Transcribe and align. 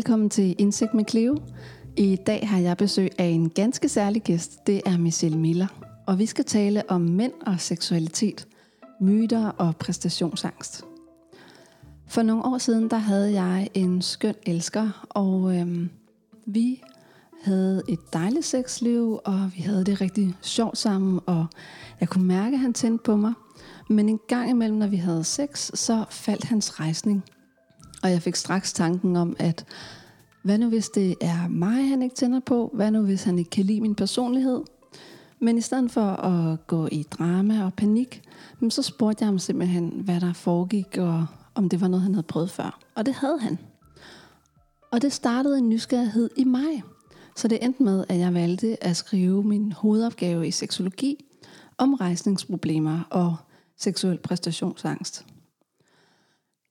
Velkommen 0.00 0.30
til 0.30 0.54
Indsigt 0.58 0.94
med 0.94 1.04
Cleo. 1.10 1.36
I 1.96 2.16
dag 2.16 2.48
har 2.48 2.58
jeg 2.58 2.76
besøg 2.76 3.10
af 3.18 3.24
en 3.24 3.50
ganske 3.50 3.88
særlig 3.88 4.22
gæst. 4.22 4.66
Det 4.66 4.82
er 4.86 4.98
Michelle 4.98 5.38
Miller. 5.38 5.66
Og 6.06 6.18
vi 6.18 6.26
skal 6.26 6.44
tale 6.44 6.90
om 6.90 7.00
mænd 7.00 7.32
og 7.46 7.60
seksualitet, 7.60 8.48
myter 9.00 9.48
og 9.48 9.76
præstationsangst. 9.76 10.84
For 12.06 12.22
nogle 12.22 12.44
år 12.44 12.58
siden, 12.58 12.90
der 12.90 12.96
havde 12.96 13.32
jeg 13.42 13.68
en 13.74 14.02
skøn 14.02 14.34
elsker, 14.46 15.06
og 15.08 15.56
øhm, 15.56 15.90
vi 16.46 16.82
havde 17.42 17.82
et 17.88 18.12
dejligt 18.12 18.44
sexliv, 18.44 19.20
og 19.24 19.50
vi 19.56 19.62
havde 19.62 19.84
det 19.84 20.00
rigtig 20.00 20.34
sjovt 20.42 20.78
sammen, 20.78 21.20
og 21.26 21.46
jeg 22.00 22.08
kunne 22.08 22.26
mærke, 22.26 22.54
at 22.54 22.60
han 22.60 22.72
tændte 22.72 23.02
på 23.04 23.16
mig. 23.16 23.32
Men 23.88 24.08
en 24.08 24.20
gang 24.28 24.50
imellem, 24.50 24.78
når 24.78 24.86
vi 24.86 24.96
havde 24.96 25.24
sex, 25.24 25.70
så 25.74 26.04
faldt 26.10 26.44
hans 26.44 26.80
rejsning. 26.80 27.24
Og 28.02 28.10
jeg 28.10 28.22
fik 28.22 28.36
straks 28.36 28.72
tanken 28.72 29.16
om, 29.16 29.36
at 29.38 29.64
hvad 30.42 30.58
nu 30.58 30.68
hvis 30.68 30.88
det 30.88 31.14
er 31.20 31.48
mig, 31.48 31.88
han 31.88 32.02
ikke 32.02 32.14
tænder 32.14 32.40
på? 32.40 32.70
Hvad 32.74 32.90
nu 32.90 33.02
hvis 33.02 33.24
han 33.24 33.38
ikke 33.38 33.50
kan 33.50 33.64
lide 33.64 33.80
min 33.80 33.94
personlighed? 33.94 34.60
Men 35.38 35.58
i 35.58 35.60
stedet 35.60 35.90
for 35.90 36.06
at 36.06 36.66
gå 36.66 36.88
i 36.92 37.02
drama 37.02 37.64
og 37.64 37.74
panik, 37.74 38.22
så 38.68 38.82
spurgte 38.82 39.22
jeg 39.22 39.26
ham 39.26 39.38
simpelthen, 39.38 39.88
hvad 40.04 40.20
der 40.20 40.32
foregik, 40.32 40.98
og 40.98 41.26
om 41.54 41.68
det 41.68 41.80
var 41.80 41.88
noget, 41.88 42.02
han 42.02 42.14
havde 42.14 42.26
prøvet 42.26 42.50
før. 42.50 42.78
Og 42.94 43.06
det 43.06 43.14
havde 43.14 43.38
han. 43.38 43.58
Og 44.90 45.02
det 45.02 45.12
startede 45.12 45.58
en 45.58 45.68
nysgerrighed 45.68 46.30
i 46.36 46.44
mig. 46.44 46.82
Så 47.36 47.48
det 47.48 47.64
endte 47.64 47.82
med, 47.82 48.04
at 48.08 48.18
jeg 48.18 48.34
valgte 48.34 48.84
at 48.84 48.96
skrive 48.96 49.44
min 49.44 49.72
hovedopgave 49.72 50.48
i 50.48 50.50
seksologi 50.50 51.24
om 51.78 51.94
rejsningsproblemer 51.94 53.00
og 53.10 53.36
seksuel 53.76 54.18
præstationsangst. 54.18 55.26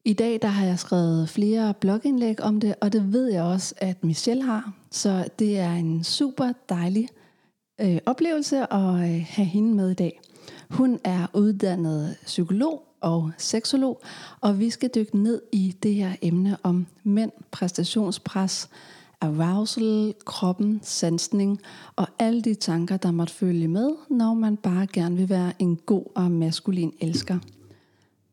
I 0.05 0.14
dag 0.14 0.39
der 0.42 0.47
har 0.47 0.66
jeg 0.66 0.80
skrevet 0.80 1.30
flere 1.30 1.73
blogindlæg 1.73 2.42
om 2.42 2.59
det, 2.59 2.75
og 2.81 2.94
det 2.94 3.14
ved 3.14 3.31
jeg 3.31 3.44
også, 3.44 3.75
at 3.78 4.03
Michelle 4.03 4.44
har. 4.44 4.73
Så 4.92 5.28
det 5.39 5.59
er 5.59 5.72
en 5.73 6.03
super 6.03 6.52
dejlig 6.69 7.08
øh, 7.81 7.97
oplevelse 8.05 8.73
at 8.73 8.95
øh, 8.95 9.25
have 9.30 9.45
hende 9.45 9.75
med 9.75 9.92
i 9.92 9.94
dag. 9.94 10.22
Hun 10.70 11.00
er 11.03 11.27
uddannet 11.33 12.16
psykolog 12.25 12.83
og 13.02 13.31
seksolog, 13.38 14.02
og 14.42 14.59
vi 14.59 14.70
skal 14.70 14.89
dykke 14.95 15.17
ned 15.17 15.42
i 15.52 15.75
det 15.83 15.94
her 15.94 16.11
emne 16.22 16.58
om 16.64 16.88
mænd, 17.03 17.31
præstationspres, 17.52 18.70
arousal, 19.22 20.14
kroppen, 20.25 20.80
sansning 20.83 21.61
og 21.95 22.08
alle 22.20 22.42
de 22.42 22.53
tanker, 22.53 22.97
der 22.97 23.11
måtte 23.11 23.33
følge 23.33 23.67
med, 23.67 23.92
når 24.09 24.33
man 24.33 24.58
bare 24.58 24.88
gerne 24.88 25.16
vil 25.16 25.30
være 25.30 25.53
en 25.59 25.75
god 25.75 26.03
og 26.16 26.31
maskulin 26.31 26.94
elsker. 27.02 27.39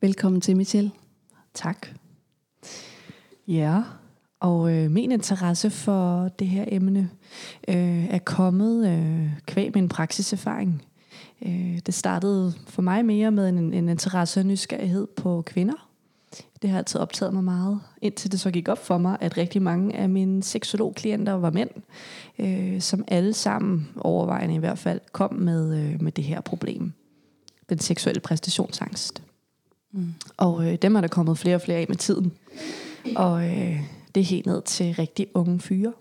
Velkommen 0.01 0.41
til, 0.41 0.57
Michelle. 0.57 0.91
Tak. 1.57 1.87
Ja, 3.49 3.83
og 4.41 4.73
øh, 4.73 4.91
min 4.91 5.13
interesse 5.13 5.71
for 5.71 6.29
det 6.39 6.47
her 6.47 6.65
emne 6.69 7.11
øh, 7.69 8.07
er 8.07 8.19
kommet 8.19 8.89
øh, 8.89 9.31
kvæg 9.47 9.71
min 9.75 9.89
praksiserfaring. 9.89 10.83
Øh, 11.43 11.79
det 11.87 11.95
startede 11.95 12.55
for 12.67 12.83
mig 12.83 13.05
mere 13.05 13.31
med 13.31 13.49
en, 13.49 13.73
en 13.73 13.89
interesse 13.89 14.41
og 14.41 14.47
nysgerrighed 14.47 15.07
på 15.07 15.43
kvinder. 15.43 15.89
Det 16.63 16.71
har 16.71 16.79
altid 16.79 17.01
optaget 17.01 17.35
mig 17.35 17.45
meget, 17.45 17.81
indtil 18.03 18.33
det 18.33 18.41
så 18.41 18.51
gik 18.51 18.69
op 18.69 18.87
for 18.87 18.99
mig, 18.99 19.17
at 19.21 19.37
rigtig 19.37 19.63
mange 19.63 19.97
af 19.97 20.09
mine 20.09 20.43
seksologklienter 20.43 21.33
var 21.33 21.51
mænd, 21.51 21.71
øh, 22.39 22.81
som 22.81 23.05
alle 23.09 23.33
sammen, 23.33 23.89
overvejende 23.97 24.55
i 24.55 24.59
hvert 24.59 24.79
fald, 24.79 25.01
kom 25.13 25.35
med, 25.35 25.79
øh, 25.79 26.03
med 26.03 26.13
det 26.13 26.25
her 26.25 26.41
problem. 26.41 26.93
Den 27.69 27.79
seksuelle 27.79 28.21
præstationsangst. 28.21 29.26
Mm. 29.97 30.15
Og 30.37 30.67
øh, 30.67 30.75
dem 30.83 30.97
er 30.97 31.01
der 31.01 31.09
kommet 31.09 31.39
flere 31.39 31.55
og 31.55 31.61
flere 31.61 31.79
af 31.79 31.87
med 31.89 31.97
tiden. 31.97 32.33
Og 33.17 33.45
øh, 33.45 33.81
det 34.15 34.21
er 34.21 34.25
helt 34.25 34.47
ned 34.47 34.63
til 34.63 34.95
rigtig 34.95 35.27
unge 35.35 35.61
fyre. 35.61 35.93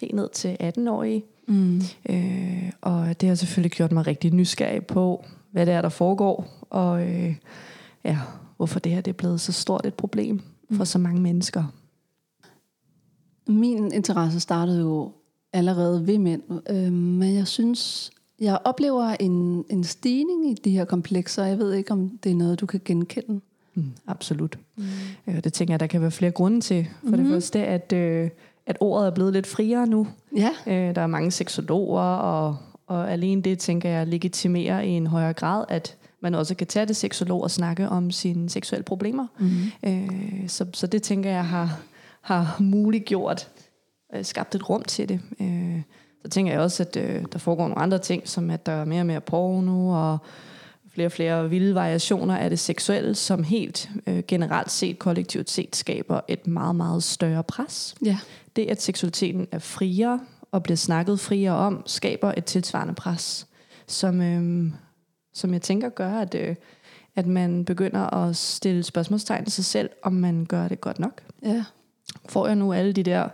Helt 0.00 0.14
ned 0.14 0.28
til 0.28 0.56
18-årige. 0.62 1.24
Mm. 1.48 1.80
Øh, 2.10 2.72
og 2.80 3.20
det 3.20 3.28
har 3.28 3.36
selvfølgelig 3.36 3.72
gjort 3.72 3.92
mig 3.92 4.06
rigtig 4.06 4.32
nysgerrig 4.32 4.86
på, 4.86 5.24
hvad 5.50 5.66
det 5.66 5.74
er, 5.74 5.82
der 5.82 5.88
foregår. 5.88 6.66
Og 6.70 7.08
øh, 7.08 7.34
ja, 8.04 8.18
hvorfor 8.56 8.80
det 8.80 8.92
her 8.92 9.00
det 9.00 9.10
er 9.10 9.16
blevet 9.16 9.40
så 9.40 9.52
stort 9.52 9.86
et 9.86 9.94
problem 9.94 10.40
for 10.70 10.78
mm. 10.78 10.84
så 10.84 10.98
mange 10.98 11.20
mennesker. 11.20 11.64
Min 13.48 13.92
interesse 13.92 14.40
startede 14.40 14.80
jo 14.80 15.12
allerede 15.52 16.06
ved 16.06 16.18
mænd, 16.18 16.42
øh, 16.70 16.92
men 16.92 17.34
jeg 17.34 17.46
synes, 17.46 18.10
jeg 18.42 18.58
oplever 18.64 19.16
en, 19.20 19.64
en 19.70 19.84
stigning 19.84 20.50
i 20.50 20.54
de 20.54 20.70
her 20.70 20.84
komplekser. 20.84 21.44
Jeg 21.44 21.58
ved 21.58 21.72
ikke, 21.72 21.90
om 21.90 22.18
det 22.24 22.32
er 22.32 22.36
noget, 22.36 22.60
du 22.60 22.66
kan 22.66 22.80
genkende. 22.84 23.40
Mm, 23.74 23.92
absolut. 24.06 24.58
Mm. 24.76 24.84
Øh, 25.26 25.44
det 25.44 25.52
tænker 25.52 25.74
jeg, 25.74 25.80
der 25.80 25.86
kan 25.86 26.00
være 26.00 26.10
flere 26.10 26.30
grunde 26.30 26.60
til. 26.60 26.84
For 26.84 26.90
mm-hmm. 27.02 27.16
det 27.16 27.26
mhm. 27.26 27.34
første, 27.34 27.66
at, 27.66 27.92
øh, 27.92 28.30
at 28.66 28.76
ordet 28.80 29.06
er 29.06 29.10
blevet 29.10 29.32
lidt 29.32 29.46
friere 29.46 29.86
nu. 29.86 30.06
Ja. 30.36 30.50
Øh, 30.66 30.94
der 30.94 31.00
er 31.00 31.06
mange 31.06 31.30
seksologer, 31.30 32.02
og, 32.02 32.56
og 32.86 33.12
alene 33.12 33.42
det, 33.42 33.58
tænker 33.58 33.88
jeg, 33.88 34.06
legitimerer 34.06 34.80
i 34.80 34.88
en 34.88 35.06
højere 35.06 35.32
grad, 35.32 35.64
at 35.68 35.96
man 36.20 36.34
også 36.34 36.54
kan 36.54 36.66
tage 36.66 36.86
det 36.86 36.96
seksolog 36.96 37.42
og 37.42 37.50
snakke 37.50 37.88
om 37.88 38.10
sine 38.10 38.50
seksuelle 38.50 38.84
problemer. 38.84 39.26
Mm-hmm. 39.38 39.92
Øh, 39.92 40.48
så, 40.48 40.66
så 40.72 40.86
det, 40.86 41.02
tænker 41.02 41.30
jeg, 41.30 41.46
har, 41.46 41.80
har 42.20 42.56
muliggjort, 42.60 43.48
øh, 44.14 44.24
skabt 44.24 44.54
et 44.54 44.70
rum 44.70 44.82
til 44.82 45.08
det. 45.08 45.20
Øh, 45.40 45.82
så 46.22 46.28
tænker 46.28 46.52
jeg 46.52 46.60
også, 46.60 46.82
at 46.82 46.96
øh, 46.96 47.24
der 47.32 47.38
foregår 47.38 47.68
nogle 47.68 47.78
andre 47.78 47.98
ting, 47.98 48.28
som 48.28 48.50
at 48.50 48.66
der 48.66 48.72
er 48.72 48.84
mere 48.84 49.02
og 49.02 49.06
mere 49.06 49.20
porno, 49.20 49.88
og 49.88 50.18
flere 50.94 51.08
og 51.08 51.12
flere 51.12 51.50
vilde 51.50 51.74
variationer 51.74 52.36
af 52.36 52.50
det 52.50 52.58
seksuelle, 52.58 53.14
som 53.14 53.44
helt 53.44 53.90
øh, 54.06 54.22
generelt 54.28 54.70
set, 54.70 54.98
kollektivt 54.98 55.50
set, 55.50 55.76
skaber 55.76 56.20
et 56.28 56.46
meget, 56.46 56.76
meget 56.76 57.02
større 57.02 57.42
pres. 57.42 57.94
Ja. 58.04 58.18
Det, 58.56 58.66
at 58.66 58.82
seksualiteten 58.82 59.46
er 59.52 59.58
friere 59.58 60.20
og 60.52 60.62
bliver 60.62 60.76
snakket 60.76 61.20
friere 61.20 61.52
om, 61.52 61.82
skaber 61.86 62.34
et 62.36 62.44
tilsvarende 62.44 62.94
pres, 62.94 63.46
som, 63.86 64.20
øh, 64.20 64.72
som 65.34 65.52
jeg 65.52 65.62
tænker 65.62 65.88
gør, 65.88 66.12
at, 66.12 66.34
øh, 66.34 66.54
at 67.16 67.26
man 67.26 67.64
begynder 67.64 68.14
at 68.14 68.36
stille 68.36 68.82
spørgsmålstegn 68.82 69.44
til 69.44 69.52
sig 69.52 69.64
selv, 69.64 69.90
om 70.02 70.12
man 70.12 70.44
gør 70.44 70.68
det 70.68 70.80
godt 70.80 70.98
nok. 70.98 71.22
Ja. 71.42 71.64
Får 72.28 72.46
jeg 72.46 72.56
nu 72.56 72.72
alle 72.72 72.92
de 72.92 73.02
der 73.02 73.28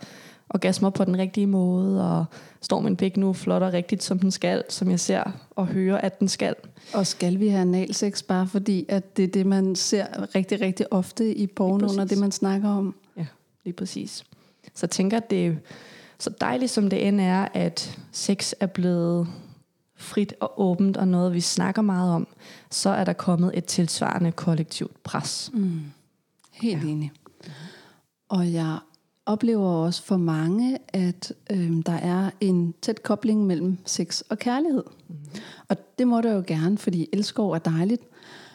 orgasmer 0.50 0.90
på 0.90 1.04
den 1.04 1.18
rigtige 1.18 1.46
måde, 1.46 2.10
og 2.10 2.24
står 2.60 2.80
min 2.80 2.96
pik 2.96 3.16
nu 3.16 3.32
flot 3.32 3.62
og 3.62 3.72
rigtigt, 3.72 4.02
som 4.02 4.18
den 4.18 4.30
skal, 4.30 4.64
som 4.68 4.90
jeg 4.90 5.00
ser 5.00 5.22
og 5.50 5.66
hører, 5.66 5.98
at 5.98 6.20
den 6.20 6.28
skal. 6.28 6.54
Og 6.94 7.06
skal 7.06 7.40
vi 7.40 7.48
have 7.48 7.60
analsex, 7.60 8.22
bare 8.22 8.46
fordi, 8.46 8.86
at 8.88 9.16
det 9.16 9.22
er 9.24 9.28
det, 9.28 9.46
man 9.46 9.76
ser 9.76 10.34
rigtig, 10.34 10.60
rigtig 10.60 10.92
ofte 10.92 11.34
i 11.34 11.46
porno, 11.46 11.88
og 11.98 12.10
det, 12.10 12.18
man 12.18 12.32
snakker 12.32 12.68
om? 12.68 12.94
Ja, 13.16 13.26
lige 13.64 13.74
præcis. 13.74 14.24
Så 14.74 14.86
jeg 14.86 14.90
tænker, 14.90 15.16
at 15.16 15.30
det 15.30 15.46
er 15.46 15.54
så 16.18 16.30
dejligt, 16.40 16.70
som 16.70 16.90
det 16.90 17.08
end 17.08 17.20
er, 17.20 17.48
at 17.54 17.98
sex 18.12 18.52
er 18.60 18.66
blevet 18.66 19.28
frit 19.96 20.34
og 20.40 20.60
åbent, 20.60 20.96
og 20.96 21.08
noget, 21.08 21.34
vi 21.34 21.40
snakker 21.40 21.82
meget 21.82 22.12
om, 22.12 22.26
så 22.70 22.90
er 22.90 23.04
der 23.04 23.12
kommet 23.12 23.50
et 23.54 23.64
tilsvarende 23.64 24.32
kollektivt 24.32 25.02
pres. 25.02 25.50
Mm. 25.54 25.80
Helt 26.52 26.84
ja. 26.84 26.88
enig. 26.88 27.12
Og 28.28 28.52
jeg 28.52 28.78
oplever 29.28 29.68
også 29.68 30.02
for 30.02 30.16
mange, 30.16 30.78
at 30.88 31.32
øh, 31.50 31.72
der 31.86 31.92
er 31.92 32.30
en 32.40 32.74
tæt 32.82 33.02
kobling 33.02 33.46
mellem 33.46 33.78
sex 33.84 34.20
og 34.20 34.38
kærlighed. 34.38 34.84
Mm. 35.08 35.14
Og 35.68 35.76
det 35.98 36.08
må 36.08 36.20
der 36.20 36.32
jo 36.32 36.42
gerne, 36.46 36.78
fordi 36.78 37.08
elskov 37.12 37.50
er 37.50 37.58
dejligt. 37.58 38.02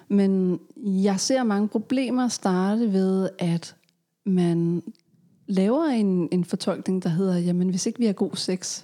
Men 0.08 0.60
jeg 0.78 1.20
ser 1.20 1.44
mange 1.44 1.68
problemer 1.68 2.28
starte 2.28 2.94
ved, 2.94 3.30
at 3.40 3.76
man 4.26 4.84
laver 5.48 5.86
en, 5.86 6.30
en 6.32 6.46
fortolkning, 6.46 7.04
der 7.04 7.10
hedder, 7.10 7.38
jamen 7.38 7.70
hvis 7.70 7.86
ikke 7.86 8.00
vi 8.00 8.06
har 8.06 8.14
god 8.14 8.36
sex, 8.36 8.84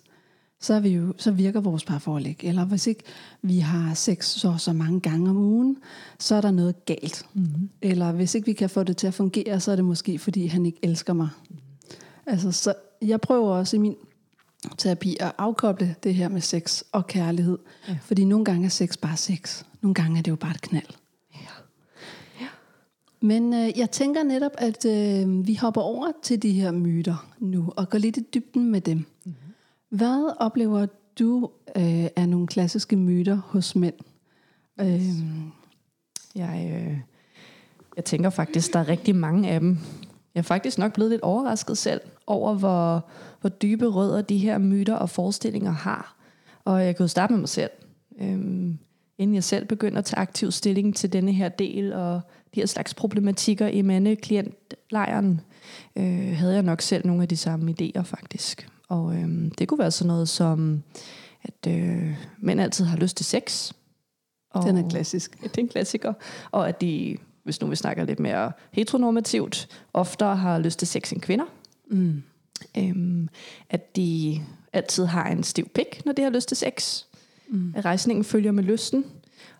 så, 0.61 0.73
er 0.73 0.79
vi 0.79 0.89
jo, 0.89 1.13
så 1.17 1.31
virker 1.31 1.61
vores 1.61 1.85
parforhold 1.85 2.25
ikke. 2.25 2.47
Eller 2.47 2.65
hvis 2.65 2.87
ikke 2.87 3.03
vi 3.41 3.59
har 3.59 3.93
sex 3.93 4.25
så, 4.25 4.55
så 4.57 4.73
mange 4.73 4.99
gange 4.99 5.29
om 5.29 5.37
ugen, 5.37 5.77
så 6.19 6.35
er 6.35 6.41
der 6.41 6.51
noget 6.51 6.85
galt. 6.85 7.25
Mm-hmm. 7.33 7.69
Eller 7.81 8.11
hvis 8.11 8.35
ikke 8.35 8.45
vi 8.45 8.53
kan 8.53 8.69
få 8.69 8.83
det 8.83 8.97
til 8.97 9.07
at 9.07 9.13
fungere, 9.13 9.59
så 9.59 9.71
er 9.71 9.75
det 9.75 9.85
måske, 9.85 10.19
fordi 10.19 10.45
han 10.45 10.65
ikke 10.65 10.79
elsker 10.83 11.13
mig. 11.13 11.29
Mm. 11.49 11.55
Altså, 12.29 12.51
så 12.51 12.73
jeg 13.01 13.21
prøver 13.21 13.55
også 13.55 13.75
i 13.75 13.79
min 13.79 13.95
terapi 14.77 15.17
at 15.19 15.31
afkoble 15.37 15.95
det 16.03 16.15
her 16.15 16.29
med 16.29 16.41
sex 16.41 16.83
og 16.91 17.07
kærlighed. 17.07 17.57
Ja. 17.87 17.97
Fordi 18.01 18.25
nogle 18.25 18.45
gange 18.45 18.65
er 18.65 18.69
sex 18.69 18.97
bare 18.97 19.17
sex. 19.17 19.63
Nogle 19.81 19.93
gange 19.95 20.17
er 20.17 20.21
det 20.21 20.31
jo 20.31 20.35
bare 20.35 20.51
et 20.51 20.61
knald. 20.61 20.85
Ja. 21.33 21.39
Ja. 22.41 22.47
Men 23.21 23.53
øh, 23.53 23.79
jeg 23.79 23.91
tænker 23.91 24.23
netop, 24.23 24.51
at 24.57 24.85
øh, 24.85 25.47
vi 25.47 25.55
hopper 25.55 25.81
over 25.81 26.11
til 26.23 26.41
de 26.41 26.51
her 26.51 26.71
myter 26.71 27.27
nu, 27.39 27.73
og 27.77 27.89
går 27.89 27.97
lidt 27.97 28.17
i 28.17 28.25
dybden 28.33 28.71
med 28.71 28.81
dem. 28.81 28.97
Mm-hmm. 28.97 29.33
Hvad 29.89 30.35
oplever 30.39 30.85
du 31.19 31.49
øh, 31.75 32.07
er 32.15 32.25
nogle 32.25 32.47
klassiske 32.47 32.95
myter 32.95 33.35
hos 33.35 33.75
mænd? 33.75 33.95
Øh, 34.81 35.01
jeg, 36.35 36.85
øh, 36.87 36.97
jeg 37.95 38.05
tænker 38.05 38.29
faktisk, 38.29 38.73
der 38.73 38.79
er 38.79 38.87
rigtig 38.87 39.15
mange 39.15 39.49
af 39.49 39.59
dem, 39.59 39.77
jeg 40.35 40.41
er 40.41 40.43
faktisk 40.43 40.77
nok 40.77 40.93
blevet 40.93 41.11
lidt 41.11 41.21
overrasket 41.21 41.77
selv 41.77 42.01
over, 42.27 42.53
hvor, 42.53 43.05
hvor 43.41 43.49
dybe 43.49 43.87
rødder 43.87 44.21
de 44.21 44.37
her 44.37 44.57
myter 44.57 44.95
og 44.95 45.09
forestillinger 45.09 45.71
har. 45.71 46.15
Og 46.65 46.85
jeg 46.85 46.95
kan 46.95 47.03
jo 47.03 47.07
starte 47.07 47.33
med 47.33 47.39
mig 47.39 47.49
selv. 47.49 47.69
Øhm, 48.21 48.77
inden 49.17 49.35
jeg 49.35 49.43
selv 49.43 49.65
begyndte 49.65 49.97
at 49.97 50.05
tage 50.05 50.19
aktiv 50.19 50.51
stilling 50.51 50.95
til 50.95 51.13
denne 51.13 51.33
her 51.33 51.49
del, 51.49 51.93
og 51.93 52.21
de 52.55 52.59
her 52.59 52.65
slags 52.65 52.93
problematikker 52.93 53.67
i 53.67 53.81
mandeklientlejren, 53.81 55.41
øh, 55.95 56.37
havde 56.37 56.53
jeg 56.53 56.63
nok 56.63 56.81
selv 56.81 57.07
nogle 57.07 57.21
af 57.21 57.27
de 57.27 57.37
samme 57.37 57.75
idéer 57.81 58.01
faktisk. 58.01 58.69
Og 58.89 59.15
øh, 59.15 59.51
det 59.57 59.67
kunne 59.67 59.79
være 59.79 59.91
sådan 59.91 60.07
noget 60.07 60.29
som, 60.29 60.83
at 61.43 61.67
øh, 61.67 62.15
mænd 62.37 62.61
altid 62.61 62.85
har 62.85 62.97
lyst 62.97 63.17
til 63.17 63.25
sex. 63.25 63.73
Og, 64.51 64.63
Den 64.63 64.77
er 64.77 64.89
klassisk. 64.89 65.41
Det 65.41 65.57
er 65.57 65.61
en 65.61 65.67
klassiker. 65.67 66.13
Og 66.51 66.69
at 66.69 66.81
de, 66.81 67.17
hvis 67.43 67.61
nu 67.61 67.67
vi 67.67 67.75
snakker 67.75 68.05
lidt 68.05 68.19
mere 68.19 68.51
heteronormativt, 68.71 69.67
oftere 69.93 70.35
har 70.35 70.59
lyst 70.59 70.79
til 70.79 70.87
sex 70.87 71.11
end 71.11 71.21
kvinder. 71.21 71.45
Mm. 71.87 72.23
Øhm, 72.77 73.29
at 73.69 73.95
de 73.95 74.41
altid 74.73 75.05
har 75.05 75.27
en 75.27 75.43
stiv 75.43 75.69
pik, 75.69 76.01
når 76.05 76.13
de 76.13 76.21
har 76.21 76.29
lyst 76.29 76.47
til 76.47 76.57
sex. 76.57 77.03
Mm. 77.47 77.73
At 77.75 77.85
rejsningen 77.85 78.23
følger 78.23 78.51
med 78.51 78.63
lysten. 78.63 79.05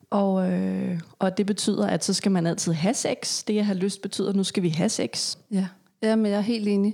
Og, 0.10 0.52
øh, 0.52 1.00
og 1.20 1.38
det 1.38 1.46
betyder, 1.46 1.88
at 1.88 2.04
så 2.04 2.14
skal 2.14 2.32
man 2.32 2.48
altid 2.48 2.74
have 2.74 2.94
sex. 2.94 3.44
Det 3.44 3.60
at 3.60 3.66
have 3.66 3.78
lyst 3.78 4.02
betyder, 4.02 4.30
at 4.30 4.36
nu 4.36 4.44
skal 4.44 4.64
vi 4.64 4.70
have 4.70 4.90
sex. 4.90 5.38
Ja, 5.52 5.68
ja 6.04 6.16
men 6.16 6.26
jeg 6.32 6.38
er 6.38 6.42
helt 6.42 6.68
enig. 6.68 6.94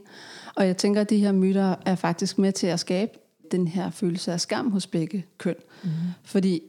Og 0.55 0.67
jeg 0.67 0.77
tænker, 0.77 1.01
at 1.01 1.09
de 1.09 1.17
her 1.17 1.31
myter 1.31 1.75
er 1.85 1.95
faktisk 1.95 2.37
med 2.37 2.51
til 2.51 2.67
at 2.67 2.79
skabe 2.79 3.11
den 3.51 3.67
her 3.67 3.91
følelse 3.91 4.31
af 4.31 4.41
skam 4.41 4.71
hos 4.71 4.87
begge 4.87 5.25
køn. 5.37 5.55
Mm. 5.83 5.89
Fordi 6.23 6.61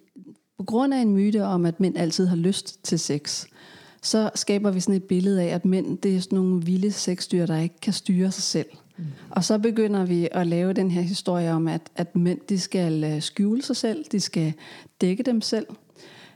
på 0.59 0.65
grund 0.65 0.95
af 0.95 0.99
en 0.99 1.13
myte 1.13 1.45
om, 1.45 1.67
at 1.67 1.81
mænd 1.81 1.99
altid 1.99 2.27
har 2.27 2.37
lyst 2.37 2.85
til 2.85 2.99
sex, 2.99 3.47
så 4.07 4.31
skaber 4.35 4.71
vi 4.71 4.81
sådan 4.81 4.95
et 4.95 5.05
billede 5.05 5.43
af, 5.43 5.55
at 5.55 5.65
mænd 5.65 5.99
det 5.99 6.17
er 6.17 6.21
sådan 6.21 6.37
nogle 6.37 6.63
vilde 6.65 6.93
sexdyr, 6.93 7.47
der 7.47 7.59
ikke 7.59 7.81
kan 7.83 7.93
styre 7.93 8.33
sig 8.33 8.43
selv. 8.43 8.67
Mm. 8.97 9.05
Og 9.31 9.45
så 9.45 9.59
begynder 9.59 10.05
vi 10.05 10.29
at 10.33 10.47
lave 10.47 10.73
den 10.73 10.91
her 10.91 11.03
historie 11.03 11.53
om, 11.53 11.69
at, 11.69 11.83
at 11.97 12.17
mænd 12.17 12.41
de 12.49 12.61
skal 12.61 13.05
øh, 13.05 13.23
skjule 13.23 13.63
sig 13.63 13.77
selv, 13.77 14.05
de 14.13 14.21
skal 14.21 14.53
dække 15.01 15.23
dem 15.23 15.41
selv. 15.41 15.67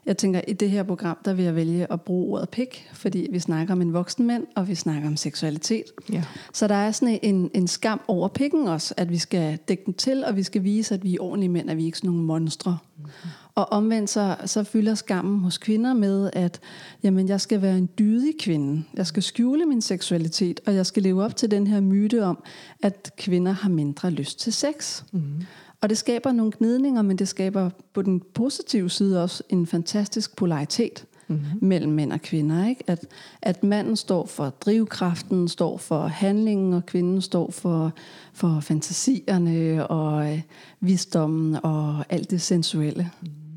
Jeg 0.06 0.16
tænker, 0.16 0.40
i 0.48 0.52
det 0.52 0.70
her 0.70 0.82
program, 0.82 1.18
der 1.24 1.32
vil 1.32 1.44
jeg 1.44 1.54
vælge 1.54 1.92
at 1.92 2.00
bruge 2.00 2.32
ordet 2.32 2.48
pik, 2.48 2.88
fordi 2.92 3.28
vi 3.32 3.38
snakker 3.38 3.74
om 3.74 3.82
en 3.82 3.92
voksen 3.92 4.26
mand, 4.26 4.46
og 4.56 4.68
vi 4.68 4.74
snakker 4.74 5.08
om 5.08 5.16
seksualitet. 5.16 5.84
Ja. 6.12 6.24
Så 6.52 6.68
der 6.68 6.74
er 6.74 6.90
sådan 6.90 7.18
en, 7.22 7.50
en 7.54 7.68
skam 7.68 8.00
over 8.08 8.28
pikken 8.28 8.68
også, 8.68 8.94
at 8.96 9.10
vi 9.10 9.18
skal 9.18 9.58
dække 9.68 9.82
den 9.86 9.94
til, 9.94 10.24
og 10.24 10.36
vi 10.36 10.42
skal 10.42 10.64
vise, 10.64 10.94
at 10.94 11.04
vi 11.04 11.14
er 11.14 11.20
ordentlige 11.20 11.50
mænd, 11.50 11.70
at 11.70 11.76
vi 11.76 11.82
er 11.82 11.86
ikke 11.86 11.98
sådan 11.98 12.10
nogle 12.10 12.22
monstre. 12.22 12.78
Mm-hmm. 12.96 13.30
Og 13.60 13.72
omvendt 13.72 14.10
så, 14.10 14.36
så 14.46 14.64
fylder 14.64 14.94
skammen 14.94 15.40
hos 15.40 15.58
kvinder 15.58 15.94
med, 15.94 16.30
at 16.32 16.60
jamen, 17.02 17.28
jeg 17.28 17.40
skal 17.40 17.62
være 17.62 17.78
en 17.78 17.88
dydig 17.98 18.34
kvinde. 18.40 18.84
Jeg 18.94 19.06
skal 19.06 19.22
skjule 19.22 19.66
min 19.66 19.82
seksualitet, 19.82 20.60
og 20.66 20.74
jeg 20.74 20.86
skal 20.86 21.02
leve 21.02 21.24
op 21.24 21.36
til 21.36 21.50
den 21.50 21.66
her 21.66 21.80
myte 21.80 22.24
om, 22.24 22.42
at 22.82 23.12
kvinder 23.18 23.52
har 23.52 23.68
mindre 23.68 24.10
lyst 24.10 24.40
til 24.40 24.52
sex. 24.52 25.02
Mm-hmm. 25.12 25.46
Og 25.80 25.88
det 25.88 25.98
skaber 25.98 26.32
nogle 26.32 26.52
gnidninger, 26.58 27.02
men 27.02 27.18
det 27.18 27.28
skaber 27.28 27.70
på 27.94 28.02
den 28.02 28.22
positive 28.34 28.90
side 28.90 29.22
også 29.22 29.42
en 29.48 29.66
fantastisk 29.66 30.36
polaritet 30.36 31.04
mm-hmm. 31.28 31.58
mellem 31.68 31.92
mænd 31.92 32.12
og 32.12 32.22
kvinder. 32.22 32.66
Ikke? 32.66 32.84
At, 32.86 33.06
at 33.42 33.64
manden 33.64 33.96
står 33.96 34.26
for 34.26 34.50
drivkraften, 34.50 35.48
står 35.48 35.78
for 35.78 36.06
handlingen, 36.06 36.72
og 36.72 36.86
kvinden 36.86 37.22
står 37.22 37.50
for, 37.50 37.92
for 38.32 38.60
fantasierne 38.60 39.86
og 39.86 40.32
øh, 40.32 40.42
visdommen 40.80 41.56
og 41.62 42.04
alt 42.08 42.30
det 42.30 42.40
sensuelle. 42.40 43.10
Mm. 43.22 43.49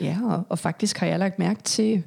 Ja, 0.00 0.18
og, 0.24 0.42
og 0.48 0.58
faktisk 0.58 0.98
har 0.98 1.06
jeg 1.06 1.18
lagt 1.18 1.38
mærke 1.38 1.62
til, 1.62 2.02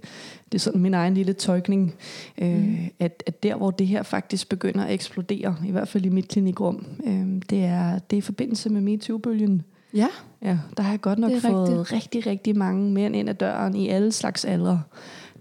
det 0.52 0.56
er 0.56 0.60
sådan 0.60 0.82
min 0.82 0.94
egen 0.94 1.14
lille 1.14 1.34
tolkning, 1.34 1.96
øh, 2.38 2.58
mm. 2.58 2.78
at, 3.00 3.24
at 3.26 3.44
der 3.44 3.56
hvor 3.56 3.72
det 3.72 3.88
her 3.88 4.04
faktisk 4.04 4.50
begynder 4.50 4.84
at 4.84 4.94
eksplodere, 4.94 5.56
i 5.66 5.72
hvert 5.72 5.88
fald 5.88 6.06
i 6.06 6.10
mit 6.10 6.28
klinikrum, 6.28 6.86
øh, 7.06 7.42
det, 7.50 7.64
er, 7.64 8.00
det 8.00 8.16
er 8.16 8.18
i 8.18 8.22
forbindelse 8.22 8.70
med 8.70 8.82
MeToo-bølgen. 8.82 9.64
Ja. 9.94 10.08
ja. 10.42 10.58
Der 10.78 10.84
har 10.84 10.92
jeg 10.92 11.02
godt 11.02 11.20
nok 11.20 11.32
fået 11.42 11.70
rigtigt. 11.70 11.94
rigtig, 11.94 12.28
rigtig 12.28 12.58
mange 12.58 12.92
mænd 12.92 13.16
ind 13.16 13.30
ad 13.30 13.34
døren 13.34 13.76
i 13.76 13.90
alle 13.90 14.12
slags 14.12 14.46
aldre, 14.46 14.82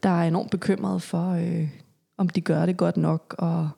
der 0.02 0.08
er 0.08 0.28
enormt 0.28 0.50
bekymrede 0.50 1.00
for, 1.00 1.30
øh, 1.30 1.68
om 2.18 2.28
de 2.28 2.40
gør 2.40 2.66
det 2.66 2.76
godt 2.76 2.96
nok. 2.96 3.34
Og, 3.38 3.68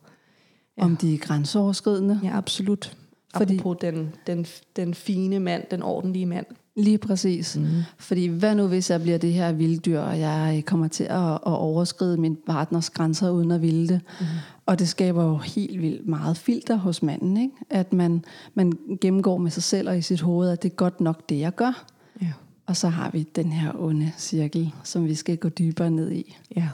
ja. 0.79 0.85
Om 0.85 0.97
de 0.97 1.15
er 1.15 1.19
grænseoverskridende. 1.19 2.21
Ja, 2.23 2.37
absolut. 2.37 2.97
Fordi, 3.37 3.55
Apropos 3.55 3.77
den, 3.81 4.15
den, 4.27 4.47
den 4.77 4.95
fine 4.95 5.41
mand, 5.41 5.63
den 5.71 5.83
ordentlige 5.83 6.27
mand. 6.27 6.47
Lige 6.79 6.99
præcis. 6.99 7.57
Mm. 7.57 7.67
Fordi 7.99 8.27
hvad 8.27 8.55
nu 8.55 8.67
hvis 8.67 8.91
jeg 8.91 9.03
bliver 9.03 9.19
det 9.19 9.33
her 9.33 9.53
vilddyr, 9.53 10.01
og 10.01 10.21
jeg 10.21 10.63
kommer 10.67 10.89
til 10.89 11.05
at, 11.05 11.33
at 11.33 11.41
overskride 11.45 12.17
min 12.17 12.37
partners 12.47 12.91
grænser 12.91 13.31
uden 13.31 13.51
at 13.51 13.63
ville 13.63 13.89
det. 13.89 14.01
Mm. 14.21 14.27
Og 14.67 14.79
det 14.79 14.89
skaber 14.89 15.25
jo 15.25 15.37
helt 15.37 15.83
vildt 15.83 16.09
meget 16.09 16.37
filter 16.37 16.77
hos 16.77 17.03
manden. 17.03 17.37
Ikke? 17.37 17.55
At 17.71 17.93
man, 17.93 18.25
man 18.55 18.73
gennemgår 19.01 19.39
med 19.39 19.51
sig 19.51 19.63
selv 19.63 19.89
og 19.89 19.99
i 19.99 20.03
sit 20.03 20.21
hoved, 20.21 20.51
at 20.51 20.63
det 20.63 20.71
er 20.71 20.75
godt 20.75 21.01
nok 21.01 21.29
det, 21.29 21.39
jeg 21.39 21.55
gør. 21.55 21.85
Ja. 22.23 22.33
Og 22.67 22.77
så 22.77 22.89
har 22.89 23.11
vi 23.11 23.23
den 23.37 23.53
her 23.53 23.73
onde 23.79 24.13
cirkel, 24.19 24.73
som 24.85 25.05
vi 25.05 25.15
skal 25.15 25.37
gå 25.37 25.49
dybere 25.49 25.91
ned 25.91 26.13
i. 26.13 26.37
Ja. 26.57 26.69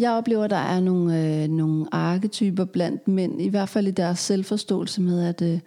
Jeg 0.00 0.12
oplever, 0.12 0.44
at 0.44 0.50
der 0.50 0.56
er 0.56 0.80
nogle, 0.80 1.42
øh, 1.42 1.48
nogle 1.48 1.86
arketyper 1.94 2.64
blandt 2.64 3.08
mænd, 3.08 3.42
i 3.42 3.48
hvert 3.48 3.68
fald 3.68 3.88
i 3.88 3.90
deres 3.90 4.18
selvforståelse 4.18 5.00
med, 5.00 5.24
at, 5.24 5.42
øh, 5.42 5.60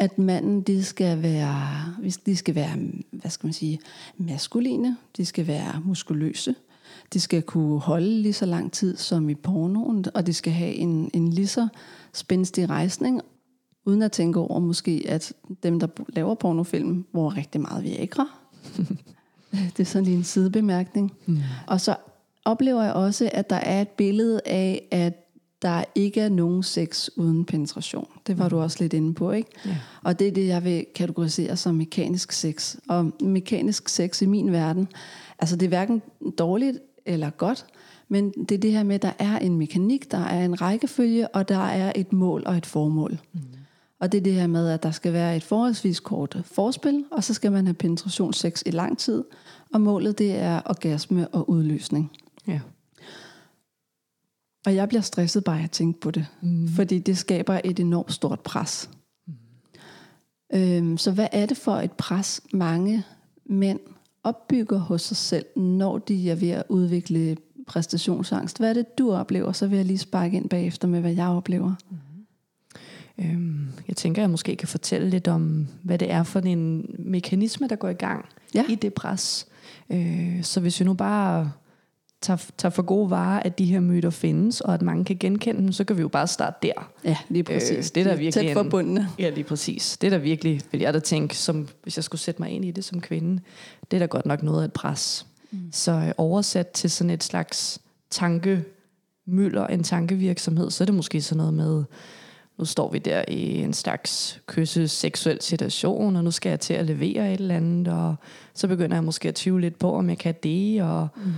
at 0.00 0.18
manden 0.18 0.60
de 0.60 0.84
skal 0.84 1.22
være, 1.22 1.84
de 2.26 2.36
skal 2.36 2.54
være, 2.54 2.76
hvad 3.10 3.30
skal 3.30 3.46
man 3.46 3.52
sige, 3.52 3.80
maskuline, 4.18 4.96
de 5.16 5.24
skal 5.24 5.46
være 5.46 5.82
muskuløse, 5.84 6.54
de 7.12 7.20
skal 7.20 7.42
kunne 7.42 7.80
holde 7.80 8.22
lige 8.22 8.32
så 8.32 8.46
lang 8.46 8.72
tid 8.72 8.96
som 8.96 9.28
i 9.28 9.34
pornoen, 9.34 10.04
og 10.14 10.26
de 10.26 10.34
skal 10.34 10.52
have 10.52 10.74
en, 10.74 11.10
en 11.14 11.32
lige 11.32 11.46
så 11.46 11.68
spændstig 12.12 12.70
rejsning, 12.70 13.20
uden 13.86 14.02
at 14.02 14.12
tænke 14.12 14.40
over 14.40 14.60
måske, 14.60 15.04
at 15.08 15.32
dem, 15.62 15.80
der 15.80 15.86
laver 16.08 16.34
pornofilm, 16.34 17.02
bruger 17.12 17.36
rigtig 17.36 17.60
meget 17.60 17.84
Viagra. 17.84 18.26
det 19.76 19.80
er 19.80 19.84
sådan 19.84 20.04
lige 20.04 20.16
en 20.16 20.24
sidebemærkning. 20.24 21.12
Mm. 21.26 21.38
Og 21.66 21.80
så 21.80 21.96
oplever 22.44 22.82
jeg 22.82 22.92
også, 22.92 23.30
at 23.32 23.50
der 23.50 23.56
er 23.56 23.80
et 23.80 23.88
billede 23.88 24.40
af, 24.46 24.88
at 24.90 25.29
der 25.62 25.84
ikke 25.94 26.20
er 26.20 26.28
nogen 26.28 26.62
sex 26.62 27.08
uden 27.16 27.44
penetration. 27.44 28.06
Det 28.26 28.38
var 28.38 28.44
mm. 28.44 28.50
du 28.50 28.60
også 28.60 28.76
lidt 28.80 28.92
inde 28.92 29.14
på, 29.14 29.30
ikke? 29.30 29.50
Ja. 29.66 29.76
Og 30.02 30.18
det 30.18 30.28
er 30.28 30.32
det, 30.32 30.46
jeg 30.46 30.64
vil 30.64 30.86
kategorisere 30.94 31.56
som 31.56 31.74
mekanisk 31.74 32.32
sex. 32.32 32.76
Og 32.88 33.12
mekanisk 33.20 33.88
sex 33.88 34.22
i 34.22 34.26
min 34.26 34.52
verden, 34.52 34.88
altså 35.38 35.56
det 35.56 35.66
er 35.66 35.68
hverken 35.68 36.02
dårligt 36.38 36.78
eller 37.06 37.30
godt, 37.30 37.66
men 38.08 38.30
det 38.30 38.52
er 38.52 38.58
det 38.58 38.72
her 38.72 38.82
med, 38.82 38.94
at 38.94 39.02
der 39.02 39.12
er 39.18 39.38
en 39.38 39.56
mekanik, 39.56 40.10
der 40.10 40.18
er 40.18 40.44
en 40.44 40.60
rækkefølge, 40.60 41.28
og 41.28 41.48
der 41.48 41.64
er 41.64 41.92
et 41.96 42.12
mål 42.12 42.42
og 42.46 42.56
et 42.56 42.66
formål. 42.66 43.18
Mm. 43.32 43.40
Og 44.00 44.12
det 44.12 44.18
er 44.18 44.22
det 44.22 44.32
her 44.32 44.46
med, 44.46 44.68
at 44.68 44.82
der 44.82 44.90
skal 44.90 45.12
være 45.12 45.36
et 45.36 45.42
forholdsvis 45.42 46.00
kort 46.00 46.38
forspil, 46.44 47.04
og 47.10 47.24
så 47.24 47.34
skal 47.34 47.52
man 47.52 47.66
have 47.66 47.74
penetrationssex 47.74 48.62
i 48.66 48.70
lang 48.70 48.98
tid, 48.98 49.24
og 49.72 49.80
målet 49.80 50.18
det 50.18 50.36
er 50.36 50.60
orgasme 50.64 51.28
og 51.28 51.50
udløsning. 51.50 52.10
Ja. 52.46 52.60
Og 54.66 54.74
jeg 54.74 54.88
bliver 54.88 55.02
stresset 55.02 55.44
bare 55.44 55.62
at 55.62 55.70
tænke 55.70 56.00
på 56.00 56.10
det, 56.10 56.26
mm. 56.42 56.68
fordi 56.68 56.98
det 56.98 57.18
skaber 57.18 57.60
et 57.64 57.80
enormt 57.80 58.12
stort 58.12 58.40
pres. 58.40 58.90
Mm. 59.26 59.34
Øhm, 60.54 60.98
så 60.98 61.10
hvad 61.12 61.28
er 61.32 61.46
det 61.46 61.56
for 61.56 61.76
et 61.76 61.92
pres, 61.92 62.40
mange 62.52 63.04
mænd 63.46 63.80
opbygger 64.24 64.78
hos 64.78 65.02
sig 65.02 65.16
selv, 65.16 65.46
når 65.56 65.98
de 65.98 66.30
er 66.30 66.34
ved 66.34 66.50
at 66.50 66.62
udvikle 66.68 67.36
præstationsangst? 67.66 68.58
Hvad 68.58 68.70
er 68.70 68.74
det, 68.74 68.98
du 68.98 69.12
oplever? 69.12 69.52
Så 69.52 69.66
vil 69.66 69.76
jeg 69.76 69.86
lige 69.86 69.98
sparke 69.98 70.36
ind 70.36 70.48
bagefter 70.48 70.88
med, 70.88 71.00
hvad 71.00 71.12
jeg 71.12 71.28
oplever. 71.28 71.74
Mm. 71.90 71.96
Øhm, 73.18 73.68
jeg 73.88 73.96
tænker, 73.96 74.22
jeg 74.22 74.30
måske 74.30 74.56
kan 74.56 74.68
fortælle 74.68 75.10
lidt 75.10 75.28
om, 75.28 75.68
hvad 75.82 75.98
det 75.98 76.12
er 76.12 76.22
for 76.22 76.40
en 76.40 76.94
mekanisme, 76.98 77.68
der 77.68 77.76
går 77.76 77.88
i 77.88 77.92
gang 77.92 78.24
ja. 78.54 78.64
i 78.68 78.74
det 78.74 78.94
pres. 78.94 79.46
Øh, 79.90 80.42
så 80.42 80.60
hvis 80.60 80.80
vi 80.80 80.84
nu 80.84 80.94
bare 80.94 81.52
tager, 82.20 82.46
tager 82.58 82.70
for 82.70 82.82
gode 82.82 83.10
varer, 83.10 83.40
at 83.42 83.58
de 83.58 83.64
her 83.64 83.80
myter 83.80 84.10
findes, 84.10 84.60
og 84.60 84.74
at 84.74 84.82
mange 84.82 85.04
kan 85.04 85.16
genkende 85.20 85.60
dem, 85.60 85.72
så 85.72 85.84
kan 85.84 85.96
vi 85.96 86.02
jo 86.02 86.08
bare 86.08 86.26
starte 86.26 86.56
der. 86.62 86.90
Ja, 87.04 87.16
lige 87.28 87.44
præcis. 87.44 87.70
Øh, 87.70 87.94
det 87.94 87.96
er 87.96 88.04
der 88.04 88.16
virkelig 88.16 88.46
Tæt 88.46 88.52
forbundne. 88.52 89.08
Ja, 89.18 89.30
lige 89.30 89.44
præcis. 89.44 89.98
Det 90.00 90.06
er 90.06 90.10
der 90.10 90.18
virkelig, 90.18 90.60
vil 90.72 90.80
jeg 90.80 90.94
da 90.94 90.98
tænke, 90.98 91.36
som, 91.36 91.68
hvis 91.82 91.96
jeg 91.96 92.04
skulle 92.04 92.20
sætte 92.20 92.42
mig 92.42 92.50
ind 92.50 92.64
i 92.64 92.70
det 92.70 92.84
som 92.84 93.00
kvinde, 93.00 93.42
det 93.90 93.96
er 93.96 93.98
da 93.98 94.06
godt 94.06 94.26
nok 94.26 94.42
noget 94.42 94.60
af 94.60 94.64
et 94.64 94.72
pres. 94.72 95.26
Mm. 95.50 95.58
Så 95.72 95.92
øh, 95.92 96.12
oversat 96.16 96.68
til 96.68 96.90
sådan 96.90 97.10
et 97.10 97.24
slags 97.24 97.80
tankemøller, 98.10 99.66
en 99.66 99.82
tankevirksomhed, 99.82 100.70
så 100.70 100.84
er 100.84 100.86
det 100.86 100.94
måske 100.94 101.22
sådan 101.22 101.36
noget 101.36 101.54
med, 101.54 101.84
nu 102.58 102.64
står 102.64 102.90
vi 102.90 102.98
der 102.98 103.24
i 103.28 103.62
en 103.62 103.72
slags 103.72 104.40
kysse 104.46 104.88
seksuel 104.88 105.42
situation, 105.42 106.16
og 106.16 106.24
nu 106.24 106.30
skal 106.30 106.50
jeg 106.50 106.60
til 106.60 106.74
at 106.74 106.86
levere 106.86 107.32
et 107.32 107.40
eller 107.40 107.56
andet, 107.56 107.88
og 107.88 108.14
så 108.54 108.68
begynder 108.68 108.96
jeg 108.96 109.04
måske 109.04 109.28
at 109.28 109.34
tvivle 109.34 109.60
lidt 109.60 109.78
på, 109.78 109.94
om 109.94 110.08
jeg 110.08 110.18
kan 110.18 110.34
det, 110.42 110.82
og 110.82 111.08
mm 111.16 111.32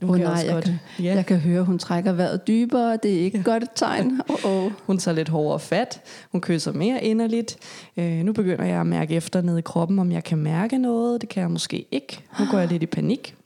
nu 0.00 0.08
oh, 0.08 0.18
nej, 0.18 0.32
jeg, 0.32 0.52
godt. 0.52 0.64
Kan, 0.64 0.78
ja. 0.98 1.14
jeg 1.14 1.26
kan 1.26 1.38
høre, 1.38 1.62
hun 1.62 1.78
trækker 1.78 2.12
vejret 2.12 2.46
dybere. 2.46 2.98
Det 3.02 3.14
er 3.14 3.20
ikke 3.20 3.38
ja. 3.38 3.44
godt 3.44 3.62
et 3.62 3.68
tegn. 3.74 4.20
Oh, 4.28 4.64
oh. 4.64 4.72
Hun 4.86 4.98
tager 4.98 5.14
lidt 5.14 5.28
hårdere 5.28 5.60
fat. 5.60 6.00
Hun 6.32 6.40
kysser 6.40 6.72
mere 6.72 7.04
inderligt. 7.04 7.56
Øh, 7.96 8.12
nu 8.12 8.32
begynder 8.32 8.64
jeg 8.64 8.80
at 8.80 8.86
mærke 8.86 9.14
efter 9.14 9.42
nede 9.42 9.58
i 9.58 9.62
kroppen, 9.62 9.98
om 9.98 10.12
jeg 10.12 10.24
kan 10.24 10.38
mærke 10.38 10.78
noget. 10.78 11.20
Det 11.20 11.28
kan 11.28 11.40
jeg 11.40 11.50
måske 11.50 11.86
ikke. 11.90 12.20
Nu 12.40 12.46
går 12.50 12.58
jeg 12.58 12.68
lidt 12.68 12.82
i 12.82 12.86
panik. 12.86 13.36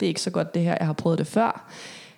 Det 0.00 0.06
er 0.06 0.08
ikke 0.08 0.22
så 0.22 0.30
godt 0.30 0.54
det 0.54 0.62
her. 0.62 0.76
Jeg 0.80 0.86
har 0.86 0.92
prøvet 0.92 1.18
det 1.18 1.26
før. 1.26 1.70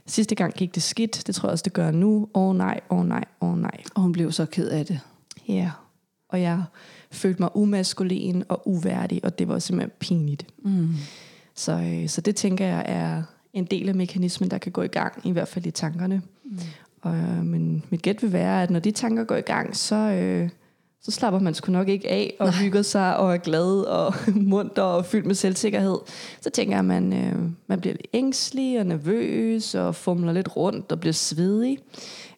Sidste 0.06 0.34
gang 0.34 0.54
gik 0.54 0.74
det 0.74 0.82
skidt. 0.82 1.22
Det 1.26 1.34
tror 1.34 1.48
jeg 1.48 1.52
også, 1.52 1.62
det 1.62 1.72
gør 1.72 1.90
nu. 1.90 2.28
Åh 2.34 2.48
oh, 2.48 2.56
nej, 2.56 2.80
åh 2.90 2.98
oh, 2.98 3.08
nej, 3.08 3.24
åh 3.40 3.52
oh, 3.52 3.58
nej. 3.58 3.82
Og 3.94 4.02
hun 4.02 4.12
blev 4.12 4.32
så 4.32 4.46
ked 4.46 4.68
af 4.68 4.86
det. 4.86 5.00
Ja. 5.48 5.70
og 6.28 6.42
jeg 6.42 6.62
følte 7.10 7.42
mig 7.42 7.56
umaskulin 7.56 8.44
og 8.48 8.68
uværdig, 8.68 9.20
og 9.24 9.38
det 9.38 9.48
var 9.48 9.58
simpelthen 9.58 9.90
pinligt. 9.98 10.46
Mm. 10.64 10.94
Så, 11.54 11.72
øh, 11.72 12.08
så 12.08 12.20
det 12.20 12.36
tænker 12.36 12.66
jeg 12.66 12.84
er 12.86 13.22
en 13.52 13.64
del 13.64 13.88
af 13.88 13.94
mekanismen, 13.94 14.50
der 14.50 14.58
kan 14.58 14.72
gå 14.72 14.82
i 14.82 14.88
gang, 14.88 15.20
i 15.24 15.30
hvert 15.30 15.48
fald 15.48 15.66
i 15.66 15.70
tankerne. 15.70 16.22
Mm. 16.44 16.58
Og, 17.02 17.14
øh, 17.14 17.44
men 17.44 17.84
mit 17.90 18.02
gæt 18.02 18.22
vil 18.22 18.32
være, 18.32 18.62
at 18.62 18.70
når 18.70 18.80
de 18.80 18.90
tanker 18.90 19.24
går 19.24 19.36
i 19.36 19.40
gang, 19.40 19.76
så, 19.76 19.96
øh, 19.96 20.48
så 21.02 21.10
slapper 21.10 21.40
man 21.40 21.54
sgu 21.54 21.72
nok 21.72 21.88
ikke 21.88 22.08
af 22.08 22.34
og 22.40 22.46
Nej. 22.46 22.54
hygger 22.62 22.82
sig 22.82 23.16
og 23.16 23.32
er 23.34 23.38
glad 23.38 23.80
og 23.80 24.14
munter 24.52 24.82
og 24.82 25.04
fyldt 25.04 25.26
med 25.26 25.34
selvsikkerhed. 25.34 25.98
Så 26.40 26.50
tænker 26.50 26.72
jeg, 26.72 26.78
at 26.78 26.84
man, 26.84 27.12
øh, 27.12 27.50
man 27.66 27.80
bliver 27.80 27.94
lidt 27.94 28.06
ængstelig 28.12 28.80
og 28.80 28.86
nervøs 28.86 29.74
og 29.74 29.94
fumler 29.94 30.32
lidt 30.32 30.56
rundt 30.56 30.92
og 30.92 31.00
bliver 31.00 31.12
svedig. 31.12 31.78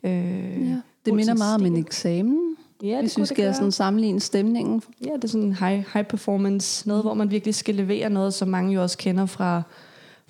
Øh, 0.04 0.69
ja. 0.69 0.81
Det 1.04 1.14
minder 1.14 1.35
meget 1.35 1.54
om 1.54 1.66
en 1.66 1.76
eksamen. 1.76 2.57
Ja, 2.83 2.88
det 2.88 3.00
hvis 3.00 3.19
vi 3.19 3.26
skal 3.26 3.54
sådan 3.54 3.73
sammenligne 3.73 4.21
stemningen. 4.21 4.83
Ja, 5.04 5.11
det 5.16 5.25
er 5.25 5.28
sådan 5.28 5.52
high, 5.52 5.85
high 5.92 6.07
performance. 6.07 6.88
Noget, 6.88 7.02
hvor 7.04 7.14
man 7.14 7.31
virkelig 7.31 7.54
skal 7.54 7.75
levere 7.75 8.11
noget, 8.11 8.35
som 8.35 8.49
mange 8.49 8.75
jo 8.75 8.83
også 8.83 8.99
kender 8.99 9.26
fra, 9.26 9.62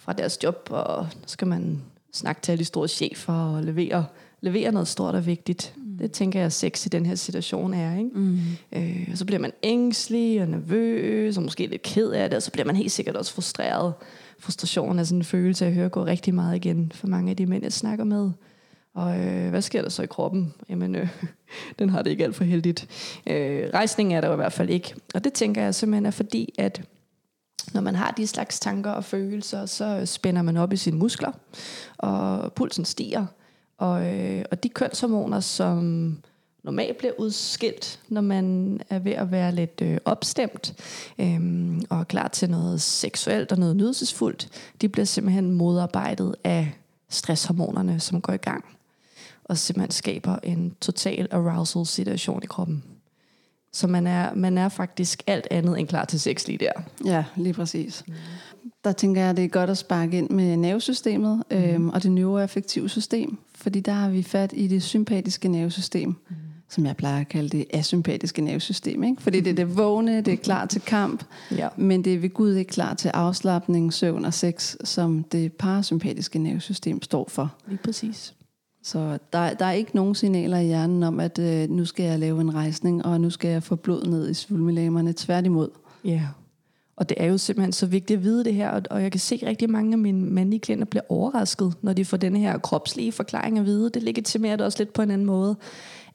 fra 0.02 0.12
deres 0.12 0.38
job. 0.42 0.68
Og 0.71 1.06
så 1.12 1.32
skal 1.32 1.49
man 1.49 1.82
snakke 2.12 2.42
til 2.42 2.52
alle 2.52 2.61
de 2.61 2.64
store 2.64 2.88
chefer 2.88 3.32
og 3.32 3.62
levere, 3.62 4.06
levere 4.40 4.73
noget 4.73 4.88
stort 4.88 5.14
og 5.14 5.26
vigtigt. 5.26 5.75
Mm. 5.76 5.99
Det 5.99 6.12
tænker 6.12 6.40
jeg, 6.40 6.52
sex 6.52 6.87
i 6.87 6.88
den 6.88 7.06
her 7.06 7.14
situation 7.14 7.75
er. 7.75 7.99
Ikke? 7.99 8.11
Mm. 8.14 8.38
Øh, 8.73 9.09
og 9.12 9.18
så 9.18 9.25
bliver 9.25 9.40
man 9.40 9.52
ængstelig 9.62 10.42
og 10.42 10.49
nervøs 10.49 11.37
og 11.37 11.42
måske 11.42 11.66
lidt 11.66 11.82
ked 11.82 12.11
af 12.11 12.30
det, 12.30 12.37
og 12.37 12.42
så 12.42 12.50
bliver 12.50 12.66
man 12.66 12.76
helt 12.76 12.92
sikkert 12.92 13.16
også 13.16 13.35
frustreret. 13.35 13.94
Frustration 14.38 14.99
er 14.99 15.04
sådan 15.04 15.18
en 15.18 15.25
følelse, 15.25 15.64
jeg 15.64 15.75
hører 15.75 15.88
gå 15.88 16.04
rigtig 16.04 16.35
meget 16.35 16.56
igen 16.56 16.92
for 16.94 17.06
mange 17.06 17.30
af 17.30 17.37
de 17.37 17.47
mænd, 17.47 17.62
jeg 17.62 17.73
snakker 17.73 18.04
med. 18.04 18.30
Og 18.94 19.21
øh, 19.21 19.50
hvad 19.50 19.62
sker 19.62 19.82
der 19.82 19.88
så 19.88 20.02
i 20.02 20.06
kroppen? 20.06 20.54
Jamen, 20.68 20.94
øh, 20.94 21.09
den 21.78 21.90
har 21.90 22.02
det 22.02 22.11
ikke 22.11 22.25
alt 22.25 22.37
for 22.37 22.44
heldigt. 22.44 22.88
Øh, 23.26 23.71
rejsning 23.75 24.14
er 24.14 24.21
der 24.21 24.32
i 24.32 24.37
hvert 24.37 24.52
fald 24.52 24.71
ikke. 24.71 24.94
Og 25.14 25.25
det 25.25 25.32
tænker 25.32 25.62
jeg 25.62 25.75
simpelthen 25.75 26.06
er 26.06 26.11
fordi, 26.11 26.54
at 26.59 26.82
når 27.75 27.80
man 27.80 27.94
har 27.94 28.11
de 28.11 28.26
slags 28.26 28.61
tanker 28.61 28.90
og 28.90 29.04
følelser, 29.04 29.66
så 29.66 30.06
spænder 30.06 30.42
man 30.42 30.56
op 30.56 30.73
i 30.73 30.76
sine 30.76 30.99
muskler, 30.99 31.32
og 31.99 32.52
pulsen 32.52 32.85
stiger. 32.85 33.26
Og, 33.78 34.14
øh, 34.14 34.44
og 34.50 34.62
de 34.62 34.68
kønshormoner, 34.68 35.40
som 35.40 36.16
normalt 36.62 36.99
bliver 36.99 37.12
udskilt, 37.18 38.00
når 38.09 38.21
man 38.21 38.80
er 38.90 38.99
ved 38.99 39.12
at 39.12 39.30
være 39.30 39.54
lidt 39.54 39.80
øh, 39.82 39.99
opstemt 40.04 40.75
øh, 41.18 41.40
og 41.90 42.00
er 42.00 42.04
klar 42.04 42.28
til 42.28 42.50
noget 42.50 42.80
seksuelt 42.80 43.52
og 43.52 43.59
noget 43.59 43.76
nydelsesfuldt, 43.76 44.49
de 44.80 44.88
bliver 44.88 45.06
simpelthen 45.06 45.50
modarbejdet 45.50 46.35
af 46.44 46.73
stresshormonerne, 47.09 48.00
som 48.00 48.21
går 48.21 48.32
i 48.32 48.37
gang 48.37 48.64
og 49.44 49.59
simpelthen 49.59 49.90
skaber 49.90 50.37
en 50.42 50.76
total 50.80 51.28
arousal 51.30 51.87
situation 51.87 52.42
i 52.42 52.47
kroppen. 52.47 52.85
Så 53.73 53.87
man 53.87 54.07
er, 54.07 54.35
man 54.35 54.59
er 54.59 54.69
faktisk 54.69 55.23
alt 55.26 55.49
andet 55.50 55.79
end 55.79 55.88
klar 55.88 56.05
til 56.05 56.21
sex 56.21 56.47
lige 56.47 56.59
der. 56.59 56.73
Ja, 57.05 57.25
lige 57.37 57.52
præcis. 57.52 58.05
Mm. 58.07 58.14
Der 58.85 58.93
tænker 58.93 59.23
jeg, 59.23 59.37
det 59.37 59.45
er 59.45 59.49
godt 59.49 59.71
at 59.71 59.79
sparke 59.79 60.19
ind 60.19 60.31
med 60.31 60.57
nervesystemet 60.57 61.43
mm. 61.50 61.57
øhm, 61.57 61.88
og 61.88 62.02
det 62.02 62.12
neuroaffektive 62.12 62.88
system, 62.88 63.38
fordi 63.55 63.81
der 63.81 63.93
har 63.93 64.11
vi 64.11 64.23
fat 64.23 64.52
i 64.57 64.67
det 64.67 64.83
sympatiske 64.83 65.49
nervesystem, 65.49 66.09
mm. 66.09 66.37
som 66.69 66.87
jeg 66.87 66.97
plejer 66.97 67.21
at 67.21 67.29
kalde 67.29 67.49
det 67.49 67.64
asympatiske 67.73 68.43
nervesystem. 68.43 69.02
Ikke? 69.02 69.23
Fordi 69.23 69.41
det 69.41 69.50
er 69.50 69.55
det 69.55 69.76
vågne, 69.76 70.21
det 70.21 70.33
er 70.33 70.37
klar 70.37 70.67
til 70.67 70.81
kamp, 70.81 71.25
ja. 71.50 71.69
men 71.76 72.05
det 72.05 72.14
er 72.14 72.19
ved 72.19 72.31
Gud 72.31 72.55
ikke 72.55 72.71
klar 72.71 72.95
til 72.95 73.09
afslappning, 73.09 73.93
søvn 73.93 74.25
og 74.25 74.35
sex, 74.35 74.76
som 74.85 75.25
det 75.25 75.52
parasympatiske 75.52 76.38
nervesystem 76.38 77.02
står 77.02 77.29
for. 77.29 77.55
Lige 77.69 77.79
præcis. 77.85 78.35
Så 78.83 79.19
der, 79.33 79.55
der 79.55 79.65
er 79.65 79.73
ikke 79.73 79.97
nogen 79.97 80.15
signaler 80.15 80.59
i 80.59 80.67
hjernen 80.67 81.03
om, 81.03 81.21
at 81.21 81.39
øh, 81.39 81.71
nu 81.71 81.85
skal 81.85 82.05
jeg 82.05 82.19
lave 82.19 82.41
en 82.41 82.55
rejsning, 82.55 83.05
og 83.05 83.21
nu 83.21 83.31
skal 83.31 83.51
jeg 83.51 83.62
få 83.62 83.77
blod 83.77 84.07
ned 84.07 84.31
i 84.31 84.35
svulmelæmerne. 84.35 85.12
Tværtimod. 85.17 85.69
Ja, 86.05 86.11
yeah. 86.11 86.23
og 86.97 87.09
det 87.09 87.17
er 87.21 87.27
jo 87.27 87.39
simpelthen 87.39 87.73
så 87.73 87.87
vigtigt 87.87 88.19
at 88.19 88.25
vide 88.25 88.45
det 88.45 88.55
her, 88.55 88.71
og, 88.71 88.83
og 88.91 89.03
jeg 89.03 89.12
kan 89.12 89.21
se 89.21 89.35
at 89.35 89.49
rigtig 89.49 89.71
mange 89.71 89.93
af 89.93 89.99
mine 89.99 90.27
mandlige 90.27 90.61
klienter 90.61 90.85
bliver 90.85 91.03
overrasket, 91.09 91.75
når 91.83 91.93
de 91.93 92.05
får 92.05 92.17
denne 92.17 92.39
her 92.39 92.59
kropslige 92.59 93.12
forklaring 93.12 93.59
at 93.59 93.65
vide. 93.65 93.91
Det 93.91 94.03
legitimerer 94.03 94.57
det 94.57 94.67
også 94.67 94.79
lidt 94.79 94.93
på 94.93 95.03
en 95.03 95.11
anden 95.11 95.27
måde, 95.27 95.57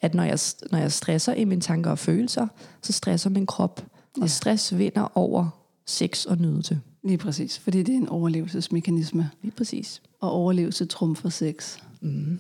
at 0.02 0.14
når 0.14 0.24
jeg, 0.24 0.40
når 0.72 0.80
jeg 0.80 0.92
stresser 0.92 1.34
i 1.34 1.46
mine 1.46 1.62
tanker 1.62 1.92
og 1.92 2.00
følelser, 2.00 2.48
så 2.82 2.94
stresser 2.94 3.30
min 3.30 3.46
krop, 3.46 3.86
og 4.16 4.22
ja. 4.22 4.28
stress 4.28 4.78
vinder 4.78 5.12
over 5.18 5.50
sex 5.86 6.26
og 6.26 6.38
nydelse. 6.38 6.80
Lige 7.04 7.18
præcis, 7.18 7.60
fordi 7.60 7.84
det 7.84 7.94
er 7.94 7.98
en 7.98 8.10
overlevelsesmekanisme. 8.10 9.30
Lige 9.42 9.54
præcis. 9.58 10.02
Og 10.20 10.32
overlevelse 10.32 10.86
trumfer 10.86 11.30
sex. 11.30 11.78
Mm. 12.02 12.40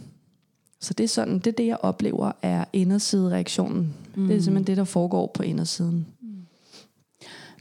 Så 0.79 0.93
det 0.93 1.03
er 1.03 1.07
sådan, 1.07 1.39
det 1.39 1.47
er 1.47 1.51
det, 1.51 1.67
jeg 1.67 1.77
oplever 1.81 2.31
er 2.41 2.65
indersidereaktionen. 2.73 3.93
Mm. 4.15 4.27
Det 4.27 4.35
er 4.35 4.41
simpelthen 4.41 4.67
det, 4.67 4.77
der 4.77 4.83
foregår 4.83 5.31
på 5.33 5.43
indersiden. 5.43 6.07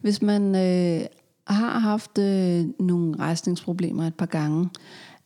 Hvis 0.02 0.22
man 0.22 0.54
øh, 0.54 1.06
har 1.46 1.78
haft 1.78 2.18
øh, 2.18 2.64
nogle 2.80 3.18
rejsningsproblemer 3.18 4.06
et 4.06 4.14
par 4.14 4.26
gange, 4.26 4.68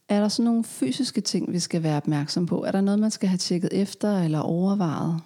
er 0.09 0.21
der 0.21 0.29
så 0.29 0.43
nogle 0.43 0.65
fysiske 0.65 1.21
ting, 1.21 1.53
vi 1.53 1.59
skal 1.59 1.83
være 1.83 1.97
opmærksom 1.97 2.47
på? 2.47 2.65
Er 2.65 2.73
der 2.73 2.81
noget, 2.81 3.01
man 3.01 3.11
skal 3.11 3.29
have 3.29 3.39
tjekket 3.39 3.71
efter 3.73 4.23
eller 4.23 4.39
overvejet? 4.39 5.21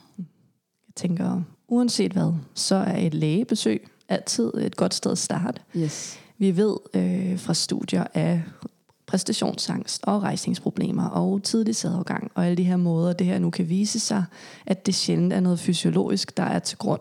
Jeg 0.89 0.95
tænker, 0.97 1.43
uanset 1.69 2.13
hvad, 2.13 2.33
så 2.55 2.75
er 2.75 2.97
et 2.97 3.15
lægebesøg 3.15 3.89
altid 4.09 4.53
et 4.55 4.77
godt 4.77 4.95
sted 4.95 5.13
at 5.13 5.19
starte. 5.19 5.61
Yes. 5.77 6.19
Vi 6.39 6.57
ved 6.57 6.77
øh, 6.95 7.39
fra 7.39 7.55
studier 7.55 8.05
af 8.15 8.43
præstationsangst 9.15 10.05
og 10.05 10.23
rejsningsproblemer 10.23 11.09
og 11.09 11.43
tidlig 11.43 11.77
sædafgang 11.77 12.31
og 12.35 12.47
alle 12.47 12.57
de 12.57 12.65
her 12.65 12.77
måder, 12.77 13.13
det 13.13 13.27
her 13.27 13.39
nu 13.39 13.51
kan 13.51 13.69
vise 13.69 14.01
sig, 14.01 14.25
at 14.67 14.87
det 14.87 14.95
sjældent 14.95 15.33
er 15.33 15.41
noget 15.41 15.61
fysiologisk, 15.61 16.37
der 16.37 16.43
er 16.43 16.59
til 16.59 16.79
grund 16.79 17.01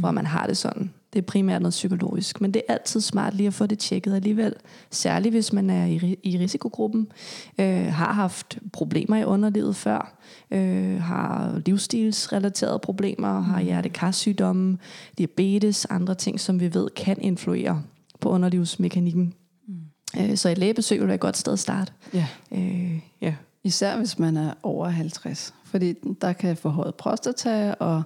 for, 0.00 0.08
at 0.08 0.14
man 0.14 0.26
har 0.26 0.46
det 0.46 0.56
sådan. 0.56 0.90
Det 1.12 1.18
er 1.18 1.26
primært 1.26 1.62
noget 1.62 1.72
psykologisk, 1.72 2.40
men 2.40 2.54
det 2.54 2.62
er 2.68 2.72
altid 2.72 3.00
smart 3.00 3.34
lige 3.34 3.46
at 3.46 3.54
få 3.54 3.66
det 3.66 3.78
tjekket 3.78 4.14
alligevel. 4.14 4.54
Særligt 4.90 5.32
hvis 5.32 5.52
man 5.52 5.70
er 5.70 5.86
i, 5.86 6.16
i 6.22 6.38
risikogruppen, 6.38 7.08
øh, 7.60 7.86
har 7.86 8.12
haft 8.12 8.58
problemer 8.72 9.16
i 9.16 9.24
underlivet 9.24 9.76
før, 9.76 10.18
øh, 10.50 11.00
har 11.02 11.60
livsstilsrelaterede 11.66 12.78
problemer, 12.78 13.40
har 13.40 13.58
mm. 13.58 13.64
hjertekarsygdomme, 13.64 14.78
diabetes, 15.18 15.84
andre 15.84 16.14
ting, 16.14 16.40
som 16.40 16.60
vi 16.60 16.74
ved 16.74 16.88
kan 16.96 17.16
influere 17.20 17.82
på 18.20 18.28
underlivsmekanikken. 18.28 19.34
Øh, 20.18 20.36
så 20.36 20.48
et 20.48 20.58
lægebesøg 20.58 21.00
vil 21.00 21.06
være 21.06 21.14
et 21.14 21.20
godt 21.20 21.36
sted 21.36 21.52
at 21.52 21.58
starte. 21.58 21.92
Ja. 22.14 22.26
Øh, 22.52 23.00
ja. 23.20 23.34
Især 23.64 23.96
hvis 23.96 24.18
man 24.18 24.36
er 24.36 24.52
over 24.62 24.88
50. 24.88 25.54
Fordi 25.64 25.94
der 26.20 26.32
kan 26.32 26.56
forhøjet 26.56 26.94
prostata 26.94 27.74
og, 27.80 28.02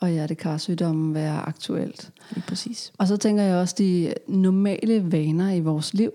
og 0.00 0.08
hjertekarsygdommen 0.08 1.14
være 1.14 1.40
aktuelt. 1.40 2.10
Lige 2.30 2.44
præcis. 2.48 2.92
Og 2.98 3.06
så 3.06 3.16
tænker 3.16 3.42
jeg 3.42 3.56
også 3.56 3.74
de 3.78 4.14
normale 4.28 5.12
vaner 5.12 5.50
i 5.50 5.60
vores 5.60 5.94
liv. 5.94 6.10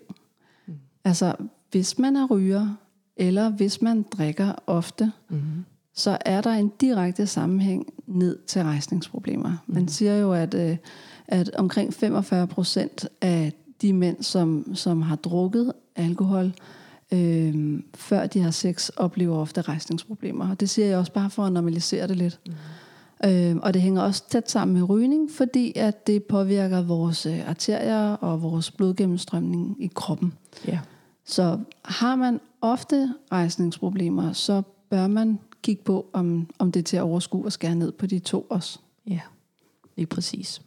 Mm. 0.68 0.74
Altså, 1.04 1.36
hvis 1.72 2.00
man 2.00 2.16
er 2.16 2.28
ryger, 2.28 2.76
eller 3.18 3.50
hvis 3.50 3.82
man 3.82 4.06
drikker 4.18 4.54
ofte, 4.68 5.12
mm-hmm. 5.30 5.66
så 5.94 6.18
er 6.26 6.42
der 6.42 6.52
en 6.52 6.72
direkte 6.82 7.28
sammenhæng 7.28 7.94
ned 8.08 8.40
til 8.48 8.64
rejsningsproblemer. 8.64 9.50
Mm-hmm. 9.50 9.76
Man 9.76 9.88
siger 9.88 10.18
jo, 10.18 10.34
at, 10.34 10.54
øh, 10.54 10.78
at 11.28 11.56
omkring 11.56 11.94
45 11.94 12.48
procent 12.48 13.10
af 13.22 13.54
de 13.86 13.94
mænd, 13.94 14.24
som, 14.24 14.76
som 14.76 15.02
har 15.02 15.16
drukket 15.16 15.74
alkohol, 15.96 16.54
øh, 17.12 17.80
før 17.96 18.28
de 18.28 18.40
har 18.40 18.52
sex, 18.52 18.90
oplever 18.90 19.38
ofte 19.38 19.62
rejsningsproblemer. 19.62 20.50
Og 20.50 20.60
det 20.60 20.70
siger 20.70 20.88
jeg 20.88 20.98
også 20.98 21.12
bare 21.12 21.30
for 21.30 21.44
at 21.44 21.52
normalisere 21.52 22.08
det 22.08 22.18
lidt. 22.18 22.40
Mm. 22.46 23.30
Øh, 23.30 23.56
og 23.56 23.74
det 23.74 23.82
hænger 23.82 24.02
også 24.02 24.24
tæt 24.30 24.52
sammen 24.52 24.78
med 24.78 24.90
rygning, 24.90 25.32
fordi 25.32 25.74
at 25.76 26.08
det 26.08 26.24
påvirker 26.24 26.82
vores 26.82 27.26
øh, 27.26 27.50
arterier 27.50 28.14
og 28.14 28.42
vores 28.42 28.72
blodgennemstrømning 28.72 29.78
i 29.80 29.92
kroppen. 29.96 30.34
Ja. 30.68 30.80
Så 31.26 31.60
har 31.86 32.16
man 32.16 32.40
ofte 32.62 33.14
rejsningsproblemer, 33.32 34.34
så 34.34 34.62
bør 34.90 35.08
man 35.08 35.40
kigge 35.62 35.84
på, 35.84 36.06
om, 36.14 36.50
om 36.60 36.72
det 36.72 36.80
er 36.80 36.84
til 36.84 36.98
at 36.98 37.04
overskue 37.04 37.46
og 37.46 37.52
skære 37.52 37.76
ned 37.76 37.92
på 37.92 38.06
de 38.06 38.20
to 38.20 38.48
også. 38.50 38.80
Ja, 39.08 39.20
lige 39.96 40.06
præcis. 40.06 40.62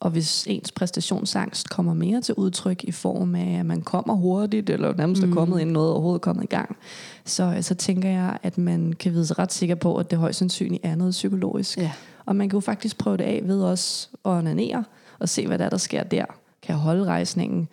Og 0.00 0.10
hvis 0.10 0.46
ens 0.46 0.72
præstationsangst 0.72 1.70
kommer 1.70 1.94
mere 1.94 2.20
til 2.20 2.34
udtryk 2.34 2.84
i 2.84 2.92
form 2.92 3.34
af, 3.34 3.58
at 3.58 3.66
man 3.66 3.82
kommer 3.82 4.14
hurtigt, 4.14 4.70
eller 4.70 4.94
nærmest 4.96 5.22
mm. 5.22 5.30
er 5.30 5.34
kommet 5.34 5.60
ind 5.60 5.70
noget 5.70 5.90
overhovedet 5.90 6.22
kommet 6.22 6.44
i 6.44 6.46
gang, 6.46 6.76
så, 7.24 7.58
så 7.60 7.74
tænker 7.74 8.08
jeg, 8.08 8.38
at 8.42 8.58
man 8.58 8.92
kan 8.92 9.12
vide 9.12 9.26
sig 9.26 9.38
ret 9.38 9.52
sikker 9.52 9.74
på, 9.74 9.96
at 9.96 10.10
det 10.10 10.18
højst 10.18 10.38
sandsynligt 10.38 10.84
er 10.86 10.94
noget 10.94 11.10
psykologisk. 11.10 11.78
Ja. 11.78 11.92
Og 12.26 12.36
man 12.36 12.48
kan 12.48 12.56
jo 12.56 12.60
faktisk 12.60 12.98
prøve 12.98 13.16
det 13.16 13.24
af 13.24 13.40
ved 13.44 13.62
også 13.62 14.08
at 14.24 14.30
onanere, 14.30 14.84
og 15.18 15.28
se, 15.28 15.46
hvad 15.46 15.58
der, 15.58 15.64
er, 15.64 15.68
der 15.68 15.76
sker 15.76 16.02
der. 16.02 16.24
Kan 16.62 16.72
jeg 16.72 16.76
holde 16.76 17.04
rejsningen? 17.04 17.68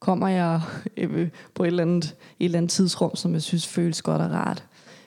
Kommer 0.00 0.28
jeg 0.28 0.60
øh, 0.96 1.28
på 1.54 1.62
et 1.62 1.66
eller, 1.66 1.82
andet, 1.82 2.04
et 2.04 2.44
eller 2.44 2.58
andet 2.58 2.70
tidsrum, 2.70 3.16
som 3.16 3.32
jeg 3.32 3.42
synes 3.42 3.66
føles 3.66 4.02
godt 4.02 4.22
og 4.22 4.30
rart? 4.30 4.64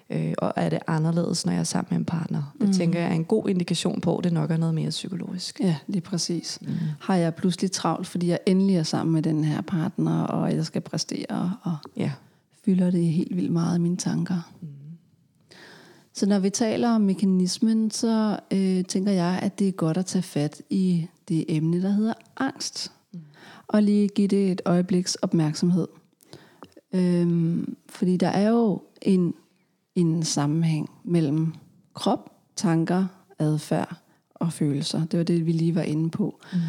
Øh, 0.10 0.34
og 0.38 0.54
er 0.56 0.70
det 0.70 0.80
anderledes, 0.88 1.46
når 1.46 1.54
jeg 1.54 1.60
er 1.60 1.64
sammen 1.64 1.88
med 1.90 1.98
en 1.98 2.06
partner? 2.06 2.56
Det 2.60 2.68
mm. 2.68 2.74
tænker 2.74 3.00
jeg 3.00 3.10
er 3.10 3.14
en 3.14 3.26
god 3.26 3.50
indikation 3.50 4.02
på, 4.02 4.18
at 4.18 4.24
det 4.24 4.34
nok 4.34 4.52
er 4.52 4.58
noget 4.58 4.76
mere 4.76 4.90
psykologisk. 4.90 5.60
Ja, 5.60 5.76
lige 5.88 6.02
præcis. 6.02 6.60
Mm. 6.62 6.74
Har 7.00 7.16
jeg 7.16 7.36
pludselig 7.36 7.72
travlt, 7.72 8.08
fordi 8.08 8.28
jeg 8.28 8.40
endelig 8.46 8.76
er 8.76 8.84
sammen 8.84 9.14
med 9.14 9.22
den 9.22 9.44
her 9.44 9.62
partner, 9.62 10.24
og 10.24 10.56
jeg 10.56 10.66
skal 10.66 10.82
præstere, 10.82 11.54
og 11.62 11.78
ja. 11.98 12.12
fylder 12.66 12.92
det 12.92 13.04
helt 13.04 13.36
vildt 13.36 13.52
meget 13.52 13.78
i 13.78 13.82
mine 13.82 13.98
tanker. 13.98 14.52
Mm. 14.62 14.68
Så 16.14 16.26
når 16.26 16.40
vi 16.40 16.50
taler 16.50 16.90
om 16.90 17.02
mekanismen, 17.02 17.92
så 17.92 18.40
øh, 18.52 18.86
tænker 18.86 19.12
jeg, 19.12 19.40
at 19.42 19.60
det 19.60 19.68
er 19.68 19.72
godt 19.72 19.98
at 19.98 20.06
tage 20.06 20.24
fat 20.24 20.62
i 20.70 21.08
det 21.28 21.46
emne, 21.48 21.82
der 21.82 21.90
hedder 21.90 22.14
angst. 22.38 22.92
Mm. 23.14 23.20
Og 23.68 23.84
lige 23.84 24.08
give 24.08 24.28
det 24.28 24.52
et 24.52 24.62
øjebliks 24.66 25.16
opmærksomhed. 25.16 25.88
Øhm, 26.94 27.76
fordi 27.90 28.18
der 28.18 28.28
er 28.28 28.50
jo 28.50 28.82
en, 29.02 29.34
en 29.96 30.24
sammenhæng 30.24 30.90
mellem 31.04 31.54
krop, 31.94 32.32
tanker, 32.56 33.06
adfærd 33.40 33.96
og 34.36 34.54
følelser. 34.54 35.06
Det 35.06 35.18
var 35.18 35.24
det, 35.24 35.46
vi 35.46 35.52
lige 35.52 35.76
var 35.76 35.82
inde 35.82 36.10
på. 36.10 36.40
Mm. 36.54 36.60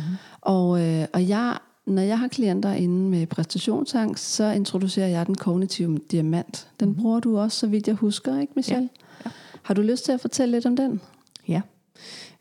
Og, 0.41 0.81
øh, 0.83 1.07
og 1.13 1.29
jeg, 1.29 1.59
når 1.87 2.03
jeg 2.03 2.19
har 2.19 2.29
klienter 2.29 2.73
inde 2.73 3.11
med 3.11 3.27
præstationsangst, 3.27 4.35
så 4.35 4.51
introducerer 4.51 5.09
jeg 5.09 5.27
den 5.27 5.35
kognitive 5.35 5.99
diamant. 6.11 6.69
Den 6.81 6.89
mm. 6.89 6.95
bruger 6.95 7.21
du 7.21 7.39
også, 7.39 7.59
så 7.59 7.67
vidt 7.67 7.87
jeg 7.87 7.95
husker, 7.97 8.41
ikke 8.41 8.53
Michelle? 8.57 8.89
Ja. 9.25 9.25
ja. 9.25 9.31
Har 9.63 9.75
du 9.75 9.83
lyst 9.83 10.05
til 10.05 10.13
at 10.13 10.21
fortælle 10.21 10.57
lidt 10.57 10.67
om 10.67 10.77
den? 10.77 11.01
Ja. 11.49 11.61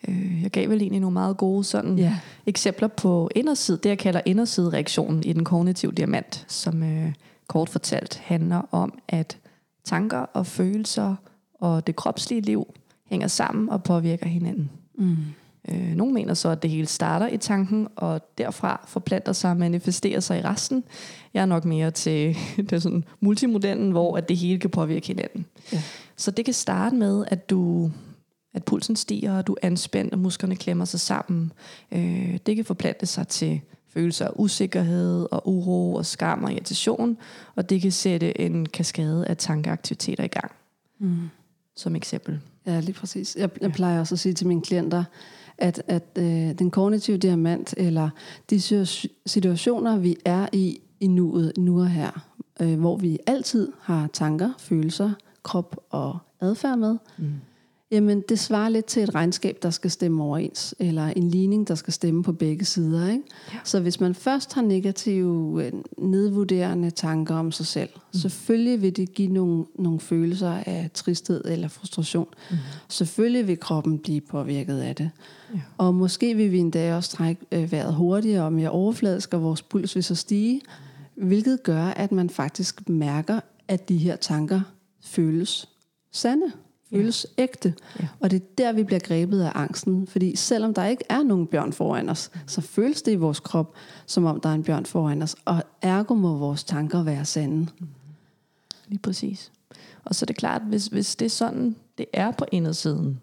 Øh, 0.08 0.44
jeg 0.44 0.52
gav 0.52 0.70
vel 0.70 0.82
egentlig 0.82 1.02
nogle 1.02 1.14
meget 1.14 1.38
gode 1.38 1.64
sådan 1.64 2.00
ja. 2.00 2.18
eksempler 2.46 2.88
på 2.88 3.30
inderside, 3.36 3.78
det 3.78 3.90
jeg 3.90 3.98
kalder 3.98 4.22
indersidereaktionen 4.26 5.24
i 5.24 5.34
den 5.34 5.44
kognitive 5.44 5.92
diamant, 5.92 6.46
som 6.48 6.84
øh, 6.84 7.14
kort 7.48 7.70
fortalt 7.70 8.18
handler 8.24 8.62
om, 8.72 9.00
at 9.08 9.38
tanker 9.86 10.20
og 10.20 10.48
følelser 10.48 11.16
og 11.54 11.88
det 11.88 11.96
kropslige 11.96 12.42
liv 12.42 12.74
hænger 13.06 13.28
sammen 13.28 13.70
og 13.70 13.84
påvirker 13.84 14.28
hinanden. 14.28 14.72
Mm. 14.98 15.18
Øh, 15.70 15.96
nogle 15.96 16.14
mener 16.14 16.34
så, 16.34 16.50
at 16.50 16.62
det 16.62 16.70
hele 16.70 16.88
starter 16.88 17.28
i 17.28 17.38
tanken, 17.38 17.88
og 17.96 18.22
derfra 18.38 18.86
forplanter 18.88 19.34
sig 19.34 19.52
og 19.52 19.58
manifesterer 19.58 20.20
sig 20.20 20.40
i 20.40 20.42
resten. 20.42 20.84
Jeg 21.34 21.42
er 21.42 21.46
nok 21.46 21.66
mere 21.66 21.92
til 21.92 22.38
det 22.70 22.82
sådan 22.82 23.04
multimodellen, 23.20 23.92
hvor 23.92 24.18
at 24.18 24.30
det 24.30 24.38
hele 24.38 24.60
kan 24.60 24.70
påvirke 24.70 25.08
hinanden. 25.08 25.46
Ja. 25.74 25.82
Så 26.16 26.32
det 26.32 26.46
kan 26.46 26.54
starte 26.54 26.96
med, 26.96 27.26
at 27.28 27.50
du 27.50 27.92
at 28.54 28.66
pulsen 28.66 28.96
stiger, 28.96 29.38
og 29.38 29.48
du 29.48 29.54
er 29.54 29.68
anspændt, 29.68 30.14
og 30.14 30.20
musklerne 30.20 30.56
klemmer 30.56 30.86
sig 30.86 31.00
sammen. 31.00 31.52
Øh, 31.92 32.38
det 32.46 32.56
kan 32.56 32.66
forplante 32.66 33.06
sig 33.06 33.28
til 33.28 33.62
følelser 33.96 34.28
af 34.28 34.32
usikkerhed 34.36 35.28
og 35.32 35.48
uro 35.48 35.94
og 35.94 36.06
skam 36.06 36.44
og 36.44 36.52
irritation, 36.52 37.18
og 37.56 37.70
det 37.70 37.82
kan 37.82 37.92
sætte 37.92 38.42
en 38.42 38.66
kaskade 38.66 39.28
af 39.28 39.38
tankeaktiviteter 39.38 40.24
i 40.24 40.28
gang. 40.28 40.52
Mm. 41.00 41.30
Som 41.76 41.96
eksempel. 41.96 42.40
Ja, 42.66 42.80
lige 42.80 42.94
præcis. 42.94 43.36
Jeg, 43.36 43.50
jeg 43.62 43.72
plejer 43.72 44.00
også 44.00 44.16
at 44.16 44.20
sige 44.20 44.34
til 44.34 44.48
mine 44.48 44.62
klienter, 44.62 45.04
at, 45.58 45.84
at 45.88 46.04
øh, 46.16 46.24
den 46.60 46.72
kognitive 46.72 47.18
diamant, 47.18 47.74
eller 47.78 48.10
de 48.50 48.86
situationer, 49.26 49.98
vi 49.98 50.18
er 50.26 50.48
i 50.54 50.82
i 51.00 51.08
nuet, 51.08 51.54
nu 51.58 51.80
og 51.80 51.90
her, 51.90 52.26
øh, 52.62 52.80
hvor 52.80 52.98
vi 52.98 53.20
altid 53.28 53.72
har 53.82 54.10
tanker, 54.14 54.52
følelser, 54.60 55.12
krop 55.44 55.76
og 55.90 56.18
adfærd 56.42 56.78
med, 56.78 56.98
mm 57.18 57.34
Jamen, 57.92 58.24
det 58.30 58.40
svarer 58.40 58.70
lidt 58.70 58.86
til 58.86 59.04
et 59.04 59.16
regnskab, 59.16 59.58
der 59.62 59.70
skal 59.70 59.92
stemme 59.92 60.24
overens, 60.24 60.76
eller 60.80 61.08
en 61.08 61.30
ligning, 61.30 61.68
der 61.68 61.76
skal 61.76 61.94
stemme 61.94 62.24
på 62.24 62.32
begge 62.34 62.66
sider. 62.66 63.10
Ikke? 63.10 63.24
Ja. 63.54 63.58
Så 63.64 63.80
hvis 63.80 64.00
man 64.00 64.16
først 64.16 64.54
har 64.54 64.62
negative, 64.62 65.66
øh, 65.66 65.72
nedvurderende 65.98 66.92
tanker 66.92 67.36
om 67.36 67.52
sig 67.52 67.66
selv, 67.66 67.90
mm. 67.96 68.20
selvfølgelig 68.20 68.82
vil 68.82 68.96
det 68.96 69.14
give 69.14 69.28
nogle, 69.28 69.66
nogle 69.80 70.00
følelser 70.00 70.52
af 70.52 70.90
tristhed 70.94 71.42
eller 71.46 71.68
frustration. 71.68 72.28
Mm. 72.52 72.58
Selvfølgelig 72.90 73.48
vil 73.48 73.60
kroppen 73.60 74.00
blive 74.00 74.22
påvirket 74.22 74.80
af 74.80 74.96
det. 74.96 75.12
Ja. 75.54 75.60
Og 75.78 75.96
måske 75.96 76.36
vil 76.36 76.52
vi 76.52 76.58
endda 76.58 76.96
også 76.96 77.10
trække 77.10 77.46
øh, 77.52 77.72
vejret 77.72 77.94
hurtigere 77.94 78.46
og 78.46 78.54
mere 78.54 78.70
overfladisk, 78.70 79.34
og 79.34 79.44
vores 79.44 79.62
puls 79.62 79.96
vil 79.96 80.04
så 80.04 80.16
stige, 80.16 80.62
hvilket 81.16 81.64
gør, 81.64 81.84
at 81.84 82.12
man 82.12 82.30
faktisk 82.30 82.90
mærker, 82.90 83.40
at 83.68 83.90
de 83.90 83.98
her 83.98 84.16
tanker 84.16 84.62
føles 85.02 85.70
sande 86.12 86.52
føles 86.90 87.28
ja. 87.38 87.44
ægte. 87.44 87.74
Ja. 88.00 88.08
Og 88.20 88.32
det 88.32 88.42
er 88.42 88.46
der, 88.58 88.72
vi 88.72 88.84
bliver 88.84 89.00
grebet 89.00 89.42
af 89.42 89.52
angsten. 89.56 90.08
Fordi 90.08 90.36
selvom 90.36 90.74
der 90.74 90.86
ikke 90.86 91.04
er 91.10 91.24
nogen 91.24 91.48
bjørn 91.48 91.74
foran 91.74 92.10
os, 92.10 92.32
mm. 92.34 92.40
så 92.48 92.62
føles 92.62 93.02
det 93.02 93.12
i 93.12 93.16
vores 93.16 93.40
krop, 93.40 93.74
som 94.06 94.26
om 94.26 94.40
der 94.40 94.50
er 94.50 94.54
en 94.54 94.64
bjørn 94.64 94.86
foran 94.86 95.22
os. 95.22 95.36
Og 95.46 95.64
ergo 95.82 96.14
må 96.14 96.38
vores 96.38 96.64
tanker 96.64 97.04
være 97.04 97.26
sande. 97.26 97.68
Mm. 97.80 97.88
Lige 98.88 99.00
præcis. 99.00 99.52
Og 100.06 100.16
så 100.16 100.24
er 100.24 100.28
det 100.28 100.38
klart, 100.38 100.62
hvis, 100.62 100.88
hvis 100.88 101.16
det 101.16 101.26
er 101.26 101.30
sådan, 101.30 101.76
det 101.98 102.06
er 102.14 102.32
på 102.32 102.46
indersiden. 102.52 103.22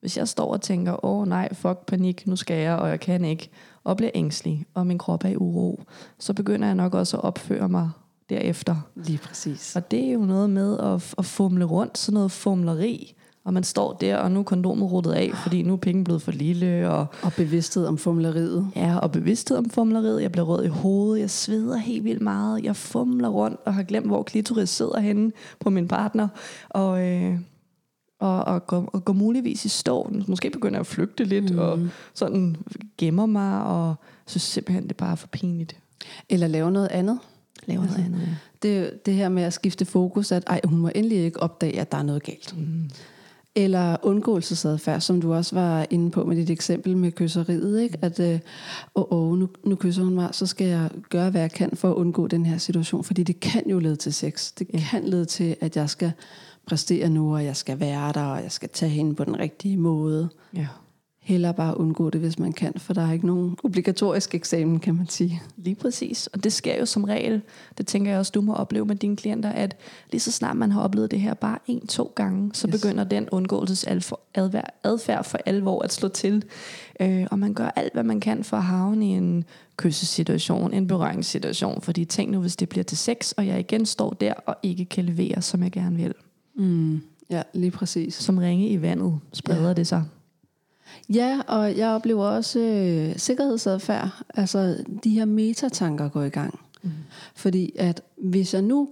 Hvis 0.00 0.16
jeg 0.16 0.28
står 0.28 0.52
og 0.52 0.60
tænker, 0.60 1.04
åh 1.04 1.28
nej, 1.28 1.54
fuck, 1.54 1.86
panik, 1.86 2.26
nu 2.26 2.36
skal 2.36 2.56
jeg, 2.56 2.76
og 2.76 2.88
jeg 2.88 3.00
kan 3.00 3.24
ikke, 3.24 3.50
og 3.84 3.96
bliver 3.96 4.10
ængstelig, 4.14 4.66
og 4.74 4.86
min 4.86 4.98
krop 4.98 5.24
er 5.24 5.28
i 5.28 5.36
uro, 5.36 5.82
så 6.18 6.34
begynder 6.34 6.66
jeg 6.66 6.74
nok 6.74 6.94
også 6.94 7.16
at 7.16 7.24
opføre 7.24 7.68
mig 7.68 7.90
derefter. 8.30 8.76
Lige 8.94 9.18
præcis. 9.18 9.76
Og 9.76 9.90
det 9.90 10.04
er 10.04 10.12
jo 10.12 10.20
noget 10.20 10.50
med 10.50 10.78
at, 10.78 11.14
at 11.18 11.24
fumle 11.24 11.64
rundt, 11.64 11.98
sådan 11.98 12.14
noget 12.14 12.32
fumleri. 12.32 13.14
Og 13.44 13.54
man 13.54 13.64
står 13.64 13.92
der, 13.92 14.16
og 14.16 14.30
nu 14.30 14.40
er 14.40 14.44
kondomet 14.44 14.92
ruttet 14.92 15.12
af, 15.12 15.30
fordi 15.42 15.62
nu 15.62 15.72
er 15.72 15.76
penge 15.76 16.04
blevet 16.04 16.22
for 16.22 16.32
lille. 16.32 16.90
Og, 16.90 17.06
og 17.22 17.32
bevidsthed 17.36 17.86
om 17.86 17.98
fumleriet. 17.98 18.70
Ja, 18.76 18.98
og 18.98 19.12
bevidsthed 19.12 19.56
om 19.56 19.70
fumleriet. 19.70 20.22
Jeg 20.22 20.32
bliver 20.32 20.44
rød 20.44 20.64
i 20.64 20.68
hovedet, 20.68 21.20
jeg 21.20 21.30
sveder 21.30 21.76
helt 21.76 22.04
vildt 22.04 22.22
meget. 22.22 22.64
Jeg 22.64 22.76
fumler 22.76 23.28
rundt 23.28 23.60
og 23.64 23.74
har 23.74 23.82
glemt, 23.82 24.06
hvor 24.06 24.22
klitoris 24.22 24.68
sidder 24.68 25.00
henne 25.00 25.32
på 25.60 25.70
min 25.70 25.88
partner. 25.88 26.28
Og, 26.68 27.06
øh, 27.06 27.38
og, 28.20 28.44
og, 28.44 28.66
går, 28.66 28.90
og 28.92 29.04
går 29.04 29.12
muligvis 29.12 29.64
i 29.64 29.68
stå. 29.68 30.10
Måske 30.28 30.50
begynder 30.50 30.76
jeg 30.76 30.80
at 30.80 30.86
flygte 30.86 31.24
lidt, 31.24 31.52
mm. 31.52 31.58
og 31.58 31.78
sådan 32.14 32.56
gemmer 32.98 33.26
mig, 33.26 33.64
og 33.64 33.94
synes 34.26 34.42
simpelthen, 34.42 34.82
det 34.82 34.90
er 34.90 34.94
bare 34.94 35.16
for 35.16 35.26
pinligt. 35.26 35.76
Eller 36.28 36.46
lave 36.46 36.70
noget 36.70 36.88
andet 36.88 37.18
laver 37.66 37.82
altså, 37.82 37.98
noget 37.98 38.14
andet. 38.14 38.20
Ja. 38.20 38.34
Det, 38.62 39.06
det 39.06 39.14
her 39.14 39.28
med 39.28 39.42
at 39.42 39.52
skifte 39.52 39.84
fokus, 39.84 40.32
at 40.32 40.44
ej, 40.46 40.60
hun 40.64 40.78
må 40.78 40.90
endelig 40.94 41.18
ikke 41.18 41.42
opdage, 41.42 41.80
at 41.80 41.92
der 41.92 41.98
er 41.98 42.02
noget 42.02 42.22
galt. 42.22 42.54
Mm. 42.58 42.90
Eller 43.56 43.96
undgåelsesadfærd, 44.02 45.00
som 45.00 45.20
du 45.20 45.34
også 45.34 45.54
var 45.54 45.86
inde 45.90 46.10
på 46.10 46.24
med 46.24 46.36
dit 46.36 46.50
eksempel 46.50 46.96
med 46.96 47.12
kysseriet. 47.12 47.80
Ikke? 47.80 47.98
At 48.02 48.20
øh, 48.20 48.40
åh, 48.94 49.04
åh, 49.10 49.38
nu, 49.38 49.48
nu 49.64 49.74
kysser 49.74 50.02
hun 50.02 50.14
mig, 50.14 50.28
så 50.32 50.46
skal 50.46 50.66
jeg 50.66 50.90
gøre, 51.10 51.30
hvad 51.30 51.40
jeg 51.40 51.52
kan 51.52 51.70
for 51.74 51.90
at 51.90 51.94
undgå 51.94 52.26
den 52.26 52.46
her 52.46 52.58
situation. 52.58 53.04
Fordi 53.04 53.22
det 53.22 53.40
kan 53.40 53.70
jo 53.70 53.78
lede 53.78 53.96
til 53.96 54.14
sex. 54.14 54.52
Det 54.52 54.66
ja. 54.74 54.80
kan 54.90 55.04
lede 55.04 55.24
til, 55.24 55.56
at 55.60 55.76
jeg 55.76 55.90
skal 55.90 56.12
præstere 56.66 57.08
nu, 57.10 57.34
og 57.34 57.44
jeg 57.44 57.56
skal 57.56 57.80
være 57.80 58.12
der, 58.12 58.24
og 58.24 58.42
jeg 58.42 58.52
skal 58.52 58.68
tage 58.68 58.90
hende 58.90 59.14
på 59.14 59.24
den 59.24 59.38
rigtige 59.38 59.76
måde. 59.76 60.28
Ja 60.56 60.66
hellere 61.24 61.54
bare 61.54 61.80
undgå 61.80 62.10
det, 62.10 62.20
hvis 62.20 62.38
man 62.38 62.52
kan, 62.52 62.72
for 62.76 62.94
der 62.94 63.06
er 63.08 63.12
ikke 63.12 63.26
nogen 63.26 63.56
obligatorisk 63.64 64.34
eksamen, 64.34 64.78
kan 64.78 64.94
man 64.94 65.08
sige. 65.08 65.42
Lige 65.56 65.74
præcis, 65.74 66.26
og 66.26 66.44
det 66.44 66.52
sker 66.52 66.78
jo 66.78 66.86
som 66.86 67.04
regel, 67.04 67.42
det 67.78 67.86
tænker 67.86 68.10
jeg 68.10 68.18
også, 68.18 68.32
du 68.34 68.40
må 68.40 68.54
opleve 68.54 68.86
med 68.86 68.96
dine 68.96 69.16
klienter, 69.16 69.50
at 69.50 69.76
lige 70.10 70.20
så 70.20 70.32
snart 70.32 70.56
man 70.56 70.72
har 70.72 70.80
oplevet 70.80 71.10
det 71.10 71.20
her 71.20 71.34
bare 71.34 71.58
en, 71.66 71.86
to 71.86 72.12
gange, 72.14 72.50
så 72.54 72.68
yes. 72.68 72.80
begynder 72.80 73.04
den 73.04 73.28
undgåelsesadfærd 73.28 75.24
for 75.24 75.38
alvor 75.46 75.82
at 75.82 75.92
slå 75.92 76.08
til, 76.08 76.44
øh, 77.00 77.26
og 77.30 77.38
man 77.38 77.54
gør 77.54 77.68
alt, 77.76 77.92
hvad 77.92 78.04
man 78.04 78.20
kan 78.20 78.44
for 78.44 78.56
at 78.56 78.62
havne 78.62 79.06
i 79.06 79.08
en 79.08 79.44
kyssesituation, 79.76 80.74
en 80.74 80.86
berøringssituation, 80.86 81.80
fordi 81.80 82.04
tænk 82.04 82.30
nu, 82.30 82.40
hvis 82.40 82.56
det 82.56 82.68
bliver 82.68 82.84
til 82.84 82.98
sex, 82.98 83.32
og 83.32 83.46
jeg 83.46 83.60
igen 83.60 83.86
står 83.86 84.10
der 84.10 84.32
og 84.46 84.56
ikke 84.62 84.84
kan 84.84 85.04
levere, 85.04 85.42
som 85.42 85.62
jeg 85.62 85.72
gerne 85.72 85.96
vil. 85.96 86.14
Mm, 86.54 87.02
ja, 87.30 87.42
lige 87.54 87.70
præcis. 87.70 88.14
Som 88.14 88.38
ringe 88.38 88.68
i 88.68 88.82
vandet 88.82 89.20
spreder 89.32 89.68
ja. 89.68 89.74
det 89.74 89.86
sig. 89.86 90.04
Ja, 91.14 91.40
og 91.46 91.76
jeg 91.76 91.88
oplever 91.88 92.26
også 92.26 92.60
øh, 92.60 93.18
sikkerhedsadfærd. 93.18 94.22
Altså, 94.34 94.84
de 95.04 95.10
her 95.10 95.24
metatanker 95.24 96.08
går 96.08 96.22
i 96.22 96.28
gang. 96.28 96.60
Mm. 96.82 96.90
Fordi 97.34 97.72
at 97.76 98.02
hvis 98.16 98.54
jeg 98.54 98.62
nu 98.62 98.88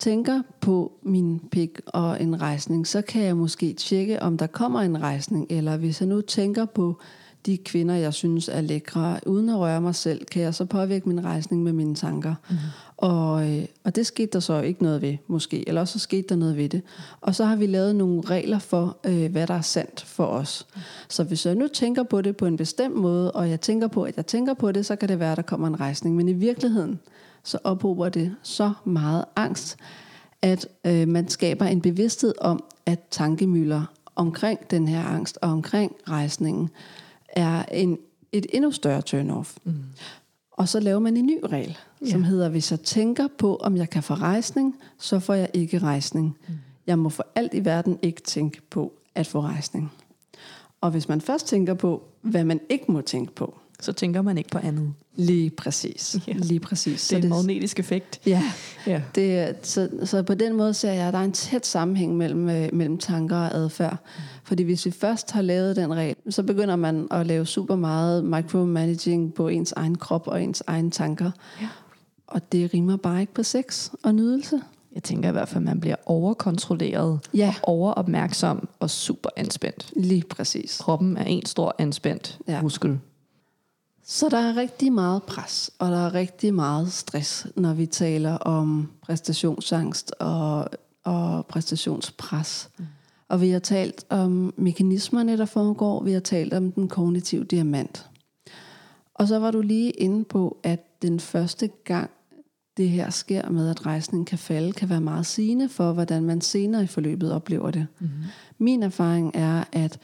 tænker 0.00 0.42
på 0.60 0.92
min 1.02 1.40
pik 1.50 1.80
og 1.86 2.22
en 2.22 2.40
rejsning, 2.40 2.86
så 2.86 3.02
kan 3.02 3.22
jeg 3.22 3.36
måske 3.36 3.72
tjekke, 3.72 4.22
om 4.22 4.38
der 4.38 4.46
kommer 4.46 4.80
en 4.80 5.02
rejsning. 5.02 5.46
Eller 5.50 5.76
hvis 5.76 6.00
jeg 6.00 6.08
nu 6.08 6.20
tænker 6.20 6.64
på 6.64 7.00
de 7.46 7.58
kvinder, 7.58 7.94
jeg 7.94 8.14
synes 8.14 8.48
er 8.48 8.60
lækre, 8.60 9.20
uden 9.26 9.48
at 9.48 9.58
røre 9.58 9.80
mig 9.80 9.94
selv, 9.94 10.24
kan 10.24 10.42
jeg 10.42 10.54
så 10.54 10.64
påvirke 10.64 11.08
min 11.08 11.24
rejsning 11.24 11.62
med 11.62 11.72
mine 11.72 11.94
tanker. 11.94 12.34
Mm. 12.50 12.56
Og, 12.96 13.50
øh, 13.50 13.64
og 13.84 13.96
det 13.96 14.06
skete 14.06 14.30
der 14.32 14.40
så 14.40 14.60
ikke 14.60 14.82
noget 14.82 15.02
ved, 15.02 15.16
måske. 15.26 15.68
Eller 15.68 15.80
også 15.80 15.92
så 15.92 15.98
skete 15.98 16.28
der 16.28 16.36
noget 16.36 16.56
ved 16.56 16.68
det. 16.68 16.82
Og 17.20 17.34
så 17.34 17.44
har 17.44 17.56
vi 17.56 17.66
lavet 17.66 17.96
nogle 17.96 18.22
regler 18.26 18.58
for, 18.58 18.96
øh, 19.04 19.30
hvad 19.32 19.46
der 19.46 19.54
er 19.54 19.60
sandt 19.60 20.02
for 20.02 20.26
os. 20.26 20.66
Så 21.08 21.24
hvis 21.24 21.46
jeg 21.46 21.54
nu 21.54 21.68
tænker 21.68 22.02
på 22.02 22.20
det 22.20 22.36
på 22.36 22.46
en 22.46 22.56
bestemt 22.56 22.96
måde, 22.96 23.32
og 23.32 23.50
jeg 23.50 23.60
tænker 23.60 23.88
på, 23.88 24.02
at 24.02 24.16
jeg 24.16 24.26
tænker 24.26 24.54
på 24.54 24.72
det, 24.72 24.86
så 24.86 24.96
kan 24.96 25.08
det 25.08 25.20
være, 25.20 25.32
at 25.32 25.36
der 25.36 25.42
kommer 25.42 25.68
en 25.68 25.80
rejsning. 25.80 26.16
Men 26.16 26.28
i 26.28 26.32
virkeligheden, 26.32 27.00
så 27.42 27.58
ophober 27.64 28.08
det 28.08 28.34
så 28.42 28.72
meget 28.84 29.24
angst, 29.36 29.76
at 30.42 30.68
øh, 30.84 31.08
man 31.08 31.28
skaber 31.28 31.64
en 31.66 31.80
bevidsthed 31.80 32.34
om, 32.40 32.64
at 32.86 33.00
tankemøller 33.10 33.82
omkring 34.16 34.70
den 34.70 34.88
her 34.88 35.04
angst 35.04 35.38
og 35.42 35.50
omkring 35.50 35.96
rejsningen, 36.08 36.70
er 37.36 37.64
en, 37.64 37.98
et 38.32 38.46
endnu 38.52 38.70
større 38.70 39.02
turn-off. 39.06 39.56
Mm. 39.64 39.74
Og 40.52 40.68
så 40.68 40.80
laver 40.80 40.98
man 40.98 41.16
en 41.16 41.26
ny 41.26 41.38
regel, 41.44 41.78
ja. 42.00 42.10
som 42.10 42.24
hedder, 42.24 42.48
hvis 42.48 42.70
jeg 42.70 42.80
tænker 42.80 43.28
på, 43.38 43.56
om 43.56 43.76
jeg 43.76 43.90
kan 43.90 44.02
få 44.02 44.14
rejsning, 44.14 44.76
så 44.98 45.18
får 45.18 45.34
jeg 45.34 45.50
ikke 45.52 45.78
rejsning. 45.78 46.36
Mm. 46.48 46.54
Jeg 46.86 46.98
må 46.98 47.08
for 47.08 47.26
alt 47.34 47.54
i 47.54 47.64
verden 47.64 47.98
ikke 48.02 48.22
tænke 48.22 48.62
på 48.70 48.92
at 49.14 49.26
få 49.26 49.40
rejsning. 49.40 49.92
Og 50.80 50.90
hvis 50.90 51.08
man 51.08 51.20
først 51.20 51.46
tænker 51.46 51.74
på, 51.74 52.02
hvad 52.20 52.44
man 52.44 52.60
ikke 52.68 52.92
må 52.92 53.00
tænke 53.00 53.32
på, 53.32 53.58
så 53.80 53.92
tænker 53.92 54.22
man 54.22 54.38
ikke 54.38 54.50
på 54.50 54.58
andet. 54.58 54.94
Lige 55.16 55.50
præcis. 55.50 56.16
Ja. 56.26 56.32
Lige 56.32 56.60
præcis. 56.60 57.08
Det 57.08 57.18
er 57.18 57.22
en 57.22 57.28
magnetisk 57.28 57.78
effekt. 57.78 58.20
Ja. 58.26 58.42
ja. 58.86 59.02
Det, 59.14 59.56
så, 59.62 59.88
så 60.04 60.22
på 60.22 60.34
den 60.34 60.56
måde 60.56 60.74
ser 60.74 60.92
jeg, 60.92 61.06
at 61.06 61.12
der 61.12 61.18
er 61.18 61.24
en 61.24 61.32
tæt 61.32 61.66
sammenhæng 61.66 62.16
mellem, 62.16 62.48
øh, 62.48 62.68
mellem 62.72 62.98
tanker 62.98 63.36
og 63.36 63.54
adfærd. 63.54 63.92
Mm. 63.92 64.22
Fordi 64.44 64.62
hvis 64.62 64.86
vi 64.86 64.90
først 64.90 65.30
har 65.30 65.42
lavet 65.42 65.76
den 65.76 65.94
regel, 65.94 66.16
så 66.30 66.42
begynder 66.42 66.76
man 66.76 67.06
at 67.10 67.26
lave 67.26 67.46
super 67.46 67.76
meget 67.76 68.24
micromanaging 68.24 69.34
på 69.34 69.48
ens 69.48 69.72
egen 69.72 69.98
krop 69.98 70.28
og 70.28 70.42
ens 70.42 70.62
egne 70.66 70.90
tanker. 70.90 71.30
Ja. 71.60 71.68
Og 72.26 72.52
det 72.52 72.74
rimer 72.74 72.96
bare 72.96 73.20
ikke 73.20 73.34
på 73.34 73.42
sex 73.42 73.90
og 74.02 74.14
nydelse. 74.14 74.60
Jeg 74.94 75.02
tænker 75.02 75.28
i 75.28 75.32
hvert 75.32 75.48
fald, 75.48 75.62
at 75.62 75.64
man 75.64 75.80
bliver 75.80 75.96
overkontrolleret, 76.06 77.20
ja. 77.34 77.54
overopmærksom 77.62 78.68
og 78.80 78.90
super 78.90 79.30
anspændt. 79.36 79.92
Lige 79.96 80.22
præcis. 80.30 80.78
Kroppen 80.78 81.16
er 81.16 81.24
en 81.24 81.46
stor 81.46 81.74
anspændt 81.78 82.38
ja. 82.48 82.62
muskel. 82.62 82.98
Så 84.06 84.28
der 84.28 84.38
er 84.38 84.56
rigtig 84.56 84.92
meget 84.92 85.22
pres, 85.22 85.70
og 85.78 85.90
der 85.90 86.06
er 86.06 86.14
rigtig 86.14 86.54
meget 86.54 86.92
stress, 86.92 87.46
når 87.56 87.74
vi 87.74 87.86
taler 87.86 88.32
om 88.32 88.90
præstationsangst 89.02 90.14
og, 90.20 90.68
og 91.04 91.46
præstationspres. 91.46 92.70
Mm. 92.78 92.84
Og 93.28 93.40
vi 93.40 93.50
har 93.50 93.58
talt 93.58 94.04
om 94.08 94.54
mekanismerne, 94.56 95.38
der 95.38 95.44
foregår. 95.44 96.02
Vi 96.02 96.12
har 96.12 96.20
talt 96.20 96.54
om 96.54 96.72
den 96.72 96.88
kognitive 96.88 97.44
diamant. 97.44 98.10
Og 99.14 99.28
så 99.28 99.38
var 99.38 99.50
du 99.50 99.60
lige 99.60 99.90
inde 99.90 100.24
på, 100.24 100.58
at 100.62 101.02
den 101.02 101.20
første 101.20 101.68
gang, 101.84 102.10
det 102.76 102.88
her 102.88 103.10
sker 103.10 103.50
med, 103.50 103.70
at 103.70 103.86
rejsningen 103.86 104.24
kan 104.24 104.38
falde, 104.38 104.72
kan 104.72 104.88
være 104.88 105.00
meget 105.00 105.26
sigende 105.26 105.68
for, 105.68 105.92
hvordan 105.92 106.24
man 106.24 106.40
senere 106.40 106.84
i 106.84 106.86
forløbet 106.86 107.32
oplever 107.32 107.70
det. 107.70 107.86
Mm-hmm. 107.98 108.22
Min 108.58 108.82
erfaring 108.82 109.30
er, 109.34 109.64
at 109.72 109.98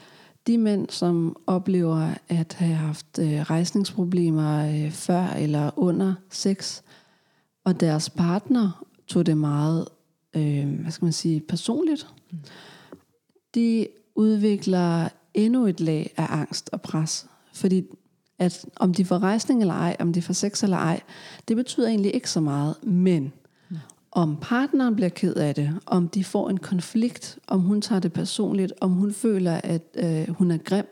de 0.47 0.57
mænd, 0.57 0.89
som 0.89 1.35
oplever 1.47 2.13
at 2.27 2.53
have 2.53 2.75
haft 2.75 3.19
øh, 3.19 3.41
rejsningsproblemer 3.41 4.69
øh, 4.69 4.91
før 4.91 5.27
eller 5.27 5.71
under 5.75 6.13
sex, 6.29 6.81
og 7.65 7.79
deres 7.79 8.09
partner 8.09 8.85
tog 9.07 9.25
det 9.25 9.37
meget, 9.37 9.87
øh, 10.35 10.79
hvad 10.81 10.91
skal 10.91 11.05
man 11.05 11.13
sige, 11.13 11.39
personligt, 11.39 12.07
mm. 12.31 12.37
de 13.55 13.87
udvikler 14.15 15.09
endnu 15.33 15.65
et 15.65 15.79
lag 15.79 16.13
af 16.17 16.25
angst 16.29 16.69
og 16.73 16.81
pres. 16.81 17.27
Fordi 17.53 17.85
at 18.39 18.65
om 18.75 18.93
de 18.93 19.05
får 19.05 19.19
rejsning 19.19 19.61
eller 19.61 19.73
ej, 19.73 19.95
om 19.99 20.13
de 20.13 20.21
får 20.21 20.33
sex 20.33 20.63
eller 20.63 20.77
ej, 20.77 21.01
det 21.47 21.55
betyder 21.55 21.87
egentlig 21.87 22.15
ikke 22.15 22.29
så 22.29 22.39
meget. 22.39 22.75
Men 22.83 23.33
om 24.11 24.37
partneren 24.41 24.95
bliver 24.95 25.09
ked 25.09 25.35
af 25.35 25.55
det, 25.55 25.79
om 25.85 26.09
de 26.09 26.23
får 26.23 26.49
en 26.49 26.57
konflikt, 26.57 27.39
om 27.47 27.59
hun 27.59 27.81
tager 27.81 27.99
det 27.99 28.13
personligt, 28.13 28.73
om 28.81 28.91
hun 28.91 29.13
føler, 29.13 29.61
at 29.63 29.81
øh, 29.95 30.29
hun 30.29 30.51
er 30.51 30.57
grim, 30.57 30.85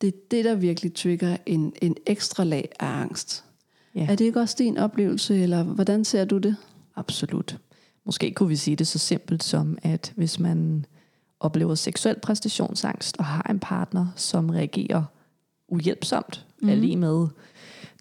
det 0.00 0.06
er 0.06 0.18
det, 0.30 0.44
der 0.44 0.54
virkelig 0.54 0.94
trigger 0.94 1.36
en, 1.46 1.72
en 1.82 1.96
ekstra 2.06 2.44
lag 2.44 2.72
af 2.80 2.86
angst. 2.86 3.44
Ja. 3.94 4.06
Er 4.10 4.14
det 4.14 4.24
ikke 4.24 4.40
også 4.40 4.56
din 4.58 4.78
oplevelse, 4.78 5.42
eller 5.42 5.62
hvordan 5.62 6.04
ser 6.04 6.24
du 6.24 6.38
det? 6.38 6.56
Absolut. 6.96 7.58
Måske 8.04 8.30
kunne 8.30 8.48
vi 8.48 8.56
sige 8.56 8.76
det 8.76 8.86
så 8.86 8.98
simpelt 8.98 9.44
som, 9.44 9.78
at 9.82 10.12
hvis 10.16 10.38
man 10.38 10.86
oplever 11.40 11.74
seksuel 11.74 12.16
præstationsangst 12.22 13.16
og 13.18 13.24
har 13.24 13.46
en 13.50 13.58
partner, 13.58 14.06
som 14.16 14.50
reagerer 14.50 15.04
uhjælpsomt, 15.68 16.46
mm. 16.62 16.68
er 16.68 16.74
lige 16.74 16.96
med 16.96 17.28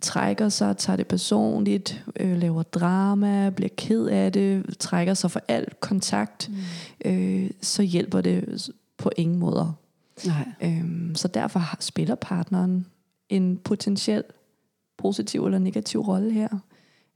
trækker 0.06 0.50
sig, 0.50 0.78
tager 0.78 0.98
det 0.98 1.08
personligt, 1.08 2.04
øh, 2.20 2.38
laver 2.38 2.64
drama, 2.64 3.50
bliver 3.50 3.70
ked 3.78 4.06
af 4.06 4.32
det, 4.32 4.66
trækker 4.80 5.14
sig 5.14 5.32
for 5.32 5.42
alt 5.48 5.80
kontakt, 5.80 6.50
mm. 6.50 7.12
øh, 7.12 7.50
så 7.62 7.84
hjælper 7.84 8.22
det 8.22 8.70
på 8.98 9.12
ingen 9.18 9.40
måder. 9.40 9.74
Nej. 10.26 10.48
Øhm, 10.62 11.16
så 11.16 11.28
derfor 11.28 11.62
spiller 11.80 12.16
partneren 12.16 12.86
en 13.30 13.58
potentiel 13.58 14.24
positiv 14.98 15.46
eller 15.46 15.60
negativ 15.60 16.00
rolle 16.00 16.32
her. 16.32 16.50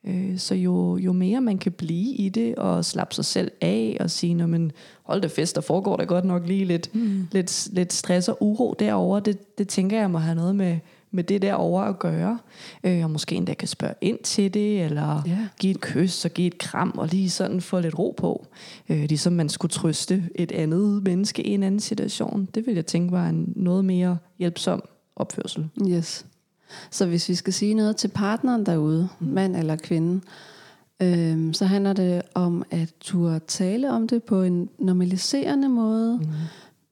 Øh, 0.03 0.37
så 0.37 0.55
jo, 0.55 0.97
jo 0.97 1.13
mere 1.13 1.41
man 1.41 1.57
kan 1.57 1.71
blive 1.71 2.15
i 2.15 2.29
det 2.29 2.55
og 2.55 2.85
slappe 2.85 3.15
sig 3.15 3.25
selv 3.25 3.51
af 3.61 3.97
og 3.99 4.11
sige, 4.11 4.47
men 4.47 4.71
hold 5.03 5.21
da 5.21 5.27
fest, 5.27 5.55
der 5.55 5.61
foregår 5.61 5.97
der 5.97 6.05
godt 6.05 6.25
nok 6.25 6.47
lige 6.47 6.65
lidt, 6.65 6.95
mm. 6.95 7.27
lidt, 7.31 7.69
lidt 7.71 7.93
stress 7.93 8.29
og 8.29 8.37
uro 8.43 8.75
derover. 8.79 9.19
Det, 9.19 9.57
det 9.57 9.67
tænker 9.67 9.99
jeg 9.99 10.11
må 10.11 10.17
have 10.17 10.35
noget 10.35 10.55
med, 10.55 10.79
med 11.11 11.23
det 11.23 11.41
der 11.41 11.53
over 11.53 11.81
at 11.81 11.99
gøre. 11.99 12.39
Øh, 12.83 13.03
og 13.03 13.11
måske 13.11 13.35
endda 13.35 13.53
kan 13.53 13.67
spørge 13.67 13.93
ind 14.01 14.17
til 14.23 14.53
det, 14.53 14.81
eller 14.81 15.21
ja. 15.25 15.37
give 15.59 15.71
et 15.71 15.81
kys 15.81 16.25
og 16.25 16.31
give 16.31 16.47
et 16.47 16.57
kram, 16.57 16.93
og 16.97 17.07
lige 17.07 17.29
sådan 17.29 17.61
få 17.61 17.79
lidt 17.79 17.99
ro 17.99 18.15
på. 18.17 18.47
Øh, 18.89 19.01
ligesom 19.01 19.33
man 19.33 19.49
skulle 19.49 19.71
trøste 19.71 20.23
et 20.35 20.51
andet 20.51 21.03
menneske 21.03 21.43
i 21.43 21.49
en 21.49 21.63
anden 21.63 21.79
situation. 21.79 22.47
Det 22.55 22.67
vil 22.67 22.75
jeg 22.75 22.85
tænke 22.85 23.11
var 23.11 23.27
en 23.27 23.53
noget 23.55 23.85
mere 23.85 24.17
hjælpsom 24.39 24.83
opførsel. 25.15 25.69
Yes. 25.87 26.25
Så 26.91 27.05
hvis 27.05 27.29
vi 27.29 27.35
skal 27.35 27.53
sige 27.53 27.73
noget 27.73 27.95
til 27.95 28.07
partneren 28.07 28.65
derude, 28.65 29.09
mm. 29.19 29.27
mand 29.27 29.55
eller 29.55 29.75
kvinde, 29.75 30.21
øh, 31.01 31.53
så 31.53 31.65
handler 31.65 31.93
det 31.93 32.21
om 32.33 32.63
at 32.71 32.93
turde 32.99 33.39
tale 33.39 33.91
om 33.91 34.07
det 34.07 34.23
på 34.23 34.41
en 34.41 34.69
normaliserende 34.79 35.69
måde. 35.69 36.19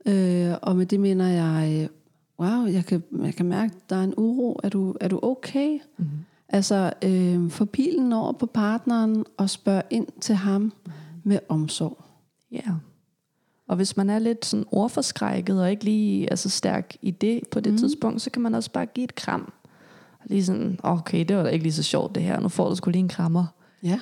Mm. 0.05 0.11
Øh, 0.11 0.55
og 0.61 0.75
med 0.75 0.85
det 0.85 0.99
mener 0.99 1.27
jeg 1.27 1.89
wow, 2.39 2.65
jeg 2.65 2.85
kan, 2.85 3.03
jeg 3.23 3.35
kan 3.35 3.45
mærke, 3.45 3.73
der 3.89 3.95
er 3.95 4.03
en 4.03 4.13
uro. 4.17 4.59
Er 4.63 4.69
du, 4.69 4.95
er 5.01 5.07
du 5.07 5.19
okay? 5.23 5.79
Mm-hmm. 5.97 6.17
Altså, 6.49 6.93
øh, 7.03 7.49
få 7.49 7.65
pilen 7.65 8.13
over 8.13 8.31
på 8.31 8.45
partneren 8.45 9.25
og 9.37 9.49
spørg 9.49 9.83
ind 9.89 10.07
til 10.21 10.35
ham 10.35 10.61
mm-hmm. 10.61 10.91
med 11.23 11.39
omsorg. 11.49 12.03
Ja. 12.51 12.57
Yeah. 12.57 12.77
Og 13.67 13.75
hvis 13.75 13.97
man 13.97 14.09
er 14.09 14.19
lidt 14.19 14.45
sådan 14.45 14.65
ordforskrækket 14.71 15.61
og 15.61 15.71
ikke 15.71 15.83
lige 15.83 16.31
er 16.31 16.35
så 16.35 16.49
stærk 16.49 16.95
i 17.01 17.11
det 17.11 17.41
på 17.51 17.59
det 17.59 17.71
mm. 17.71 17.77
tidspunkt, 17.77 18.21
så 18.21 18.29
kan 18.29 18.41
man 18.41 18.55
også 18.55 18.71
bare 18.71 18.85
give 18.85 19.03
et 19.03 19.15
kram. 19.15 19.53
Lige 20.25 20.45
sådan, 20.45 20.79
okay, 20.83 21.25
det 21.25 21.37
var 21.37 21.43
da 21.43 21.49
ikke 21.49 21.63
lige 21.63 21.73
så 21.73 21.83
sjovt 21.83 22.15
det 22.15 22.23
her. 22.23 22.39
Nu 22.39 22.49
får 22.49 22.69
du 22.69 22.75
sgu 22.75 22.89
lige 22.89 22.99
en 22.99 23.07
krammer. 23.07 23.45
Ja. 23.83 23.99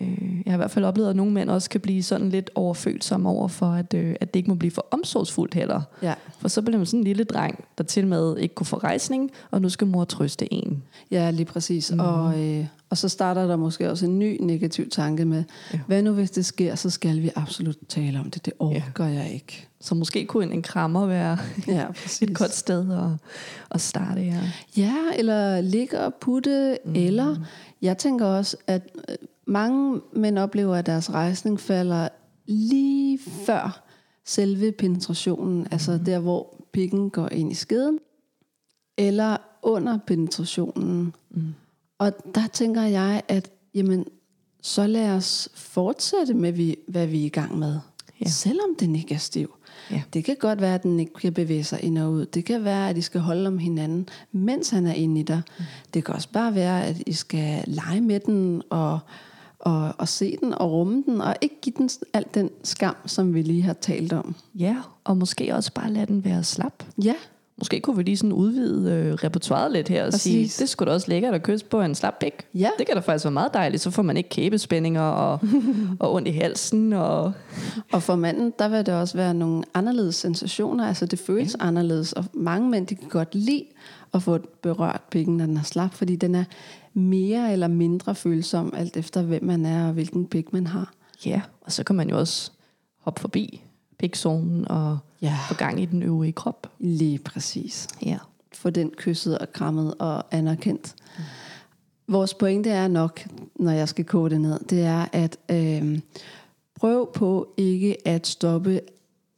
Øh, 0.00 0.42
jeg 0.44 0.52
har 0.52 0.54
i 0.54 0.56
hvert 0.56 0.70
fald 0.70 0.84
oplevet, 0.84 1.10
at 1.10 1.16
nogle 1.16 1.32
mænd 1.32 1.50
også 1.50 1.70
kan 1.70 1.80
blive 1.80 2.02
sådan 2.02 2.30
lidt 2.30 2.50
overfølsomme 2.54 3.28
over 3.28 3.48
for, 3.48 3.66
at, 3.66 3.94
øh, 3.94 4.16
at 4.20 4.34
det 4.34 4.40
ikke 4.40 4.50
må 4.50 4.54
blive 4.54 4.70
for 4.70 4.86
omsorgsfuldt 4.90 5.54
heller. 5.54 5.82
Ja. 6.02 6.14
For 6.38 6.48
så 6.48 6.62
bliver 6.62 6.76
man 6.76 6.86
sådan 6.86 7.00
en 7.00 7.04
lille 7.04 7.24
dreng, 7.24 7.64
der 7.78 7.84
til 7.84 8.06
med 8.06 8.36
ikke 8.38 8.54
kunne 8.54 8.66
få 8.66 8.76
rejsning, 8.76 9.30
og 9.50 9.62
nu 9.62 9.68
skal 9.68 9.86
mor 9.86 10.04
trøste 10.04 10.54
en. 10.54 10.82
Ja, 11.10 11.30
lige 11.30 11.46
præcis. 11.46 11.92
Mm. 11.92 12.00
Og, 12.00 12.44
øh, 12.44 12.66
og 12.90 12.98
så 12.98 13.08
starter 13.08 13.46
der 13.46 13.56
måske 13.56 13.90
også 13.90 14.06
en 14.06 14.18
ny 14.18 14.38
negativ 14.40 14.90
tanke 14.90 15.24
med, 15.24 15.44
ja. 15.72 15.78
hvad 15.86 16.02
nu 16.02 16.12
hvis 16.12 16.30
det 16.30 16.46
sker, 16.46 16.74
så 16.74 16.90
skal 16.90 17.22
vi 17.22 17.30
absolut 17.36 17.76
tale 17.88 18.20
om 18.20 18.30
det. 18.30 18.44
Det 18.44 18.52
overgår 18.58 19.04
ja. 19.04 19.10
jeg 19.10 19.30
ikke. 19.34 19.68
Så 19.80 19.94
måske 19.94 20.26
kunne 20.26 20.52
en 20.54 20.62
krammer 20.62 21.06
være 21.06 21.38
ja, 21.76 21.86
et 22.22 22.36
godt 22.36 22.54
sted 22.54 22.92
at, 22.92 23.10
at 23.70 23.80
starte. 23.80 24.20
Ja. 24.20 24.40
ja, 24.76 24.94
eller 25.18 25.60
ligge 25.60 26.00
og 26.00 26.14
putte, 26.14 26.78
mm. 26.84 26.92
eller 26.94 27.36
jeg 27.82 27.98
tænker 27.98 28.26
også, 28.26 28.56
at 28.66 28.82
mange 29.46 30.00
mænd 30.12 30.38
oplever, 30.38 30.76
at 30.76 30.86
deres 30.86 31.12
rejsning 31.12 31.60
falder 31.60 32.08
lige 32.46 33.18
før 33.18 33.82
selve 34.24 34.72
penetrationen, 34.72 35.66
altså 35.70 36.00
der, 36.06 36.18
hvor 36.18 36.64
pikken 36.72 37.10
går 37.10 37.28
ind 37.28 37.52
i 37.52 37.54
skeden, 37.54 37.98
eller 38.98 39.36
under 39.62 39.98
penetrationen. 40.06 41.14
Mm. 41.30 41.54
Og 41.98 42.12
der 42.34 42.46
tænker 42.52 42.82
jeg, 42.82 43.22
at 43.28 43.50
jamen, 43.74 44.04
så 44.62 44.86
lad 44.86 45.10
os 45.10 45.48
fortsætte 45.54 46.34
med, 46.34 46.74
hvad 46.88 47.06
vi 47.06 47.22
er 47.22 47.26
i 47.26 47.28
gang 47.28 47.58
med. 47.58 47.78
Ja. 48.20 48.28
Selvom 48.28 48.76
den 48.80 48.96
ikke 48.96 49.14
er 49.14 49.18
stiv. 49.18 49.54
Ja. 49.90 50.02
Det 50.12 50.24
kan 50.24 50.36
godt 50.40 50.60
være, 50.60 50.74
at 50.74 50.82
den 50.82 51.00
ikke 51.00 51.12
kan 51.12 51.32
bevæge 51.32 51.64
sig 51.64 51.84
ind 51.84 51.98
og 51.98 52.12
ud. 52.12 52.26
Det 52.26 52.44
kan 52.44 52.64
være, 52.64 52.88
at 52.88 52.96
I 52.96 53.00
skal 53.00 53.20
holde 53.20 53.46
om 53.46 53.58
hinanden, 53.58 54.08
mens 54.32 54.70
han 54.70 54.86
er 54.86 54.92
inde 54.92 55.20
i 55.20 55.24
dig. 55.24 55.42
Mm. 55.58 55.64
Det 55.94 56.04
kan 56.04 56.14
også 56.14 56.28
bare 56.32 56.54
være, 56.54 56.84
at 56.84 57.02
I 57.06 57.12
skal 57.12 57.64
lege 57.66 58.00
med 58.00 58.20
den 58.20 58.62
og 58.70 58.98
og, 59.66 59.94
og 59.98 60.08
se 60.08 60.36
den 60.40 60.54
og 60.54 60.72
rumme 60.72 61.02
den, 61.06 61.20
og 61.20 61.36
ikke 61.40 61.60
give 61.62 61.74
den 61.78 61.90
alt 62.12 62.34
den 62.34 62.50
skam, 62.62 62.96
som 63.06 63.34
vi 63.34 63.42
lige 63.42 63.62
har 63.62 63.72
talt 63.72 64.12
om. 64.12 64.34
Ja, 64.54 64.76
og 65.04 65.16
måske 65.16 65.54
også 65.54 65.72
bare 65.72 65.92
lade 65.92 66.06
den 66.06 66.24
være 66.24 66.44
slap. 66.44 66.82
Ja. 67.04 67.14
Måske 67.58 67.80
kunne 67.80 67.96
vi 67.96 68.02
lige 68.02 68.16
sådan 68.16 68.32
udvide 68.32 68.92
øh, 68.92 69.14
repertoireet 69.14 69.72
lidt 69.72 69.88
her 69.88 70.04
og 70.04 70.10
Præcis. 70.10 70.52
sige, 70.52 70.62
det 70.62 70.68
skulle 70.68 70.90
da 70.90 70.94
også 70.94 71.08
lækkert 71.08 71.34
at 71.34 71.42
kysse 71.42 71.66
på 71.66 71.80
en 71.80 71.94
slap 71.94 72.18
pik. 72.20 72.32
Ja. 72.54 72.70
Det 72.78 72.86
kan 72.86 72.96
da 72.96 73.00
faktisk 73.00 73.24
være 73.24 73.32
meget 73.32 73.54
dejligt, 73.54 73.82
så 73.82 73.90
får 73.90 74.02
man 74.02 74.16
ikke 74.16 74.28
kæbespændinger 74.28 75.02
og, 75.02 75.40
og 76.00 76.14
ondt 76.14 76.28
i 76.28 76.30
halsen. 76.30 76.92
Og, 76.92 77.32
og 77.92 78.02
for 78.02 78.16
manden, 78.16 78.52
der 78.58 78.68
vil 78.68 78.86
det 78.86 78.94
også 78.94 79.16
være 79.16 79.34
nogle 79.34 79.64
anderledes 79.74 80.14
sensationer, 80.14 80.88
altså 80.88 81.06
det 81.06 81.18
føles 81.18 81.56
ja. 81.60 81.66
anderledes, 81.66 82.12
og 82.12 82.24
mange 82.32 82.70
mænd, 82.70 82.86
de 82.86 82.94
kan 82.94 83.08
godt 83.08 83.34
lide 83.34 83.64
at 84.14 84.22
få 84.22 84.38
berørt 84.62 85.00
pikken, 85.10 85.36
når 85.36 85.46
den 85.46 85.56
er 85.56 85.62
slap, 85.62 85.94
fordi 85.94 86.16
den 86.16 86.34
er 86.34 86.44
mere 86.96 87.52
eller 87.52 87.68
mindre 87.68 88.14
følsom, 88.14 88.72
alt 88.76 88.96
efter 88.96 89.22
hvem 89.22 89.44
man 89.44 89.66
er 89.66 89.86
og 89.86 89.92
hvilken 89.92 90.26
pik 90.26 90.52
man 90.52 90.66
har. 90.66 90.94
Ja, 91.26 91.42
og 91.60 91.72
så 91.72 91.84
kan 91.84 91.96
man 91.96 92.10
jo 92.10 92.18
også 92.18 92.50
hoppe 92.98 93.20
forbi 93.20 93.62
pikzonen 93.98 94.68
og 94.68 94.98
ja. 95.22 95.36
få 95.48 95.54
gang 95.54 95.82
i 95.82 95.84
den 95.84 96.02
øvrige 96.02 96.32
krop. 96.32 96.72
Lige 96.78 97.18
præcis. 97.18 97.88
Ja. 98.02 98.18
Få 98.52 98.70
den 98.70 98.90
kysset 98.96 99.38
og 99.38 99.52
krammet 99.52 99.94
og 99.98 100.34
anerkendt. 100.34 100.94
Mm. 101.18 101.24
Vores 102.08 102.34
pointe 102.34 102.70
er 102.70 102.88
nok, 102.88 103.26
når 103.54 103.72
jeg 103.72 103.88
skal 103.88 104.04
kode 104.04 104.30
det 104.30 104.40
ned, 104.40 104.58
det 104.70 104.82
er, 104.82 105.06
at 105.12 105.38
øh, 105.50 106.00
prøv 106.74 107.12
på 107.12 107.54
ikke 107.56 108.08
at 108.08 108.26
stoppe 108.26 108.80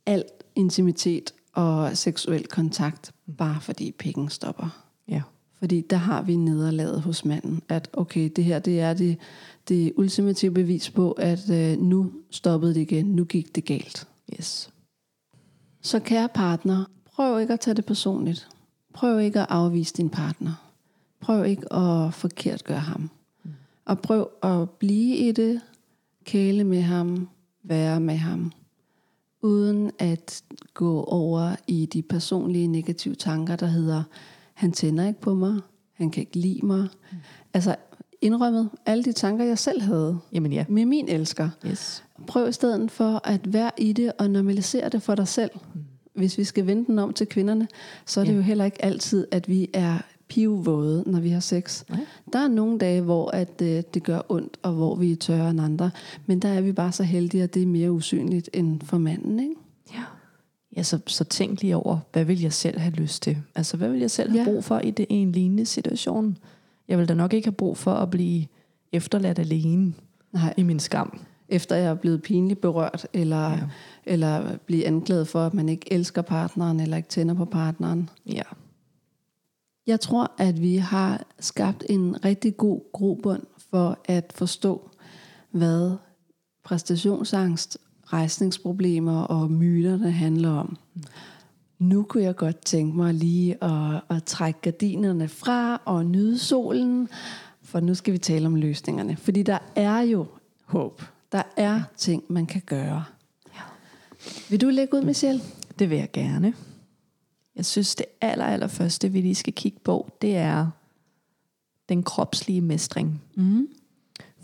alt 0.07 0.45
intimitet 0.55 1.35
og 1.53 1.97
seksuel 1.97 2.47
kontakt, 2.47 3.13
bare 3.39 3.61
fordi 3.61 3.93
pikken 3.93 4.29
stopper. 4.29 4.85
Ja. 5.09 5.23
Fordi 5.59 5.81
der 5.81 5.97
har 5.97 6.23
vi 6.23 6.37
nederlaget 6.37 7.01
hos 7.01 7.25
manden, 7.25 7.63
at 7.69 7.89
okay, 7.93 8.31
det 8.37 8.45
her 8.45 8.59
det 8.59 8.81
er 8.81 8.95
det, 8.95 9.19
det 9.69 9.93
ultimative 9.97 10.55
bevis 10.55 10.91
på, 10.91 11.13
at 11.13 11.51
øh, 11.51 11.79
nu 11.79 12.13
stoppede 12.31 12.75
det 12.75 12.81
igen, 12.81 13.07
nu 13.07 13.25
gik 13.25 13.55
det 13.55 13.65
galt. 13.65 14.09
Yes. 14.39 14.71
Så 15.83 16.01
kære 16.01 16.29
partner, 16.29 16.85
prøv 17.15 17.41
ikke 17.41 17.53
at 17.53 17.61
tage 17.61 17.75
det 17.75 17.85
personligt. 17.85 18.49
Prøv 18.93 19.21
ikke 19.21 19.41
at 19.41 19.47
afvise 19.51 19.95
din 19.95 20.11
partner. 20.11 20.71
Prøv 21.21 21.47
ikke 21.47 21.73
at 21.73 22.15
forkert 22.15 22.65
gøre 22.65 22.79
ham. 22.79 23.11
Mm. 23.45 23.51
Og 23.85 23.99
prøv 23.99 24.29
at 24.43 24.71
blive 24.71 25.17
i 25.17 25.33
det, 25.33 25.61
kæle 26.25 26.65
med 26.65 26.83
ham, 26.83 27.29
være 27.63 28.01
med 28.01 28.17
ham, 28.17 28.53
uden 29.43 29.91
at 29.99 30.43
gå 30.75 31.03
over 31.05 31.57
i 31.67 31.87
de 31.87 32.03
personlige 32.03 32.67
negative 32.67 33.15
tanker, 33.15 33.57
der 33.57 33.67
hedder, 33.67 34.03
han 34.59 34.73
tænder 34.73 35.07
ikke 35.07 35.21
på 35.21 35.35
mig, 35.35 35.61
han 35.93 36.11
kan 36.11 36.21
ikke 36.21 36.37
lide 36.37 36.67
mig. 36.67 36.81
Mm. 36.81 37.19
Altså 37.55 37.77
indrømmet 38.21 38.71
alle 38.87 39.05
de 39.05 39.13
tanker, 39.13 39.45
jeg 39.45 39.59
selv 39.59 39.83
havde 39.83 40.19
Jamen 40.33 40.53
ja. 40.53 40.65
med 40.69 40.87
min 40.87 41.09
elsker. 41.09 41.49
Yes. 41.67 42.05
Prøv 42.27 42.49
i 42.49 42.53
stedet 42.53 42.91
for 42.91 43.21
at 43.25 43.53
være 43.53 43.71
i 43.79 43.93
det 43.93 44.13
og 44.19 44.31
normalisere 44.31 44.89
det 44.89 45.03
for 45.03 45.15
dig 45.15 45.29
selv. 45.29 45.51
Mm. 45.75 45.81
Hvis 46.15 46.39
vi 46.39 46.45
skal 46.45 46.67
vende 46.67 46.87
den 46.87 46.99
om 46.99 47.13
til 47.13 47.27
kvinderne, 47.27 47.69
så 48.07 48.21
er 48.21 48.25
det 48.25 48.33
ja. 48.33 48.37
jo 48.37 48.43
heller 48.43 48.65
ikke 48.65 48.85
altid, 48.85 49.27
at 49.31 49.49
vi 49.49 49.69
er 49.73 49.99
pivvåde, 50.29 51.05
når 51.07 51.21
vi 51.21 51.29
har 51.29 51.41
sex. 51.41 51.85
Nej. 51.89 52.01
Der 52.33 52.39
er 52.39 52.49
nogle 52.49 52.79
dage, 52.79 53.01
hvor 53.01 53.31
at, 53.31 53.63
øh, 53.63 53.83
det 53.95 54.03
gør 54.03 54.21
ondt, 54.29 54.57
og 54.63 54.73
hvor 54.73 54.95
vi 54.95 55.13
er 55.13 55.17
tørre 55.17 55.51
end 55.51 55.61
andre. 55.61 55.91
Men 56.27 56.39
der 56.39 56.49
er 56.49 56.61
vi 56.61 56.73
bare 56.73 56.93
så 56.93 57.03
heldige, 57.03 57.43
at 57.43 57.55
det 57.55 57.63
er 57.63 57.67
mere 57.67 57.93
usynligt 57.93 58.51
end 58.53 58.81
for 58.81 58.99
manden. 58.99 59.41
Ikke? 59.41 59.55
Ja. 60.79 60.83
Så, 60.83 60.99
så 61.07 61.25
tænk 61.25 61.63
lige 61.63 61.77
over, 61.77 61.99
hvad 62.13 62.25
vil 62.25 62.41
jeg 62.41 62.53
selv 62.53 62.79
have 62.79 62.95
lyst 62.95 63.23
til? 63.23 63.37
Altså, 63.55 63.77
hvad 63.77 63.89
vil 63.89 64.01
jeg 64.01 64.11
selv 64.11 64.31
have 64.31 64.41
ja. 64.41 64.45
brug 64.45 64.65
for 64.65 64.79
i 64.79 64.91
det 64.91 65.07
en 65.09 65.33
lignende 65.33 65.67
situation? 65.67 66.39
Jeg 66.89 66.99
vil 66.99 67.09
da 67.09 67.15
nok 67.15 67.33
ikke 67.33 67.47
have 67.47 67.53
brug 67.53 67.77
for 67.77 67.93
at 67.93 68.11
blive 68.11 68.47
efterladt 68.93 69.39
alene 69.39 69.95
Nej. 70.33 70.55
i 70.57 70.63
min 70.63 70.81
skam. 70.81 71.21
Efter 71.49 71.77
jeg 71.77 71.87
er 71.87 71.95
blevet 71.95 72.23
pinligt 72.23 72.61
berørt, 72.61 73.07
eller, 73.13 73.51
ja. 73.51 73.61
eller 74.07 74.57
blive 74.57 74.87
anklaget 74.87 75.29
for, 75.29 75.47
at 75.47 75.55
man 75.55 75.69
ikke 75.69 75.93
elsker 75.93 76.23
partneren, 76.23 76.81
eller 76.81 76.97
ikke 76.97 77.09
tænder 77.09 77.35
på 77.35 77.45
partneren. 77.45 78.11
Ja. 78.27 78.43
Jeg 79.87 80.01
tror, 80.01 80.33
at 80.39 80.61
vi 80.61 80.77
har 80.77 81.23
skabt 81.41 81.85
en 81.89 82.25
rigtig 82.25 82.57
god 82.57 82.81
grobund 82.93 83.43
for 83.71 83.99
at 84.05 84.33
forstå, 84.35 84.91
hvad 85.51 85.97
præstationsangst, 86.65 87.79
rejsningsproblemer 88.13 89.21
og 89.21 89.51
myterne 89.51 90.11
handler 90.11 90.51
om. 90.51 90.77
Nu 91.79 92.03
kunne 92.03 92.23
jeg 92.23 92.37
godt 92.37 92.65
tænke 92.65 92.97
mig 92.97 93.15
lige 93.15 93.65
at, 93.65 94.01
at 94.11 94.25
trække 94.25 94.61
gardinerne 94.61 95.29
fra 95.29 95.83
og 95.85 96.07
nyde 96.07 96.39
solen, 96.39 97.09
for 97.63 97.81
nu 97.81 97.95
skal 97.95 98.13
vi 98.13 98.19
tale 98.19 98.47
om 98.47 98.55
løsningerne. 98.55 99.17
Fordi 99.17 99.43
der 99.43 99.59
er 99.77 100.01
jo 100.01 100.27
håb. 100.65 101.03
Der 101.33 101.43
er 101.57 101.83
ting, 101.97 102.23
man 102.29 102.47
kan 102.47 102.63
gøre. 102.67 103.05
Ja. 103.55 103.61
Vil 104.51 104.61
du 104.61 104.69
lægge 104.69 104.97
ud, 104.97 105.03
Michelle? 105.03 105.41
Det 105.79 105.91
vil 105.91 105.99
jeg 105.99 106.13
gerne. 106.13 106.55
Jeg 107.57 107.67
synes, 107.67 107.95
det 107.95 108.07
aller, 108.21 108.45
aller 108.45 108.67
første, 108.67 109.09
vi 109.09 109.21
lige 109.21 109.35
skal 109.35 109.53
kigge 109.53 109.79
på, 109.85 110.11
det 110.23 110.37
er 110.37 110.71
den 111.89 112.03
kropslige 112.03 112.61
mestring. 112.61 113.23
Mm. 113.35 113.69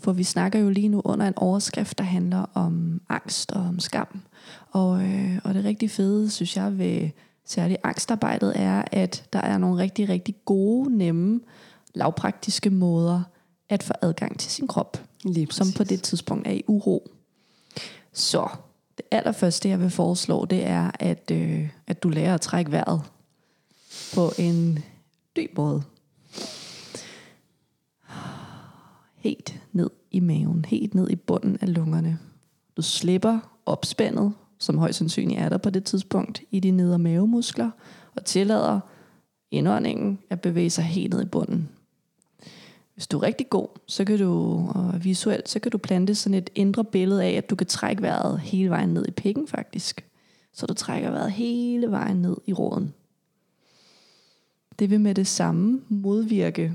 For 0.05 0.13
vi 0.13 0.23
snakker 0.23 0.59
jo 0.59 0.69
lige 0.69 0.89
nu 0.89 1.01
under 1.05 1.27
en 1.27 1.33
overskrift, 1.37 1.97
der 1.97 2.03
handler 2.03 2.45
om 2.53 3.01
angst 3.09 3.51
og 3.51 3.61
om 3.61 3.79
skam. 3.79 4.21
Og, 4.71 5.03
øh, 5.03 5.39
og 5.43 5.53
det 5.53 5.65
rigtig 5.65 5.91
fede, 5.91 6.29
synes 6.29 6.57
jeg, 6.57 6.77
ved 6.77 7.09
særligt 7.45 7.79
angstarbejdet, 7.83 8.53
er, 8.55 8.83
at 8.91 9.25
der 9.33 9.39
er 9.39 9.57
nogle 9.57 9.77
rigtig, 9.77 10.09
rigtig 10.09 10.35
gode, 10.45 10.97
nemme, 10.97 11.39
lavpraktiske 11.95 12.69
måder 12.69 13.21
at 13.69 13.83
få 13.83 13.93
adgang 14.01 14.39
til 14.39 14.51
sin 14.51 14.67
krop, 14.67 15.03
lige 15.23 15.47
som 15.51 15.67
på 15.77 15.83
det 15.83 16.01
tidspunkt 16.01 16.47
er 16.47 16.51
i 16.51 16.63
uro. 16.67 17.11
Så 18.13 18.47
det 18.97 19.05
allerførste, 19.11 19.69
jeg 19.69 19.79
vil 19.79 19.89
foreslå, 19.89 20.45
det 20.45 20.67
er, 20.67 20.91
at, 20.99 21.31
øh, 21.31 21.69
at 21.87 22.03
du 22.03 22.09
lærer 22.09 22.33
at 22.33 22.41
trække 22.41 22.71
vejret 22.71 23.01
på 24.13 24.31
en 24.37 24.79
dyb 25.35 25.57
måde. 25.57 25.83
Helt 29.25 29.61
ned 29.71 29.89
i 30.11 30.19
maven, 30.19 30.65
helt 30.65 30.95
ned 30.95 31.09
i 31.09 31.15
bunden 31.15 31.57
af 31.61 31.73
lungerne. 31.73 32.19
Du 32.77 32.81
slipper 32.81 33.39
opspændet, 33.65 34.33
som 34.59 34.77
højst 34.77 34.97
sandsynligt 34.97 35.39
er 35.39 35.49
der 35.49 35.57
på 35.57 35.69
det 35.69 35.83
tidspunkt, 35.83 36.41
i 36.51 36.59
de 36.59 36.71
nedre 36.71 36.99
mavemuskler, 36.99 37.71
og 38.15 38.25
tillader 38.25 38.79
indåndingen 39.51 40.19
at 40.29 40.41
bevæge 40.41 40.69
sig 40.69 40.83
helt 40.83 41.13
ned 41.13 41.21
i 41.21 41.25
bunden. 41.25 41.69
Hvis 42.93 43.07
du 43.07 43.17
er 43.17 43.23
rigtig 43.23 43.49
god, 43.49 43.67
så 43.87 44.05
kan 44.05 44.19
du, 44.19 44.65
og 44.75 45.03
visuelt, 45.03 45.49
så 45.49 45.59
kan 45.59 45.71
du 45.71 45.77
plante 45.77 46.15
sådan 46.15 46.37
et 46.37 46.49
indre 46.55 46.83
billede 46.83 47.23
af, 47.23 47.31
at 47.31 47.49
du 47.49 47.55
kan 47.55 47.67
trække 47.67 48.01
vejret 48.01 48.39
hele 48.39 48.69
vejen 48.69 48.89
ned 48.89 49.05
i 49.07 49.11
pikken 49.11 49.47
faktisk. 49.47 50.05
Så 50.53 50.65
du 50.65 50.73
trækker 50.73 51.11
vejret 51.11 51.31
hele 51.31 51.91
vejen 51.91 52.17
ned 52.17 52.37
i 52.45 52.53
råden. 52.53 52.93
Det 54.79 54.89
vil 54.89 55.01
med 55.01 55.15
det 55.15 55.27
samme 55.27 55.81
modvirke 55.89 56.73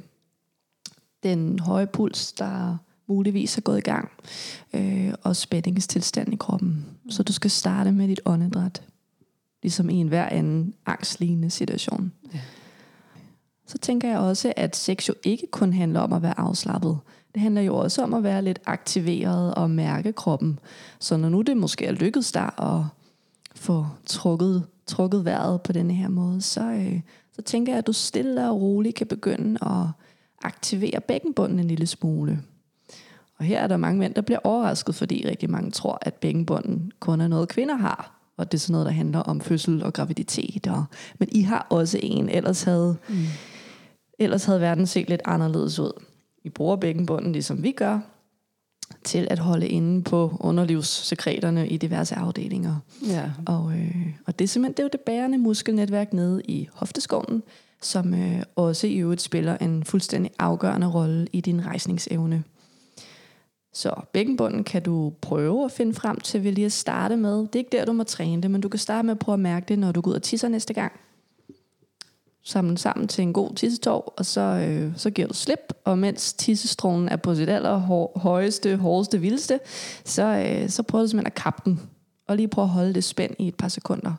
den 1.23 1.59
høje 1.59 1.87
puls, 1.87 2.33
der 2.33 2.77
muligvis 3.07 3.57
er 3.57 3.61
gået 3.61 3.79
i 3.79 3.81
gang, 3.81 4.11
øh, 4.73 5.15
og 5.23 5.37
spændingstilstand 5.37 6.33
i 6.33 6.37
kroppen. 6.37 6.87
Så 7.09 7.23
du 7.23 7.33
skal 7.33 7.51
starte 7.51 7.93
med 7.93 8.09
dit 8.09 8.21
åndedræt, 8.25 8.83
ligesom 9.63 9.91
i 9.91 9.95
en 9.95 10.09
hver 10.09 10.29
anden 10.29 10.75
angstlignende 10.87 11.51
situation. 11.51 12.13
Ja. 12.35 12.41
Så 13.67 13.79
tænker 13.79 14.09
jeg 14.09 14.19
også, 14.19 14.53
at 14.57 14.77
sex 14.77 15.09
jo 15.09 15.15
ikke 15.25 15.47
kun 15.51 15.73
handler 15.73 16.01
om 16.01 16.13
at 16.13 16.23
være 16.23 16.41
afslappet. 16.41 16.99
Det 17.35 17.43
handler 17.43 17.63
jo 17.63 17.77
også 17.77 18.03
om 18.03 18.15
at 18.15 18.23
være 18.23 18.43
lidt 18.43 18.59
aktiveret 18.67 19.55
og 19.55 19.71
mærke 19.71 20.13
kroppen. 20.13 20.59
Så 20.99 21.17
når 21.17 21.29
nu 21.29 21.43
det 21.43 21.57
måske 21.57 21.87
er 21.87 21.93
lykkedes 21.93 22.33
dig 22.33 22.51
at 22.59 22.81
få 23.55 23.87
trukket, 24.07 24.67
trukket 24.87 25.25
vejret 25.25 25.63
på 25.63 25.73
denne 25.73 25.95
her 25.95 26.09
måde, 26.09 26.43
så, 26.43 26.63
øh, 26.63 27.01
så 27.33 27.43
tænker 27.43 27.73
jeg, 27.73 27.79
at 27.79 27.87
du 27.87 27.93
stille 27.93 28.51
og 28.51 28.61
roligt 28.61 28.95
kan 28.97 29.07
begynde 29.07 29.59
at 29.63 29.87
aktivere 30.41 31.01
bækkenbunden 31.01 31.59
en 31.59 31.69
lille 31.69 31.87
smule. 31.87 32.43
Og 33.39 33.45
her 33.45 33.61
er 33.61 33.67
der 33.67 33.77
mange 33.77 33.99
mænd, 33.99 34.15
der 34.15 34.21
bliver 34.23 34.39
overrasket, 34.45 34.95
fordi 34.95 35.29
rigtig 35.29 35.51
mange 35.51 35.71
tror, 35.71 35.99
at 36.03 36.15
bækkenbunden 36.15 36.93
kun 37.01 37.21
er 37.21 37.29
noget, 37.29 37.49
kvinder 37.49 37.77
har. 37.77 38.21
Og 38.37 38.53
det 38.53 38.59
er 38.59 38.61
sådan 38.61 38.73
noget, 38.73 38.87
der 38.87 38.93
handler 38.93 39.19
om 39.19 39.41
fødsel 39.41 39.83
og 39.83 39.93
graviditet. 39.93 40.67
Og, 40.67 40.85
men 41.19 41.29
I 41.33 41.43
har 41.43 41.67
også 41.71 41.99
en, 42.03 42.29
ellers 42.29 42.63
havde, 42.63 42.97
mm. 43.09 43.15
ellers 44.19 44.45
havde 44.45 44.61
verden 44.61 44.87
set 44.87 45.09
lidt 45.09 45.23
anderledes 45.25 45.79
ud. 45.79 45.93
I 46.45 46.49
bruger 46.49 46.77
bækkenbunden, 46.77 47.33
ligesom 47.33 47.63
vi 47.63 47.73
gør, 47.73 48.01
til 49.05 49.29
at 49.31 49.39
holde 49.39 49.69
inde 49.69 50.03
på 50.03 50.37
underlivssekreterne 50.41 51.69
i 51.69 51.77
diverse 51.77 52.15
afdelinger. 52.15 52.77
Ja. 53.09 53.31
Og, 53.47 53.73
øh, 53.73 54.07
og 54.27 54.39
det 54.39 54.45
er 54.45 54.49
simpelthen 54.49 54.73
det 54.73 54.79
er 54.79 54.85
jo 54.85 54.91
det 54.93 55.01
bærende 55.01 55.39
muskelnetværk 55.39 56.13
nede 56.13 56.43
i 56.49 56.69
hofteskålen, 56.73 57.43
som 57.83 58.15
øh, 58.15 58.43
også 58.57 58.87
i 58.87 58.97
øvrigt 58.97 59.23
spiller 59.23 59.57
en 59.57 59.85
fuldstændig 59.85 60.33
afgørende 60.39 60.87
rolle 60.87 61.27
i 61.33 61.41
din 61.41 61.67
rejsningsevne. 61.67 62.45
Så 63.73 63.95
bækkenbunden 64.13 64.65
kan 64.65 64.83
du 64.83 65.13
prøve 65.21 65.65
at 65.65 65.73
finde 65.73 65.95
frem 65.95 66.21
til 66.21 66.45
ved 66.45 66.53
lige 66.53 66.65
at 66.65 66.73
starte 66.73 67.17
med. 67.17 67.39
Det 67.39 67.55
er 67.55 67.59
ikke 67.59 67.77
der, 67.77 67.85
du 67.85 67.93
må 67.93 68.05
træne 68.05 68.43
det, 68.43 68.51
men 68.51 68.61
du 68.61 68.69
kan 68.69 68.79
starte 68.79 69.07
med 69.07 69.13
at 69.13 69.19
prøve 69.19 69.35
at 69.35 69.41
mærke 69.41 69.67
det, 69.69 69.79
når 69.79 69.93
du 69.93 70.01
går 70.01 70.11
ud 70.11 70.17
og 70.17 70.23
tisser 70.23 70.49
næste 70.49 70.75
gang. 70.75 70.93
Samle 72.45 72.79
sammen 72.79 73.09
til 73.09 73.23
en 73.23 73.33
god 73.33 73.55
tissetår, 73.55 74.15
og 74.17 74.27
så, 74.27 74.41
øh, 74.41 74.93
så 74.97 75.11
giver 75.11 75.29
du 75.29 75.35
slip. 75.35 75.73
Og 75.85 75.99
mens 75.99 76.33
tissestrålen 76.33 77.09
er 77.09 77.17
på 77.17 77.35
sit 77.35 77.49
aller 77.49 77.79
højeste, 78.17 78.77
hårdeste, 78.77 79.21
vildeste, 79.21 79.61
så, 80.05 80.23
øh, 80.23 80.69
så 80.69 80.83
prøver 80.83 81.05
du 81.05 81.09
simpelthen 81.09 81.27
at 81.27 81.43
kappe 81.43 81.63
den. 81.65 81.81
Og 82.29 82.37
lige 82.37 82.49
prøve 82.49 82.65
at 82.65 82.69
holde 82.69 82.95
det 82.95 83.05
spændt 83.05 83.37
i 83.39 83.49
et 83.49 83.55
par 83.55 83.69
sekunder. 83.69 84.15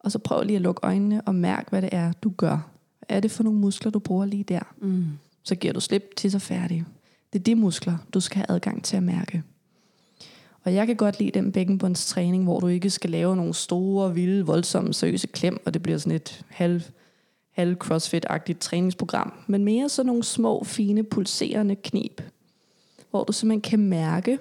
Og 0.00 0.12
så 0.12 0.18
prøv 0.18 0.42
lige 0.42 0.56
at 0.56 0.62
lukke 0.62 0.80
øjnene 0.82 1.22
og 1.26 1.34
mærke, 1.34 1.70
hvad 1.70 1.82
det 1.82 1.90
er, 1.92 2.12
du 2.12 2.32
gør. 2.36 2.75
Er 3.08 3.20
det 3.20 3.30
for 3.30 3.42
nogle 3.42 3.58
muskler, 3.58 3.90
du 3.90 3.98
bruger 3.98 4.26
lige 4.26 4.44
der? 4.44 4.74
Mm. 4.78 5.04
Så 5.42 5.54
giver 5.54 5.72
du 5.72 5.80
slip 5.80 6.10
til 6.16 6.30
så 6.30 6.38
færdig. 6.38 6.84
Det 7.32 7.38
er 7.38 7.42
de 7.42 7.54
muskler, 7.54 7.96
du 8.14 8.20
skal 8.20 8.36
have 8.36 8.50
adgang 8.50 8.84
til 8.84 8.96
at 8.96 9.02
mærke. 9.02 9.42
Og 10.64 10.74
jeg 10.74 10.86
kan 10.86 10.96
godt 10.96 11.18
lide 11.18 11.30
den 11.30 11.52
bækkenbundstræning, 11.52 12.44
hvor 12.44 12.60
du 12.60 12.66
ikke 12.66 12.90
skal 12.90 13.10
lave 13.10 13.36
nogle 13.36 13.54
store, 13.54 14.14
vilde, 14.14 14.46
voldsomme, 14.46 14.94
seriøse 14.94 15.26
klem, 15.26 15.62
og 15.66 15.74
det 15.74 15.82
bliver 15.82 15.98
sådan 15.98 16.16
et 16.16 16.44
halv, 16.48 16.82
halv 17.50 17.76
crossfit-agtigt 17.84 18.58
træningsprogram. 18.60 19.32
Men 19.46 19.64
mere 19.64 19.88
sådan 19.88 20.06
nogle 20.06 20.22
små, 20.24 20.64
fine, 20.64 21.02
pulserende 21.02 21.76
knib, 21.76 22.20
hvor 23.10 23.24
du 23.24 23.32
simpelthen 23.32 23.60
kan 23.60 23.78
mærke, 23.78 24.38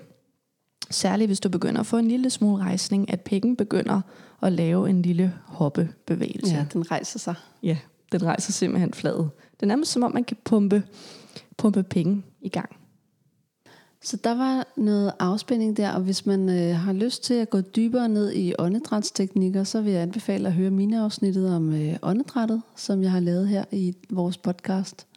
særligt 0.90 1.30
hvis 1.30 1.40
du 1.40 1.50
begynder 1.50 1.80
at 1.80 1.86
få 1.86 1.98
en 1.98 2.08
lille 2.08 2.30
smule 2.30 2.64
rejsning, 2.64 3.12
at 3.12 3.22
pikken 3.22 3.56
begynder 3.56 4.02
at 4.42 4.54
lave 4.54 4.90
en 4.90 5.02
lille 5.02 5.34
hoppebevægelse. 5.46 6.56
Ja, 6.56 6.66
den 6.74 6.92
rejser 6.92 7.20
sig. 7.20 7.36
Ja, 7.64 7.78
den 8.12 8.24
rejser 8.24 8.52
simpelthen 8.52 8.94
fladet. 8.94 9.30
Det 9.52 9.64
er 9.64 9.68
nærmest 9.68 9.92
som 9.92 10.04
om, 10.04 10.14
man 10.14 10.24
kan 10.24 10.38
pumpe, 10.44 10.84
pumpe 11.58 11.84
penge 11.84 12.24
i 12.42 12.50
gang. 12.50 12.76
Så 14.02 14.18
der 14.24 14.36
var 14.36 14.68
noget 14.78 15.14
afspænding 15.20 15.78
der, 15.78 15.92
og 15.92 16.02
hvis 16.02 16.26
man 16.26 16.50
øh, 16.50 16.76
har 16.76 16.94
lyst 16.94 17.24
til 17.24 17.34
at 17.34 17.50
gå 17.50 17.62
dybere 17.62 18.10
ned 18.10 18.34
i 18.34 18.54
åndedrætsteknikker, 18.60 19.64
så 19.64 19.82
vil 19.82 19.94
jeg 19.94 20.02
anbefale 20.02 20.48
at 20.48 20.54
høre 20.54 20.72
mine 20.72 21.02
afsnittet 21.02 21.56
om 21.56 21.74
øh, 21.74 21.96
åndedrættet, 22.02 22.62
som 22.76 23.04
jeg 23.04 23.12
har 23.12 23.20
lavet 23.20 23.48
her 23.48 23.66
i 23.72 23.96
vores 24.10 24.38
podcast. 24.38 25.08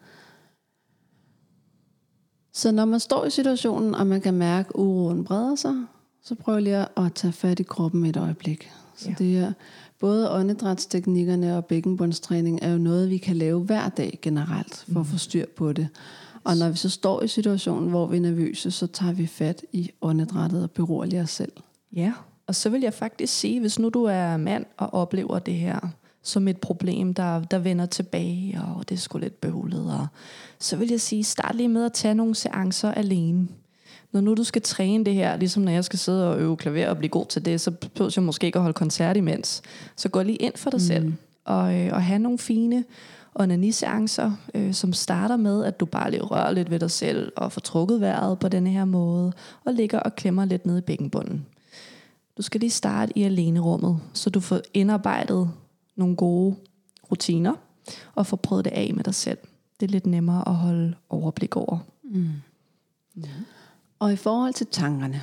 Så 2.53 2.73
når 2.73 2.85
man 2.85 3.01
står 3.01 3.25
i 3.25 3.31
situationen, 3.31 3.95
og 3.95 4.07
man 4.07 4.21
kan 4.21 4.35
mærke, 4.35 4.69
at 4.69 4.75
uroen 4.75 5.25
breder 5.25 5.55
sig, 5.55 5.85
så 6.23 6.35
prøv 6.35 6.59
lige 6.59 6.87
at 6.97 7.15
tage 7.15 7.33
fat 7.33 7.61
i 7.61 7.63
kroppen 7.63 8.05
et 8.05 8.17
øjeblik. 8.17 8.71
Så 8.97 9.09
ja. 9.09 9.15
det 9.19 9.39
er 9.39 9.53
både 10.01 10.31
åndedrætsteknikkerne 10.31 11.57
og 11.57 11.65
bækkenbundstræning 11.65 12.59
er 12.63 12.73
jo 12.73 12.79
noget, 12.79 13.11
vi 13.11 13.19
kan 13.19 13.37
lave 13.37 13.61
hver 13.61 13.89
dag 13.89 14.19
generelt, 14.23 14.85
for 14.93 15.01
at 15.01 15.07
få 15.07 15.19
styr 15.19 15.47
på 15.57 15.73
det. 15.73 15.89
Og 16.45 16.57
når 16.57 16.69
vi 16.71 16.77
så 16.77 16.91
står 16.91 17.23
i 17.23 17.29
situationen, 17.29 17.91
hvor 17.91 18.07
vi 18.07 18.17
er 18.17 18.21
nervøse, 18.21 18.71
så 18.71 18.87
tager 18.87 19.13
vi 19.13 19.27
fat 19.27 19.63
i 19.73 19.91
åndedrættet 20.03 20.63
og 20.63 20.71
beroliger 20.71 21.23
os 21.23 21.31
selv. 21.31 21.53
Ja, 21.93 22.13
og 22.47 22.55
så 22.55 22.71
vil 22.71 22.81
jeg 22.81 22.95
faktisk 22.95 23.39
sige, 23.39 23.61
hvis 23.61 23.79
nu 23.79 23.89
du 23.89 24.05
er 24.05 24.37
mand 24.37 24.67
og 24.77 24.95
oplever 24.95 25.39
det 25.39 25.55
her 25.55 25.81
som 26.23 26.49
et 26.49 26.59
problem, 26.59 27.15
der, 27.15 27.41
der 27.41 27.59
vender 27.59 27.87
tilbage, 27.87 28.61
og 28.77 28.89
det 28.89 28.95
er 28.95 28.99
sgu 28.99 29.19
lidt 29.19 29.41
behulet, 29.41 29.93
og 29.93 30.07
så 30.59 30.77
vil 30.77 30.89
jeg 30.91 31.01
sige, 31.01 31.25
start 31.25 31.55
lige 31.55 31.69
med 31.69 31.85
at 31.85 31.93
tage 31.93 32.15
nogle 32.15 32.35
seancer 32.35 32.93
alene 32.93 33.49
når 34.13 34.21
nu 34.21 34.35
du 34.35 34.45
skal 34.45 34.63
træne 34.63 35.05
det 35.05 35.15
her, 35.15 35.37
ligesom 35.37 35.63
når 35.63 35.73
jeg 35.73 35.85
skal 35.85 35.99
sidde 35.99 36.31
og 36.31 36.41
øve 36.41 36.57
klaver 36.57 36.89
og 36.89 36.99
blive 36.99 37.11
god 37.11 37.27
til 37.27 37.45
det, 37.45 37.61
så 37.61 37.71
behøver 37.71 38.13
jeg 38.17 38.25
måske 38.25 38.47
ikke 38.47 38.57
at 38.57 38.63
holde 38.63 38.75
koncert 38.75 39.17
imens. 39.17 39.63
Så 39.97 40.09
gå 40.09 40.23
lige 40.23 40.37
ind 40.37 40.57
for 40.57 40.71
dig 40.71 40.79
mm. 40.79 40.87
selv, 40.87 41.13
og, 41.45 41.75
øh, 41.75 41.91
og 41.93 42.03
have 42.03 42.19
nogle 42.19 42.39
fine 42.39 42.85
onaniseancer, 43.35 44.33
øh, 44.55 44.75
som 44.75 44.93
starter 44.93 45.37
med, 45.37 45.65
at 45.65 45.81
du 45.81 45.87
bare 45.87 46.11
lige 46.11 46.23
rører 46.23 46.53
lidt 46.53 46.71
ved 46.71 46.79
dig 46.79 46.91
selv, 46.91 47.33
og 47.37 47.53
får 47.53 47.61
trukket 47.61 48.01
vejret 48.01 48.39
på 48.39 48.49
denne 48.49 48.71
her 48.71 48.85
måde, 48.85 49.33
og 49.65 49.75
ligger 49.75 50.01
og 50.01 50.17
klemmer 50.17 50.45
lidt 50.45 50.67
ned 50.67 50.79
i 50.79 50.81
bækkenbunden. 50.81 51.47
Du 52.37 52.43
skal 52.43 52.61
lige 52.61 52.71
starte 52.71 53.19
i 53.19 53.23
alenerummet, 53.23 54.01
så 54.13 54.31
du 54.31 54.41
får 54.41 54.61
indarbejdet 54.75 55.51
nogle 55.97 56.17
gode 56.17 56.57
rutiner, 57.11 57.55
og 58.15 58.27
får 58.27 58.37
prøvet 58.37 58.65
det 58.65 58.71
af 58.71 58.93
med 58.95 59.05
dig 59.05 59.15
selv. 59.15 59.39
Det 59.81 59.87
er 59.87 59.91
lidt 59.91 60.07
nemmere 60.07 60.49
at 60.49 60.55
holde 60.55 60.95
overblik 61.09 61.57
over. 61.57 61.79
Mm. 62.05 62.29
Mm. 63.15 63.25
Og 63.99 64.13
i 64.13 64.17
forhold 64.17 64.55
til 64.55 64.67
tankerne, 64.67 65.23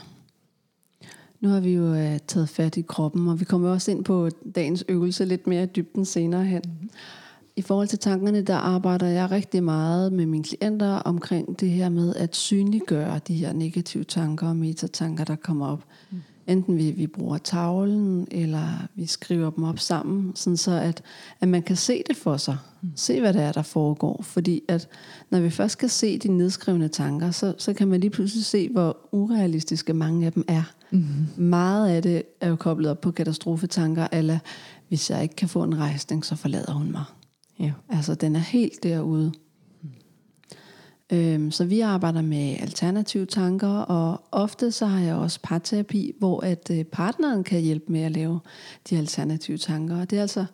nu 1.39 1.49
har 1.49 1.59
vi 1.59 1.73
jo 1.73 1.93
øh, 1.93 2.19
taget 2.27 2.49
fat 2.49 2.77
i 2.77 2.81
kroppen, 2.81 3.27
og 3.27 3.39
vi 3.39 3.45
kommer 3.45 3.69
også 3.69 3.91
ind 3.91 4.03
på 4.03 4.29
dagens 4.55 4.83
øvelse 4.89 5.25
lidt 5.25 5.47
mere 5.47 5.63
i 5.63 5.65
dybden 5.75 6.05
senere 6.05 6.43
hen. 6.45 6.61
Mm. 6.81 6.89
I 7.55 7.61
forhold 7.61 7.87
til 7.87 7.99
tankerne, 7.99 8.41
der 8.41 8.55
arbejder 8.55 9.07
jeg 9.07 9.31
rigtig 9.31 9.63
meget 9.63 10.13
med 10.13 10.25
mine 10.25 10.43
klienter 10.43 10.91
omkring 10.91 11.59
det 11.59 11.69
her 11.69 11.89
med 11.89 12.15
at 12.15 12.35
synliggøre 12.35 13.19
de 13.27 13.35
her 13.35 13.53
negative 13.53 14.03
tanker 14.03 14.47
og 14.47 14.55
metatanker, 14.55 15.23
der 15.23 15.35
kommer 15.35 15.67
op. 15.67 15.83
Mm. 16.11 16.21
Enten 16.47 16.77
vi, 16.77 16.91
vi 16.91 17.07
bruger 17.07 17.37
tavlen, 17.37 18.27
eller 18.31 18.87
vi 18.95 19.05
skriver 19.05 19.49
dem 19.49 19.63
op 19.63 19.79
sammen, 19.79 20.35
sådan 20.35 20.57
så 20.57 20.71
at, 20.71 21.03
at 21.41 21.47
man 21.47 21.63
kan 21.63 21.75
se 21.75 22.03
det 22.07 22.17
for 22.17 22.37
sig. 22.37 22.57
Mm. 22.81 22.91
Se, 22.95 23.19
hvad 23.19 23.33
det 23.33 23.41
er, 23.41 23.51
der 23.51 23.61
foregår. 23.61 24.21
Fordi 24.23 24.61
at 24.67 24.87
når 25.29 25.39
vi 25.39 25.49
først 25.49 25.77
kan 25.77 25.89
se 25.89 26.17
de 26.17 26.27
nedskrivende 26.27 26.87
tanker, 26.87 27.31
så, 27.31 27.53
så 27.57 27.73
kan 27.73 27.87
man 27.87 27.99
lige 27.99 28.09
pludselig 28.09 28.45
se, 28.45 28.69
hvor 28.69 28.97
urealistiske 29.11 29.93
mange 29.93 30.25
af 30.25 30.33
dem 30.33 30.45
er. 30.47 30.63
Mm-hmm. 30.91 31.45
Meget 31.45 31.89
af 31.89 32.01
det 32.01 32.23
er 32.41 32.49
jo 32.49 32.55
koblet 32.55 32.91
op 32.91 33.01
på 33.01 33.11
katastrofetanker, 33.11 34.07
eller 34.11 34.39
hvis 34.87 35.09
jeg 35.09 35.23
ikke 35.23 35.35
kan 35.35 35.49
få 35.49 35.63
en 35.63 35.77
rejsning, 35.77 36.25
så 36.25 36.35
forlader 36.35 36.73
hun 36.73 36.91
mig. 36.91 37.03
Ja. 37.59 37.71
Altså, 37.89 38.15
den 38.15 38.35
er 38.35 38.39
helt 38.39 38.83
derude. 38.83 39.31
Øhm, 41.13 41.51
så 41.51 41.65
vi 41.65 41.79
arbejder 41.79 42.21
med 42.21 42.55
alternative 42.59 43.25
tanker, 43.25 43.67
og 43.67 44.21
ofte 44.31 44.71
så 44.71 44.85
har 44.85 44.99
jeg 44.99 45.15
også 45.15 45.39
parterapi, 45.43 46.11
hvor 46.19 46.39
at 46.45 46.71
øh, 46.71 46.83
partneren 46.83 47.43
kan 47.43 47.61
hjælpe 47.61 47.91
med 47.91 48.01
at 48.01 48.11
lave 48.11 48.39
de 48.89 48.97
alternative 48.97 49.57
tanker. 49.57 50.01
Og 50.01 50.09
det 50.09 50.17
er 50.17 50.21
altså 50.21 50.45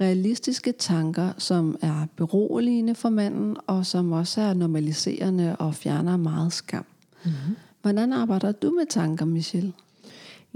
realistiske 0.00 0.72
tanker, 0.72 1.32
som 1.38 1.78
er 1.82 2.06
beroligende 2.16 2.94
for 2.94 3.08
manden, 3.08 3.56
og 3.66 3.86
som 3.86 4.12
også 4.12 4.40
er 4.40 4.54
normaliserende 4.54 5.56
og 5.56 5.74
fjerner 5.74 6.16
meget 6.16 6.52
skam. 6.52 6.84
Mm-hmm. 7.24 7.56
Hvordan 7.82 8.12
arbejder 8.12 8.52
du 8.52 8.70
med 8.70 8.86
tanker, 8.86 9.24
Michelle? 9.24 9.72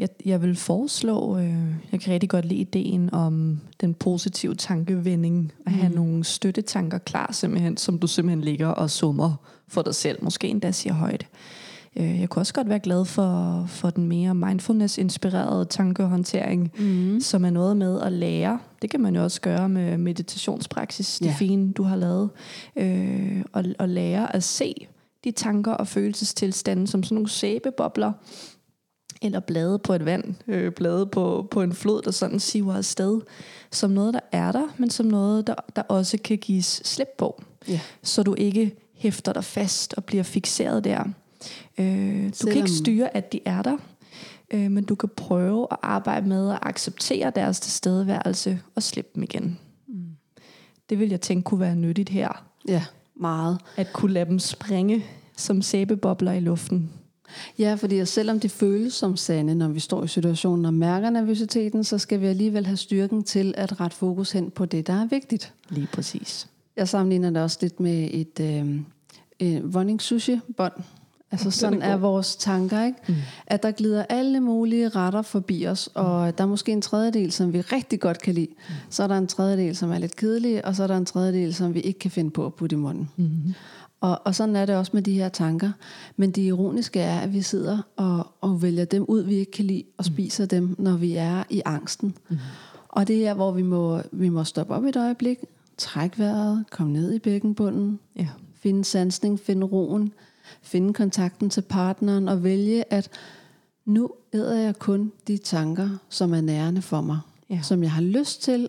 Jeg, 0.03 0.09
jeg 0.25 0.43
vil 0.43 0.57
foreslå, 0.57 1.39
øh, 1.39 1.75
jeg 1.93 2.01
kan 2.01 2.13
rigtig 2.13 2.31
godt 2.31 2.45
lide 2.45 2.61
ideen 2.61 3.15
om 3.15 3.61
den 3.81 3.95
positive 3.95 4.55
tankevending, 4.55 5.53
at 5.67 5.73
have 5.73 5.89
mm. 5.89 5.95
nogle 5.95 6.25
støttetanker 6.25 6.99
klar 6.99 7.33
simpelthen, 7.33 7.77
som 7.77 7.99
du 7.99 8.07
simpelthen 8.07 8.41
ligger 8.41 8.69
og 8.69 8.91
summer 8.91 9.35
for 9.69 9.83
dig 9.83 9.95
selv, 9.95 10.25
måske 10.25 10.49
endda 10.49 10.73
siger 10.73 10.95
højt. 10.95 11.27
Øh, 11.97 12.21
jeg 12.21 12.29
kunne 12.29 12.41
også 12.41 12.55
godt 12.55 12.69
være 12.69 12.79
glad 12.79 13.05
for, 13.05 13.65
for 13.69 13.91
den 13.91 14.09
mere 14.09 14.35
mindfulness-inspirerede 14.35 15.65
tankehåndtering, 15.65 16.73
mm. 16.79 17.21
som 17.21 17.45
er 17.45 17.51
noget 17.51 17.77
med 17.77 18.01
at 18.01 18.13
lære. 18.13 18.59
Det 18.83 18.91
kan 18.91 19.01
man 19.01 19.17
jo 19.17 19.23
også 19.23 19.41
gøre 19.41 19.69
med 19.69 19.99
meditationspraksis, 19.99 21.19
det 21.19 21.27
ja. 21.27 21.35
fine, 21.39 21.73
du 21.73 21.83
har 21.83 21.97
lavet. 21.97 22.31
Øh, 22.77 23.45
og, 23.53 23.65
og 23.79 23.89
lære 23.89 24.37
at 24.37 24.43
se 24.43 24.75
de 25.25 25.31
tanker 25.31 25.73
og 25.73 25.89
følelsestilstande 25.89 26.87
som 26.87 27.03
sådan 27.03 27.15
nogle 27.15 27.29
sæbebobler, 27.29 28.13
eller 29.23 29.41
blade 29.41 29.79
på 29.79 29.93
et 29.93 30.05
vand, 30.05 30.35
øh, 30.49 30.73
blade 30.73 31.07
på, 31.07 31.49
på 31.51 31.63
en 31.63 31.73
flod, 31.73 32.03
der 32.03 32.11
sådan 32.11 32.41
siver 32.41 32.75
afsted, 32.75 33.21
som 33.71 33.91
noget, 33.91 34.15
der 34.15 34.21
er 34.33 34.53
der, 34.53 34.69
men 34.77 34.91
som 34.91 35.07
noget, 35.07 35.47
der, 35.47 35.55
der 35.77 35.83
også 35.83 36.19
kan 36.25 36.39
gives 36.39 36.83
slip 36.85 37.09
på. 37.19 37.43
Ja. 37.69 37.81
Så 38.03 38.23
du 38.23 38.35
ikke 38.35 38.77
hæfter 38.95 39.33
dig 39.33 39.45
fast 39.45 39.95
og 39.95 40.05
bliver 40.05 40.23
fixeret 40.23 40.85
der. 40.85 41.05
Øh, 41.79 42.31
du 42.43 42.47
kan 42.47 42.57
ikke 42.57 42.71
styre, 42.71 43.17
at 43.17 43.33
de 43.33 43.41
er 43.45 43.63
der, 43.63 43.77
øh, 44.51 44.71
men 44.71 44.85
du 44.85 44.95
kan 44.95 45.09
prøve 45.17 45.67
at 45.71 45.77
arbejde 45.83 46.29
med 46.29 46.51
at 46.51 46.59
acceptere 46.63 47.33
deres 47.35 47.61
tilstedeværelse 47.61 48.61
og 48.75 48.83
slippe 48.83 49.11
dem 49.15 49.23
igen. 49.23 49.59
Mm. 49.89 50.05
Det 50.91 50.99
vil 50.99 51.11
jeg 51.11 51.21
tænke 51.21 51.45
kunne 51.45 51.61
være 51.61 51.77
nyttigt 51.77 52.09
her. 52.09 52.45
Ja, 52.69 52.85
meget. 53.17 53.59
At 53.77 53.93
kunne 53.93 54.13
lade 54.13 54.29
dem 54.29 54.39
springe 54.39 55.05
som 55.37 55.63
sæbebobler 55.63 56.33
i 56.33 56.41
luften. 56.41 56.93
Ja, 57.59 57.75
fordi 57.75 58.05
selvom 58.05 58.41
det 58.41 58.51
føles 58.51 58.95
som 58.95 59.17
sande, 59.17 59.55
når 59.55 59.69
vi 59.69 59.81
står 59.81 60.05
i 60.05 60.09
situationen 60.09 60.65
og 60.65 60.75
mærker 60.75 61.11
nervøsiteten, 61.11 61.85
så 61.85 61.99
skal 61.99 62.21
vi 62.21 62.27
alligevel 62.27 62.67
have 62.67 62.77
styrken 62.77 63.23
til 63.23 63.55
at 63.57 63.81
rette 63.81 63.97
fokus 63.97 64.33
hen 64.33 64.51
på 64.51 64.67
det, 64.67 64.87
der 64.87 64.93
er 64.93 65.07
vigtigt. 65.07 65.53
Lige 65.69 65.89
præcis. 65.93 66.49
Jeg 66.77 66.89
sammenligner 66.89 67.31
det 67.31 67.43
også 67.43 67.59
lidt 67.61 67.81
med 67.81 68.09
et 68.13 68.41
øh, 68.41 68.81
øh, 69.41 69.75
running 69.75 70.03
sushi-bånd. 70.03 70.73
Altså 71.33 71.51
sådan 71.51 71.83
er, 71.83 71.87
er 71.87 71.97
vores 71.97 72.37
tanker, 72.37 72.85
ikke? 72.85 72.99
Mm. 73.09 73.15
At 73.47 73.63
der 73.63 73.71
glider 73.71 74.05
alle 74.09 74.41
mulige 74.41 74.89
retter 74.89 75.23
forbi 75.23 75.67
os, 75.67 75.91
og 75.95 76.27
mm. 76.27 76.33
der 76.33 76.45
er 76.45 76.49
måske 76.49 76.73
en 76.73 76.83
tredjedel, 76.83 77.33
som 77.33 77.53
vi 77.53 77.61
rigtig 77.61 78.01
godt 78.01 78.23
kan 78.23 78.35
lide. 78.35 78.49
Mm. 78.51 78.75
Så 78.91 79.03
er 79.03 79.07
der 79.07 79.19
en 79.19 79.27
tredjedel, 79.27 79.77
som 79.77 79.91
er 79.91 79.99
lidt 79.99 80.17
kedelig, 80.17 80.65
og 80.65 80.77
så 80.77 80.83
er 80.83 80.87
der 80.87 80.97
en 80.97 81.07
tredjedel, 81.07 81.55
som 81.55 81.75
vi 81.75 81.81
ikke 81.81 81.99
kan 81.99 82.11
finde 82.11 82.31
på 82.31 82.47
at 82.47 82.55
putte 82.55 82.75
i 82.75 82.79
munden. 82.79 83.11
Mm. 83.17 83.55
Og, 84.03 84.21
og 84.25 84.35
sådan 84.35 84.57
er 84.57 84.67
det 84.67 84.77
også 84.77 84.91
med 84.95 85.03
de 85.03 85.13
her 85.13 85.29
tanker. 85.29 85.73
Men 86.17 86.31
det 86.31 86.43
ironiske 86.43 87.01
er, 87.01 87.21
at 87.21 87.33
vi 87.33 87.43
sidder 87.43 87.79
og, 87.97 88.27
og 88.41 88.63
vælger 88.63 88.85
dem 88.85 89.05
ud, 89.09 89.23
vi 89.23 89.35
ikke 89.35 89.53
kan 89.53 89.65
lide, 89.65 89.85
og 89.99 90.05
mm. 90.09 90.13
spiser 90.15 90.47
dem, 90.47 90.77
når 90.79 90.97
vi 90.97 91.15
er 91.17 91.43
i 91.51 91.63
angsten. 91.65 92.17
Mm. 92.29 92.37
Og 92.89 93.09
det 93.09 93.27
er, 93.27 93.35
hvor 93.35 93.51
vi 93.53 93.63
må, 93.63 94.01
vi 94.13 94.29
må 94.29 94.45
stoppe 94.45 94.75
op 94.75 94.85
et 94.85 94.97
øjeblik, 94.97 95.39
trække 95.79 96.19
vejret, 96.19 96.65
komme 96.71 96.93
ned 96.93 97.13
i 97.13 97.19
bækkenbunden, 97.19 97.99
ja. 98.17 98.29
finde 98.55 98.85
sansning, 98.85 99.41
finde 99.41 99.67
roen, 99.67 100.13
finde 100.63 100.95
kontakten 100.95 101.51
til 101.51 101.61
partneren 101.61 102.29
og 102.29 102.45
vælge, 102.45 102.93
at 102.93 103.11
nu 103.85 104.11
æder 104.33 104.59
jeg 104.59 104.79
kun 104.79 105.13
de 105.27 105.37
tanker, 105.37 105.89
som 106.09 106.35
er 106.35 106.41
nærende 106.41 106.83
for 106.83 107.01
mig, 107.01 107.19
ja. 107.51 107.61
som 107.63 107.83
jeg 107.83 107.93
har 107.93 108.03
lyst 108.03 108.43
til, 108.43 108.69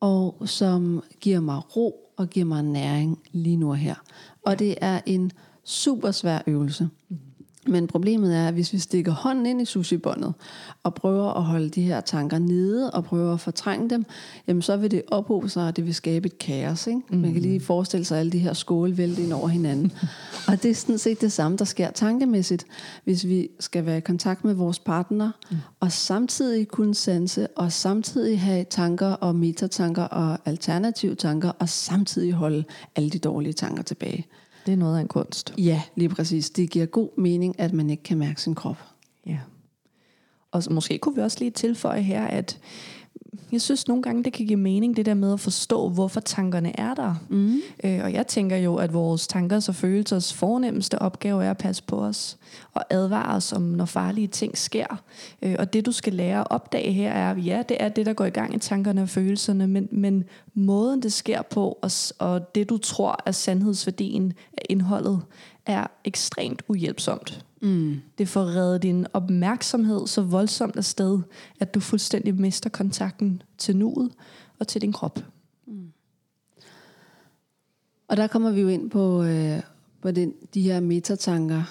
og 0.00 0.42
som 0.44 1.02
giver 1.20 1.40
mig 1.40 1.76
ro 1.76 2.07
og 2.18 2.30
giver 2.30 2.46
mig 2.46 2.62
næring 2.62 3.18
lige 3.32 3.56
nu 3.56 3.70
og 3.70 3.76
her. 3.76 3.94
Og 4.42 4.58
det 4.58 4.74
er 4.80 5.00
en 5.06 5.32
super 5.64 6.10
svær 6.10 6.38
øvelse. 6.46 6.88
Mm. 7.68 7.72
Men 7.72 7.86
problemet 7.86 8.36
er, 8.36 8.48
at 8.48 8.54
hvis 8.54 8.72
vi 8.72 8.78
stikker 8.78 9.12
hånden 9.12 9.46
ind 9.46 9.62
i 9.62 9.64
sushibåndet 9.64 10.34
og 10.82 10.94
prøver 10.94 11.32
at 11.32 11.42
holde 11.42 11.68
de 11.68 11.82
her 11.82 12.00
tanker 12.00 12.38
nede 12.38 12.90
og 12.90 13.04
prøver 13.04 13.34
at 13.34 13.40
fortrænge 13.40 13.90
dem, 13.90 14.04
jamen 14.48 14.62
så 14.62 14.76
vil 14.76 14.90
det 14.90 15.02
ophobe 15.08 15.48
sig, 15.48 15.66
og 15.66 15.76
det 15.76 15.86
vil 15.86 15.94
skabe 15.94 16.26
et 16.26 16.38
kaos. 16.38 16.86
Ikke? 16.86 17.00
Mm. 17.10 17.18
Man 17.18 17.32
kan 17.32 17.42
lige 17.42 17.60
forestille 17.60 18.04
sig 18.04 18.18
alle 18.18 18.32
de 18.32 18.38
her 18.38 18.52
skåle 18.52 18.98
vælte 18.98 19.22
ind 19.22 19.32
over 19.32 19.48
hinanden. 19.48 19.92
og 20.48 20.62
det 20.62 20.70
er 20.70 20.74
sådan 20.74 20.98
set 20.98 21.20
det 21.20 21.32
samme, 21.32 21.56
der 21.56 21.64
sker 21.64 21.90
tankemæssigt, 21.90 22.66
hvis 23.04 23.26
vi 23.26 23.48
skal 23.60 23.86
være 23.86 23.98
i 23.98 24.00
kontakt 24.00 24.44
med 24.44 24.54
vores 24.54 24.78
partner, 24.78 25.30
mm. 25.50 25.56
og 25.80 25.92
samtidig 25.92 26.68
kunne 26.68 26.94
sanse, 26.94 27.46
og 27.56 27.72
samtidig 27.72 28.40
have 28.40 28.64
tanker 28.70 29.08
og 29.08 29.34
metatanker 29.34 30.02
og 30.02 30.38
alternative 30.44 31.14
tanker, 31.14 31.52
og 31.58 31.68
samtidig 31.68 32.32
holde 32.32 32.64
alle 32.96 33.10
de 33.10 33.18
dårlige 33.18 33.52
tanker 33.52 33.82
tilbage. 33.82 34.26
Det 34.66 34.72
er 34.72 34.76
noget 34.76 34.96
af 34.96 35.00
en 35.00 35.08
kunst. 35.08 35.54
Ja, 35.58 35.82
lige 35.96 36.08
præcis. 36.08 36.50
Det 36.50 36.70
giver 36.70 36.86
god 36.86 37.18
mening, 37.18 37.60
at 37.60 37.72
man 37.72 37.90
ikke 37.90 38.02
kan 38.02 38.18
mærke 38.18 38.42
sin 38.42 38.54
krop. 38.54 38.82
Ja. 39.26 39.38
Og 40.50 40.62
så 40.62 40.72
måske 40.72 40.98
kunne 40.98 41.14
vi 41.14 41.20
også 41.20 41.36
lige 41.40 41.50
tilføje 41.50 42.02
her, 42.02 42.24
at 42.26 42.58
jeg 43.52 43.60
synes 43.60 43.88
nogle 43.88 44.02
gange, 44.02 44.24
det 44.24 44.32
kan 44.32 44.46
give 44.46 44.58
mening, 44.58 44.96
det 44.96 45.06
der 45.06 45.14
med 45.14 45.32
at 45.32 45.40
forstå, 45.40 45.88
hvorfor 45.88 46.20
tankerne 46.20 46.80
er 46.80 46.94
der. 46.94 47.14
Mm. 47.28 47.60
Øh, 47.84 48.00
og 48.04 48.12
jeg 48.12 48.26
tænker 48.26 48.56
jo, 48.56 48.76
at 48.76 48.92
vores 48.92 49.26
tankers 49.26 49.68
og 49.68 49.74
følelsers 49.74 50.32
fornemmeste 50.32 51.02
opgave 51.02 51.44
er 51.44 51.50
at 51.50 51.58
passe 51.58 51.82
på 51.82 52.00
os 52.00 52.36
og 52.74 52.84
advare 52.90 53.36
os 53.36 53.52
om, 53.52 53.62
når 53.62 53.84
farlige 53.84 54.26
ting 54.26 54.58
sker. 54.58 55.02
Øh, 55.42 55.56
og 55.58 55.72
det, 55.72 55.86
du 55.86 55.92
skal 55.92 56.12
lære 56.12 56.40
at 56.40 56.46
opdage 56.50 56.92
her, 56.92 57.12
er, 57.12 57.36
ja, 57.36 57.62
det 57.68 57.76
er 57.80 57.88
det, 57.88 58.06
der 58.06 58.12
går 58.12 58.24
i 58.24 58.30
gang 58.30 58.54
i 58.54 58.58
tankerne 58.58 59.02
og 59.02 59.08
følelserne, 59.08 59.66
men, 59.66 59.88
men 59.90 60.24
måden, 60.54 61.02
det 61.02 61.12
sker 61.12 61.42
på, 61.42 61.78
og, 61.82 61.90
og 62.18 62.54
det, 62.54 62.68
du 62.68 62.76
tror 62.78 63.22
er 63.26 63.32
sandhedsværdien 63.32 64.32
af 64.52 64.62
indholdet, 64.68 65.20
er 65.68 65.86
ekstremt 66.04 66.62
uhjælpsomt. 66.68 67.44
Mm. 67.62 68.00
Det 68.18 68.28
får 68.28 68.44
reddet 68.44 68.82
din 68.82 69.06
opmærksomhed 69.12 70.06
så 70.06 70.22
voldsomt 70.22 70.76
afsted, 70.76 71.20
at 71.60 71.74
du 71.74 71.80
fuldstændig 71.80 72.34
mister 72.34 72.70
kontakten 72.70 73.42
til 73.58 73.76
nuet 73.76 74.12
og 74.58 74.68
til 74.68 74.80
din 74.80 74.92
krop. 74.92 75.18
Mm. 75.66 75.92
Og 78.08 78.16
der 78.16 78.26
kommer 78.26 78.50
vi 78.50 78.60
jo 78.60 78.68
ind 78.68 78.90
på, 78.90 79.22
øh, 79.22 79.60
på 80.02 80.10
den, 80.10 80.32
de 80.54 80.62
her 80.62 80.80
metatanker 80.80 81.62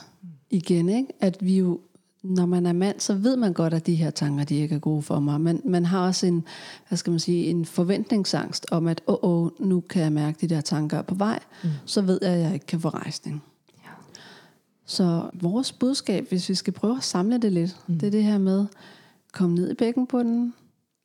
igen, 0.50 0.90
ikke? 0.90 1.14
at 1.20 1.38
vi 1.42 1.58
jo, 1.58 1.80
når 2.24 2.46
man 2.46 2.66
er 2.66 2.74
mand, 2.74 3.00
så 3.00 3.14
ved 3.14 3.36
man 3.36 3.54
godt, 3.54 3.74
at 3.74 3.86
de 3.86 3.96
her 3.96 4.10
tanker, 4.10 4.44
de 4.44 4.56
ikke 4.56 4.76
er 4.76 4.80
gode 4.80 5.02
for 5.02 5.20
mig. 5.20 5.42
Men 5.42 5.62
man 5.66 5.86
har 5.86 6.08
også 6.08 6.28
en, 6.28 6.44
hvad 6.88 6.98
skal 6.98 7.12
man 7.12 7.20
sige, 7.20 7.46
en 7.46 7.66
forventningsangst 7.66 8.66
om, 8.72 8.88
at 8.88 9.02
åh, 9.08 9.16
oh, 9.22 9.46
oh, 9.46 9.68
nu 9.68 9.80
kan 9.80 10.02
jeg 10.02 10.12
mærke, 10.12 10.36
at 10.36 10.42
de 10.42 10.56
der 10.56 10.62
tanker 10.62 10.98
er 10.98 11.02
på 11.02 11.16
vej, 11.16 11.40
mm. 11.64 11.70
så 11.86 12.02
ved 12.02 12.20
jeg, 12.22 12.32
at 12.32 12.40
jeg 12.40 12.54
ikke 12.54 12.66
kan 12.66 12.80
få 12.80 12.90
rejsning. 12.90 13.44
Så 14.88 15.30
vores 15.34 15.72
budskab, 15.72 16.30
hvis 16.30 16.50
vi 16.50 16.56
skal 16.56 16.74
prøve 16.74 16.98
at 16.98 17.04
samle 17.04 17.38
det 17.38 17.54
lidt, 17.54 17.78
mm. 17.88 18.00
det 18.00 18.08
er 18.08 18.12
det 18.12 18.24
her 18.24 18.38
med, 18.38 18.66
kom 19.34 19.50
ned 19.50 19.72
i 19.72 19.74
bækkenbunden, 19.74 20.54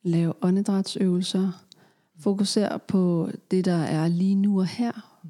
lav 0.03 0.35
åndedrætsøvelser, 0.41 1.51
fokuser 2.19 2.77
på 2.77 3.29
det, 3.51 3.65
der 3.65 3.75
er 3.75 4.07
lige 4.07 4.35
nu 4.35 4.59
og 4.59 4.67
her. 4.67 4.91
Mm. 5.23 5.29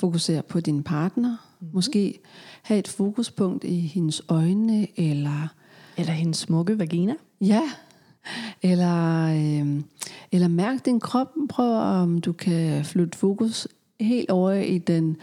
Fokuser 0.00 0.42
på 0.42 0.60
din 0.60 0.82
partner. 0.82 1.36
Mm. 1.60 1.68
Måske 1.72 2.18
have 2.62 2.78
et 2.78 2.88
fokuspunkt 2.88 3.64
i 3.64 3.80
hendes 3.80 4.22
øjne, 4.28 4.88
eller... 4.96 5.48
Eller 5.96 6.12
hendes 6.12 6.38
smukke 6.38 6.78
vagina. 6.78 7.14
Ja, 7.40 7.62
eller, 8.62 9.24
øh, 9.26 9.82
eller 10.32 10.48
mærk 10.48 10.84
din 10.84 11.00
krop. 11.00 11.28
Prøv 11.48 11.74
om 11.74 12.20
du 12.20 12.32
kan 12.32 12.84
flytte 12.84 13.18
fokus 13.18 13.68
helt 14.00 14.30
over 14.30 14.52
i 14.52 14.78
den 14.78 15.16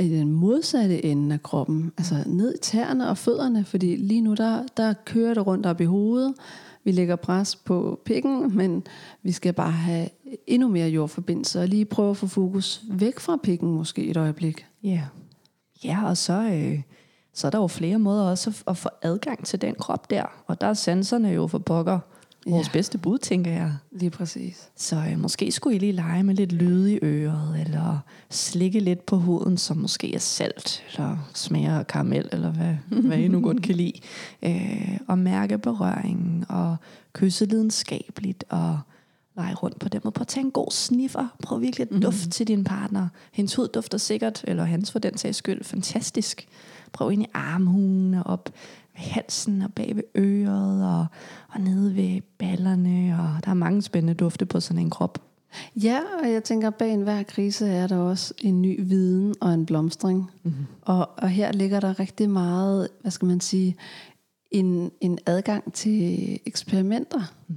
i 0.00 0.08
den 0.08 0.32
modsatte 0.32 1.04
ende 1.04 1.34
af 1.34 1.42
kroppen, 1.42 1.92
altså 1.98 2.14
ned 2.26 2.54
i 2.54 2.58
tæerne 2.58 3.08
og 3.08 3.18
fødderne, 3.18 3.64
fordi 3.64 3.96
lige 3.96 4.20
nu 4.20 4.34
der, 4.34 4.62
der 4.76 4.94
kører 5.04 5.34
det 5.34 5.46
rundt 5.46 5.66
op 5.66 5.80
i 5.80 5.84
hovedet. 5.84 6.34
Vi 6.84 6.92
lægger 6.92 7.16
pres 7.16 7.56
på 7.56 8.00
pikken, 8.04 8.56
men 8.56 8.86
vi 9.22 9.32
skal 9.32 9.52
bare 9.52 9.72
have 9.72 10.08
endnu 10.46 10.68
mere 10.68 10.88
jordforbindelse 10.88 11.60
og 11.60 11.68
lige 11.68 11.84
prøve 11.84 12.10
at 12.10 12.16
få 12.16 12.26
fokus 12.26 12.82
væk 12.90 13.20
fra 13.20 13.38
pikken 13.42 13.74
måske 13.74 14.06
et 14.06 14.16
øjeblik. 14.16 14.66
Ja, 14.82 14.88
yeah. 14.88 15.06
ja 15.84 16.08
og 16.08 16.16
så, 16.16 16.32
øh, 16.32 16.82
så 17.34 17.46
er 17.46 17.50
der 17.50 17.58
jo 17.58 17.66
flere 17.66 17.98
måder 17.98 18.24
også 18.24 18.50
at, 18.50 18.62
at 18.66 18.76
få 18.76 18.88
adgang 19.02 19.44
til 19.44 19.60
den 19.60 19.74
krop 19.74 20.10
der, 20.10 20.24
og 20.46 20.60
der 20.60 20.66
er 20.66 20.74
sanserne 20.74 21.28
jo 21.28 21.46
for 21.46 21.58
pokker 21.58 21.98
vores 22.46 22.66
ja. 22.66 22.72
bedste 22.72 22.98
bud, 22.98 23.18
tænker 23.18 23.50
jeg. 23.50 23.72
Lige 23.92 24.10
præcis. 24.10 24.68
Så 24.76 24.96
øh, 24.96 25.18
måske 25.18 25.52
skulle 25.52 25.76
I 25.76 25.78
lige 25.78 25.92
lege 25.92 26.22
med 26.22 26.34
lidt 26.34 26.52
lyd 26.52 26.86
i 26.86 26.98
øret, 27.02 27.60
eller 27.60 27.98
slikke 28.30 28.80
lidt 28.80 29.06
på 29.06 29.16
huden, 29.16 29.58
som 29.58 29.76
måske 29.76 30.14
er 30.14 30.18
salt, 30.18 30.82
eller 30.92 31.30
smager 31.34 31.78
af 31.78 31.86
karamel, 31.86 32.28
eller 32.32 32.50
hvad, 32.52 32.76
hvad 33.06 33.18
I 33.18 33.28
nu 33.28 33.40
godt 33.40 33.62
kan 33.62 33.74
lide. 33.74 33.92
Øh, 34.42 34.98
og 35.08 35.18
mærke 35.18 35.58
berøringen, 35.58 36.44
og 36.48 36.76
kysse 37.12 37.44
lidenskabeligt, 37.44 38.44
og 38.48 38.78
lege 39.36 39.54
rundt 39.54 39.78
på 39.78 39.88
den 39.88 40.00
måde. 40.04 40.12
Prøv 40.12 40.22
at 40.22 40.28
tage 40.28 40.44
en 40.44 40.50
god 40.50 40.70
sniffer. 40.70 41.36
Prøv 41.42 41.60
virkelig 41.60 41.88
at 41.90 42.02
dufte 42.02 42.26
mm. 42.26 42.30
til 42.30 42.48
din 42.48 42.64
partner. 42.64 43.08
Hendes 43.32 43.54
hud 43.54 43.68
dufter 43.68 43.98
sikkert, 43.98 44.44
eller 44.48 44.64
hans 44.64 44.92
for 44.92 44.98
den 44.98 45.18
sags 45.18 45.38
skyld, 45.38 45.64
fantastisk. 45.64 46.46
Prøv 46.92 47.12
ind 47.12 47.22
i 47.22 47.26
armhulene 47.34 48.26
op 48.26 48.50
ved 48.94 49.02
halsen 49.02 49.62
og 49.62 49.72
bag 49.72 49.96
ved 49.96 50.02
øret 50.16 50.86
og, 50.86 51.06
og 51.48 51.60
nede 51.60 51.96
ved 51.96 52.20
ballerne. 52.38 53.16
Og 53.20 53.44
der 53.44 53.50
er 53.50 53.54
mange 53.54 53.82
spændende 53.82 54.14
dufte 54.14 54.46
på 54.46 54.60
sådan 54.60 54.82
en 54.82 54.90
krop. 54.90 55.18
Ja, 55.76 56.00
og 56.22 56.32
jeg 56.32 56.44
tænker, 56.44 56.68
at 56.68 56.74
bag 56.74 56.92
enhver 56.92 57.22
krise 57.22 57.68
er 57.68 57.86
der 57.86 57.96
også 57.96 58.34
en 58.42 58.62
ny 58.62 58.88
viden 58.88 59.34
og 59.40 59.54
en 59.54 59.66
blomstring. 59.66 60.30
Mm-hmm. 60.42 60.66
Og, 60.82 61.10
og 61.18 61.28
her 61.28 61.52
ligger 61.52 61.80
der 61.80 62.00
rigtig 62.00 62.30
meget, 62.30 62.88
hvad 63.00 63.10
skal 63.10 63.26
man 63.26 63.40
sige, 63.40 63.76
en, 64.50 64.90
en 65.00 65.18
adgang 65.26 65.72
til 65.72 66.38
eksperimenter. 66.46 67.20
Mm. 67.48 67.56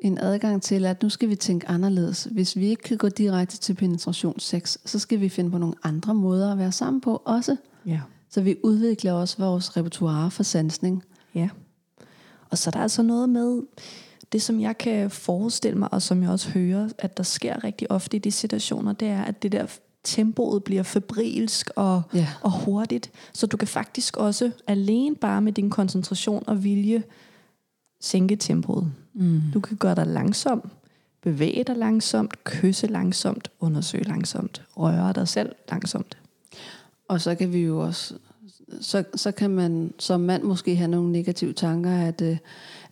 En 0.00 0.18
adgang 0.18 0.62
til, 0.62 0.86
at 0.86 1.02
nu 1.02 1.08
skal 1.08 1.28
vi 1.28 1.36
tænke 1.36 1.68
anderledes. 1.68 2.24
Hvis 2.24 2.56
vi 2.56 2.66
ikke 2.66 2.82
kan 2.82 2.96
gå 2.96 3.08
direkte 3.08 3.58
til 3.58 3.74
penetration 3.74 4.40
sex, 4.40 4.76
så 4.84 4.98
skal 4.98 5.20
vi 5.20 5.28
finde 5.28 5.50
på 5.50 5.58
nogle 5.58 5.74
andre 5.82 6.14
måder 6.14 6.52
at 6.52 6.58
være 6.58 6.72
sammen 6.72 7.00
på 7.00 7.22
også. 7.24 7.56
Ja. 7.86 8.00
Så 8.30 8.40
vi 8.40 8.56
udvikler 8.62 9.12
også 9.12 9.36
vores 9.38 9.76
repertoire 9.76 10.30
for 10.30 10.42
sansning. 10.42 11.04
Ja. 11.34 11.48
Og 12.50 12.58
så 12.58 12.70
er 12.70 12.72
der 12.72 12.80
altså 12.80 13.02
noget 13.02 13.28
med, 13.28 13.62
det 14.32 14.42
som 14.42 14.60
jeg 14.60 14.78
kan 14.78 15.10
forestille 15.10 15.78
mig, 15.78 15.92
og 15.92 16.02
som 16.02 16.22
jeg 16.22 16.30
også 16.30 16.50
hører, 16.50 16.88
at 16.98 17.16
der 17.16 17.22
sker 17.22 17.64
rigtig 17.64 17.90
ofte 17.90 18.16
i 18.16 18.20
de 18.20 18.32
situationer, 18.32 18.92
det 18.92 19.08
er, 19.08 19.22
at 19.22 19.42
det 19.42 19.52
der 19.52 19.66
tempoet 20.04 20.64
bliver 20.64 20.82
febrilsk 20.82 21.70
og, 21.76 22.02
ja. 22.14 22.28
og 22.42 22.64
hurtigt. 22.64 23.10
Så 23.32 23.46
du 23.46 23.56
kan 23.56 23.68
faktisk 23.68 24.16
også 24.16 24.50
alene 24.66 25.16
bare 25.16 25.42
med 25.42 25.52
din 25.52 25.70
koncentration 25.70 26.44
og 26.46 26.64
vilje 26.64 27.02
sænke 28.00 28.36
tempoet. 28.36 28.92
Mm. 29.14 29.42
Du 29.54 29.60
kan 29.60 29.76
gøre 29.76 29.94
dig 29.94 30.06
langsom, 30.06 30.70
bevæge 31.22 31.64
dig 31.64 31.76
langsomt, 31.76 32.44
kysse 32.44 32.86
langsomt, 32.86 33.50
undersøge 33.60 34.04
langsomt, 34.04 34.62
røre 34.76 35.12
dig 35.12 35.28
selv 35.28 35.54
langsomt. 35.70 36.19
Og 37.10 37.20
så 37.20 37.34
kan 37.34 37.52
vi 37.52 37.58
jo 37.58 37.80
også, 37.80 38.14
så, 38.80 39.04
så 39.14 39.32
kan 39.32 39.50
man 39.50 39.92
som 39.98 40.20
mand 40.20 40.42
måske 40.42 40.76
have 40.76 40.88
nogle 40.88 41.12
negative 41.12 41.52
tanker, 41.52 41.90
at, 41.90 42.20
øh, 42.20 42.36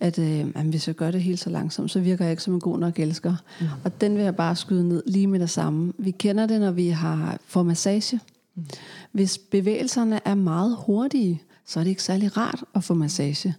at, 0.00 0.18
at 0.18 0.54
øh, 0.56 0.68
hvis 0.68 0.86
jeg 0.86 0.94
gør 0.94 1.10
det 1.10 1.22
helt 1.22 1.40
så 1.40 1.50
langsomt, 1.50 1.90
så 1.90 2.00
virker 2.00 2.24
jeg 2.24 2.30
ikke 2.32 2.42
som 2.42 2.54
en 2.54 2.60
god 2.60 2.78
nok 2.78 2.98
elsker. 2.98 3.34
Mm. 3.60 3.66
Og 3.84 4.00
den 4.00 4.16
vil 4.16 4.24
jeg 4.24 4.36
bare 4.36 4.56
skyde 4.56 4.88
ned 4.88 5.02
lige 5.06 5.26
med 5.26 5.40
det 5.40 5.50
samme. 5.50 5.92
Vi 5.98 6.10
kender 6.10 6.46
det, 6.46 6.60
når 6.60 6.70
vi 6.70 6.88
har 6.88 7.38
for 7.46 7.62
massage. 7.62 8.20
Mm. 8.54 8.64
Hvis 9.12 9.38
bevægelserne 9.38 10.20
er 10.24 10.34
meget 10.34 10.76
hurtige, 10.86 11.42
så 11.66 11.80
er 11.80 11.84
det 11.84 11.90
ikke 11.90 12.02
særlig 12.02 12.36
rart 12.36 12.64
at 12.74 12.84
få 12.84 12.94
massage. 12.94 13.54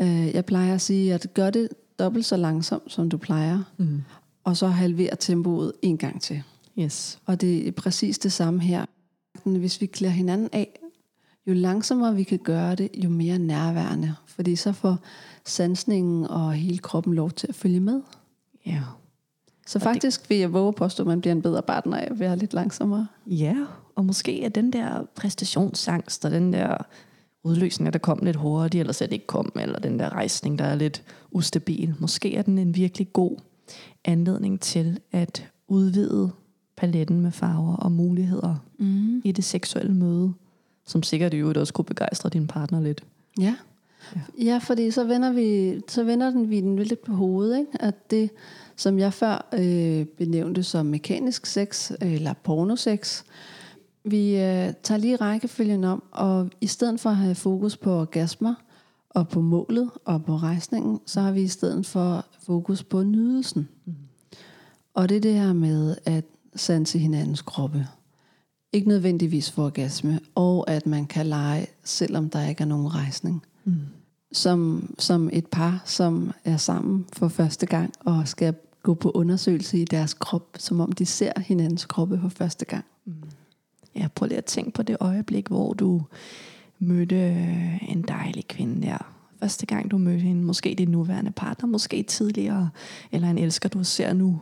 Øh, 0.00 0.34
jeg 0.34 0.44
plejer 0.44 0.74
at 0.74 0.80
sige, 0.80 1.14
at 1.14 1.26
gør 1.34 1.50
det 1.50 1.68
dobbelt 1.98 2.26
så 2.26 2.36
langsomt, 2.36 2.92
som 2.92 3.10
du 3.10 3.16
plejer, 3.16 3.62
mm. 3.76 4.02
og 4.44 4.56
så 4.56 4.66
halver 4.66 5.14
tempoet 5.14 5.72
en 5.82 5.98
gang 5.98 6.22
til. 6.22 6.42
Yes. 6.78 7.18
Og 7.26 7.40
det 7.40 7.68
er 7.68 7.72
præcis 7.72 8.18
det 8.18 8.32
samme 8.32 8.60
her. 8.60 8.84
Hvis 9.44 9.80
vi 9.80 9.86
klæder 9.86 10.12
hinanden 10.14 10.48
af, 10.52 10.80
jo 11.46 11.52
langsommere 11.52 12.14
vi 12.14 12.22
kan 12.22 12.38
gøre 12.38 12.74
det, 12.74 12.88
jo 12.96 13.08
mere 13.08 13.38
nærværende. 13.38 14.14
Fordi 14.26 14.56
så 14.56 14.72
får 14.72 14.98
sansningen 15.44 16.24
og 16.24 16.52
hele 16.52 16.78
kroppen 16.78 17.14
lov 17.14 17.30
til 17.30 17.46
at 17.48 17.54
følge 17.54 17.80
med. 17.80 18.02
Ja. 18.66 18.82
Så 19.66 19.78
og 19.78 19.82
faktisk 19.82 20.22
det... 20.22 20.30
vil 20.30 20.38
jeg 20.38 20.52
våge 20.52 20.72
påstå, 20.72 21.02
at 21.02 21.06
man 21.06 21.20
bliver 21.20 21.34
en 21.34 21.42
bedre 21.42 21.62
partner 21.62 21.96
af 21.96 22.08
at 22.10 22.18
være 22.20 22.36
lidt 22.36 22.54
langsommere. 22.54 23.06
Ja, 23.26 23.56
og 23.94 24.04
måske 24.04 24.44
er 24.44 24.48
den 24.48 24.72
der 24.72 25.02
præstationsangst 25.14 26.24
og 26.24 26.30
den 26.30 26.52
der 26.52 26.76
udløsning, 27.42 27.92
der 27.92 27.98
kom 27.98 28.18
lidt 28.22 28.36
hurtigt, 28.36 28.80
eller 28.80 28.92
slet 28.92 29.12
ikke 29.12 29.26
kom, 29.26 29.52
eller 29.56 29.78
den 29.78 29.98
der 29.98 30.08
rejsning, 30.08 30.58
der 30.58 30.64
er 30.64 30.74
lidt 30.74 31.02
ustabil. 31.30 31.94
Måske 31.98 32.36
er 32.36 32.42
den 32.42 32.58
en 32.58 32.76
virkelig 32.76 33.12
god 33.12 33.36
anledning 34.04 34.60
til 34.60 35.00
at 35.12 35.48
udvide 35.68 36.30
paletten 36.80 37.20
med 37.20 37.30
farver 37.30 37.76
og 37.76 37.92
muligheder 37.92 38.56
mm. 38.78 39.22
i 39.24 39.32
det 39.32 39.44
seksuelle 39.44 39.94
møde, 39.94 40.32
som 40.86 41.02
sikkert 41.02 41.34
i 41.34 41.36
øvrigt 41.36 41.58
også 41.58 41.72
kunne 41.72 41.84
begejstre 41.84 42.28
din 42.28 42.46
partner 42.46 42.80
lidt. 42.80 43.04
Ja. 43.38 43.54
Ja, 44.16 44.20
ja 44.44 44.58
fordi 44.58 44.90
så 44.90 45.04
vender, 45.04 45.32
vi, 45.32 45.80
så 45.88 46.04
vender 46.04 46.30
den 46.30 46.50
vi 46.50 46.60
den 46.60 46.78
lidt 46.78 47.04
på 47.04 47.12
hovedet, 47.12 47.58
ikke? 47.58 47.70
at 47.80 48.10
det, 48.10 48.30
som 48.76 48.98
jeg 48.98 49.12
før 49.12 49.48
øh, 49.54 50.04
benævnte 50.04 50.62
som 50.62 50.86
mekanisk 50.86 51.46
sex, 51.46 51.92
eller 52.00 52.32
pornosex, 52.32 53.22
vi 54.04 54.34
øh, 54.34 54.72
tager 54.82 54.96
lige 54.96 55.16
rækkefølgen 55.16 55.84
om, 55.84 56.02
og 56.10 56.50
i 56.60 56.66
stedet 56.66 57.00
for 57.00 57.10
at 57.10 57.16
have 57.16 57.34
fokus 57.34 57.76
på 57.76 58.00
orgasmer, 58.00 58.54
og 59.10 59.28
på 59.28 59.40
målet, 59.40 59.90
og 60.04 60.24
på 60.24 60.36
rejsningen, 60.36 61.00
så 61.06 61.20
har 61.20 61.32
vi 61.32 61.42
i 61.42 61.48
stedet 61.48 61.86
for 61.86 62.24
fokus 62.46 62.82
på 62.82 63.02
nydelsen. 63.02 63.68
Mm. 63.84 63.94
Og 64.94 65.08
det 65.08 65.16
er 65.16 65.20
det 65.20 65.34
her 65.34 65.52
med, 65.52 65.96
at 66.04 66.24
sanse 66.56 66.98
hinandens 66.98 67.42
kroppe. 67.42 67.86
Ikke 68.72 68.88
nødvendigvis 68.88 69.50
for 69.50 69.64
orgasme, 69.64 70.20
og 70.34 70.70
at 70.70 70.86
man 70.86 71.06
kan 71.06 71.26
lege, 71.26 71.66
selvom 71.84 72.30
der 72.30 72.48
ikke 72.48 72.62
er 72.62 72.66
nogen 72.66 72.94
rejsning. 72.94 73.42
Mm. 73.64 73.74
Som, 74.32 74.90
som 74.98 75.30
et 75.32 75.46
par, 75.46 75.82
som 75.84 76.32
er 76.44 76.56
sammen 76.56 77.06
for 77.12 77.28
første 77.28 77.66
gang, 77.66 77.92
og 78.00 78.28
skal 78.28 78.54
gå 78.82 78.94
på 78.94 79.10
undersøgelse 79.10 79.80
i 79.80 79.84
deres 79.84 80.14
krop, 80.14 80.56
som 80.58 80.80
om 80.80 80.92
de 80.92 81.06
ser 81.06 81.32
hinandens 81.40 81.84
kroppe 81.84 82.18
for 82.22 82.28
første 82.28 82.64
gang. 82.64 82.84
Mm. 83.04 83.12
Ja, 83.94 84.08
prøv 84.14 84.26
lige 84.26 84.38
at 84.38 84.44
tænke 84.44 84.70
på 84.70 84.82
det 84.82 84.96
øjeblik, 85.00 85.48
hvor 85.48 85.72
du 85.72 86.02
mødte 86.78 87.16
en 87.88 88.02
dejlig 88.08 88.48
kvinde 88.48 88.86
der, 88.86 89.14
første 89.40 89.66
gang 89.66 89.90
du 89.90 89.98
mødte 89.98 90.20
hende, 90.20 90.42
måske 90.42 90.74
din 90.78 90.88
nuværende 90.88 91.30
partner, 91.30 91.68
måske 91.68 92.02
tidligere, 92.02 92.70
eller 93.12 93.30
en 93.30 93.38
elsker, 93.38 93.68
du 93.68 93.84
ser 93.84 94.12
nu. 94.12 94.40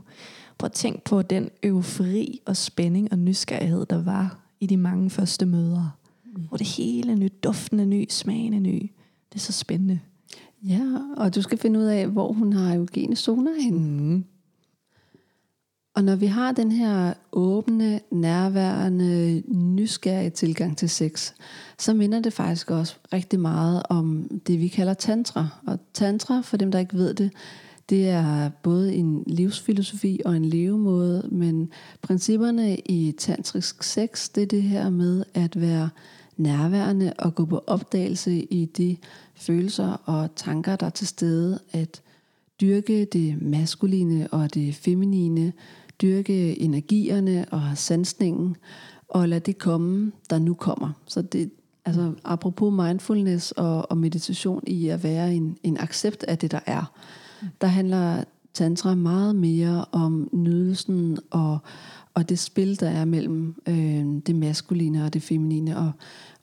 Prøv 0.58 0.66
at 0.66 0.72
tænk 0.72 1.02
på 1.02 1.22
den 1.22 1.50
eufori 1.62 2.40
og 2.46 2.56
spænding 2.56 3.12
og 3.12 3.18
nysgerrighed, 3.18 3.86
der 3.86 4.02
var 4.02 4.38
i 4.60 4.66
de 4.66 4.76
mange 4.76 5.10
første 5.10 5.46
møder. 5.46 5.98
Mm. 6.24 6.42
Hvor 6.42 6.56
det 6.56 6.66
hele 6.66 7.12
er 7.12 7.16
nyt, 7.16 7.44
duftende 7.44 7.86
ny, 7.86 8.06
smagende 8.10 8.60
ny. 8.60 8.90
Det 9.32 9.34
er 9.34 9.38
så 9.38 9.52
spændende. 9.52 10.00
Ja, 10.62 10.82
og 11.16 11.34
du 11.34 11.42
skal 11.42 11.58
finde 11.58 11.80
ud 11.80 11.84
af, 11.84 12.06
hvor 12.06 12.32
hun 12.32 12.52
har 12.52 12.74
eugene 12.74 13.16
zoner 13.16 13.62
henne. 13.62 14.02
Mm. 14.02 14.24
Og 15.94 16.04
når 16.04 16.16
vi 16.16 16.26
har 16.26 16.52
den 16.52 16.72
her 16.72 17.14
åbne, 17.32 18.00
nærværende, 18.10 19.42
nysgerrige 19.48 20.30
tilgang 20.30 20.76
til 20.76 20.90
sex, 20.90 21.32
så 21.78 21.94
minder 21.94 22.20
det 22.20 22.32
faktisk 22.32 22.70
også 22.70 22.96
rigtig 23.12 23.40
meget 23.40 23.82
om 23.88 24.28
det, 24.46 24.60
vi 24.60 24.68
kalder 24.68 24.94
tantra. 24.94 25.48
Og 25.66 25.78
tantra, 25.94 26.40
for 26.40 26.56
dem, 26.56 26.70
der 26.70 26.78
ikke 26.78 26.96
ved 26.96 27.14
det, 27.14 27.32
det 27.88 28.08
er 28.08 28.48
både 28.62 28.94
en 28.94 29.24
livsfilosofi 29.26 30.20
og 30.24 30.36
en 30.36 30.44
levemåde, 30.44 31.28
men 31.32 31.70
principperne 32.02 32.76
i 32.76 33.14
tantrisk 33.18 33.82
sex, 33.82 34.30
det 34.34 34.42
er 34.42 34.46
det 34.46 34.62
her 34.62 34.90
med 34.90 35.24
at 35.34 35.60
være 35.60 35.88
nærværende 36.36 37.12
og 37.18 37.34
gå 37.34 37.44
på 37.44 37.64
opdagelse 37.66 38.32
i 38.32 38.64
de 38.64 38.96
følelser 39.34 40.02
og 40.04 40.34
tanker, 40.36 40.76
der 40.76 40.86
er 40.86 40.90
til 40.90 41.06
stede, 41.06 41.58
at 41.72 42.02
dyrke 42.60 43.04
det 43.04 43.42
maskuline 43.42 44.28
og 44.32 44.54
det 44.54 44.74
feminine, 44.74 45.52
dyrke 46.02 46.60
energierne 46.60 47.46
og 47.50 47.62
sansningen, 47.74 48.56
og 49.08 49.28
lade 49.28 49.40
det 49.40 49.58
komme, 49.58 50.12
der 50.30 50.38
nu 50.38 50.54
kommer. 50.54 50.90
Så 51.06 51.22
det, 51.22 51.50
altså 51.84 52.12
apropos 52.24 52.72
mindfulness 52.86 53.52
og, 53.52 53.90
og 53.90 53.98
meditation 53.98 54.62
i 54.66 54.88
at 54.88 55.02
være 55.02 55.34
en, 55.34 55.58
en 55.62 55.76
accept 55.80 56.22
af 56.22 56.38
det, 56.38 56.50
der 56.50 56.60
er, 56.66 56.92
der 57.60 57.66
handler 57.66 58.24
tantra 58.54 58.94
meget 58.94 59.36
mere 59.36 59.84
om 59.92 60.28
nydelsen 60.32 61.18
og, 61.30 61.58
og 62.14 62.28
det 62.28 62.38
spil, 62.38 62.80
der 62.80 62.88
er 62.88 63.04
mellem 63.04 63.54
øh, 63.68 64.22
det 64.26 64.34
maskuline 64.34 65.04
og 65.04 65.14
det 65.14 65.22
feminine. 65.22 65.78
Og, 65.78 65.92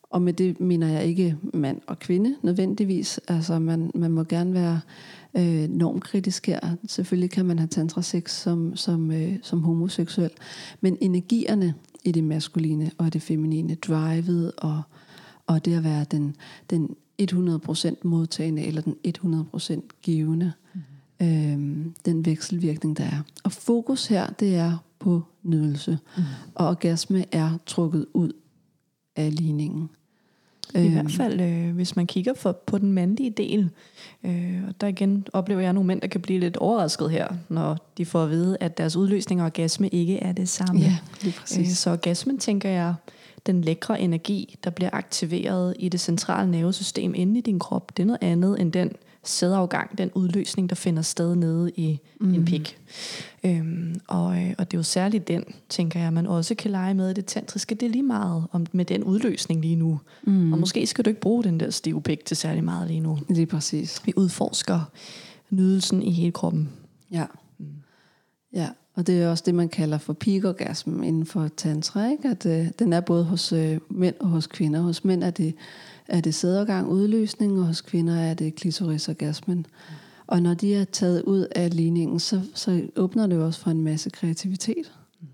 og 0.09 0.21
med 0.21 0.33
det 0.33 0.59
mener 0.59 0.87
jeg 0.87 1.05
ikke 1.05 1.37
mand 1.53 1.81
og 1.87 1.99
kvinde 1.99 2.35
nødvendigvis. 2.41 3.19
Altså 3.27 3.59
man, 3.59 3.91
man 3.95 4.11
må 4.11 4.23
gerne 4.23 4.53
være 4.53 4.79
øh, 5.37 5.69
normkritisk 5.69 6.47
her. 6.47 6.59
Selvfølgelig 6.87 7.29
kan 7.29 7.45
man 7.45 7.59
have 7.59 7.67
tantra 7.67 8.01
sex 8.01 8.31
som, 8.31 8.75
som, 8.75 9.11
øh, 9.11 9.33
som 9.41 9.63
homoseksuel. 9.63 10.31
Men 10.81 10.97
energierne 11.01 11.73
i 12.03 12.11
det 12.11 12.23
maskuline 12.23 12.91
og 12.97 13.13
det 13.13 13.21
feminine, 13.21 13.75
drivet 13.75 14.51
og, 14.57 14.81
og 15.47 15.65
det 15.65 15.77
at 15.77 15.83
være 15.83 16.05
den, 16.11 16.35
den 16.69 16.95
100% 17.21 17.95
modtagende 18.03 18.65
eller 18.65 18.81
den 18.81 18.95
100% 19.07 19.79
givende 20.01 20.53
øh, 21.21 21.57
den 22.05 22.25
vekselvirkning, 22.25 22.97
der 22.97 23.03
er. 23.03 23.21
Og 23.43 23.51
fokus 23.51 24.07
her, 24.07 24.27
det 24.27 24.55
er 24.55 24.77
på 24.99 25.21
nydelse. 25.43 25.97
Mm. 26.17 26.23
Og 26.55 26.67
orgasme 26.67 27.25
er 27.31 27.57
trukket 27.65 28.05
ud 28.13 28.31
af 29.15 29.35
ligningen. 29.35 29.89
I 30.75 30.77
øh. 30.77 30.91
hvert 30.91 31.11
fald, 31.11 31.41
øh, 31.41 31.75
hvis 31.75 31.95
man 31.95 32.07
kigger 32.07 32.33
for, 32.33 32.51
på 32.51 32.77
den 32.77 32.93
mandlige 32.93 33.29
del, 33.29 33.69
øh, 34.23 34.61
og 34.67 34.81
der 34.81 34.87
igen 34.87 35.27
oplever 35.33 35.61
jeg 35.61 35.73
nogle 35.73 35.87
mænd, 35.87 36.01
der 36.01 36.07
kan 36.07 36.21
blive 36.21 36.39
lidt 36.39 36.57
overrasket 36.57 37.11
her, 37.11 37.27
når 37.49 37.91
de 37.97 38.05
får 38.05 38.23
at 38.23 38.29
vide, 38.29 38.57
at 38.59 38.77
deres 38.77 38.95
udløsning 38.95 39.41
og 39.41 39.45
orgasme 39.45 39.87
ikke 39.87 40.17
er 40.17 40.31
det 40.31 40.49
samme. 40.49 40.81
Ja, 40.81 40.97
lige 41.21 41.33
præcis. 41.39 41.69
Øh, 41.69 41.75
så 41.75 41.91
orgasmen, 41.91 42.37
tænker 42.37 42.69
jeg, 42.69 42.93
den 43.45 43.61
lækre 43.61 44.01
energi, 44.01 44.55
der 44.63 44.69
bliver 44.69 44.89
aktiveret 44.93 45.75
i 45.79 45.89
det 45.89 45.99
centrale 45.99 46.51
nervesystem 46.51 47.13
inde 47.15 47.37
i 47.37 47.41
din 47.41 47.59
krop, 47.59 47.97
det 47.97 48.03
er 48.03 48.07
noget 48.07 48.23
andet 48.23 48.61
end 48.61 48.71
den 48.71 48.91
sædafgang, 49.25 49.97
den 49.97 50.11
udløsning, 50.15 50.69
der 50.69 50.75
finder 50.75 51.01
sted 51.01 51.35
nede 51.35 51.71
i 51.71 51.99
mm. 52.21 52.33
en 52.33 52.45
pik. 52.45 52.77
Øhm, 53.43 54.01
og, 54.07 54.43
øh, 54.43 54.53
og 54.57 54.71
det 54.71 54.77
er 54.77 54.79
jo 54.79 54.83
særligt 54.83 55.27
den, 55.27 55.43
tænker 55.69 55.99
jeg, 55.99 56.13
man 56.13 56.27
også 56.27 56.55
kan 56.55 56.71
lege 56.71 56.93
med 56.93 57.09
i 57.09 57.13
det 57.13 57.25
tantriske. 57.25 57.75
Det 57.75 57.85
er 57.85 57.89
lige 57.89 58.03
meget 58.03 58.45
om, 58.51 58.65
med 58.71 58.85
den 58.85 59.03
udløsning 59.03 59.61
lige 59.61 59.75
nu. 59.75 59.99
Mm. 60.23 60.53
Og 60.53 60.59
måske 60.59 60.87
skal 60.87 61.05
du 61.05 61.09
ikke 61.09 61.21
bruge 61.21 61.43
den 61.43 61.59
der 61.59 61.69
stive 61.69 62.01
pik 62.01 62.25
til 62.25 62.37
særlig 62.37 62.63
meget 62.63 62.87
lige 62.87 62.99
nu. 62.99 63.19
Lige 63.29 63.45
præcis. 63.45 64.01
Vi 64.05 64.13
udforsker 64.15 64.91
nydelsen 65.49 66.03
i 66.03 66.11
hele 66.11 66.31
kroppen. 66.31 66.69
Ja. 67.11 67.25
Mm. 67.57 67.65
Ja, 68.53 68.69
og 68.95 69.07
det 69.07 69.21
er 69.21 69.29
også 69.29 69.43
det, 69.45 69.55
man 69.55 69.69
kalder 69.69 69.97
for 69.97 70.13
peak-orgasm 70.13 71.03
inden 71.03 71.25
for 71.25 71.47
tantra. 71.57 72.11
Ikke? 72.11 72.29
At 72.29 72.45
øh, 72.45 72.67
den 72.79 72.93
er 72.93 73.01
både 73.01 73.23
hos 73.23 73.51
øh, 73.51 73.77
mænd 73.89 74.15
og 74.19 74.27
hos 74.27 74.47
kvinder. 74.47 74.81
Hos 74.81 75.03
mænd 75.03 75.23
er 75.23 75.29
det 75.29 75.55
er 76.07 76.21
det 76.21 76.35
sædergang 76.35 76.87
udløsning, 76.87 77.59
og 77.59 77.65
hos 77.65 77.81
kvinder 77.81 78.15
er 78.15 78.33
det 78.33 78.55
klitorisorgasmen. 78.55 79.57
Mm. 79.57 79.95
Og 80.27 80.41
når 80.41 80.53
de 80.53 80.75
er 80.75 80.85
taget 80.85 81.21
ud 81.21 81.47
af 81.55 81.75
ligningen, 81.75 82.19
så, 82.19 82.41
så 82.53 82.87
åbner 82.95 83.27
det 83.27 83.41
også 83.41 83.59
for 83.59 83.71
en 83.71 83.83
masse 83.83 84.09
kreativitet. 84.09 84.91
Mm. 85.21 85.27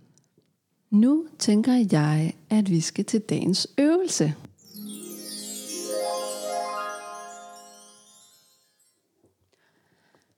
Nu 0.99 1.25
tænker 1.39 1.85
jeg, 1.91 2.33
at 2.49 2.69
vi 2.69 2.79
skal 2.79 3.05
til 3.05 3.21
dagens 3.21 3.67
øvelse. 3.77 4.33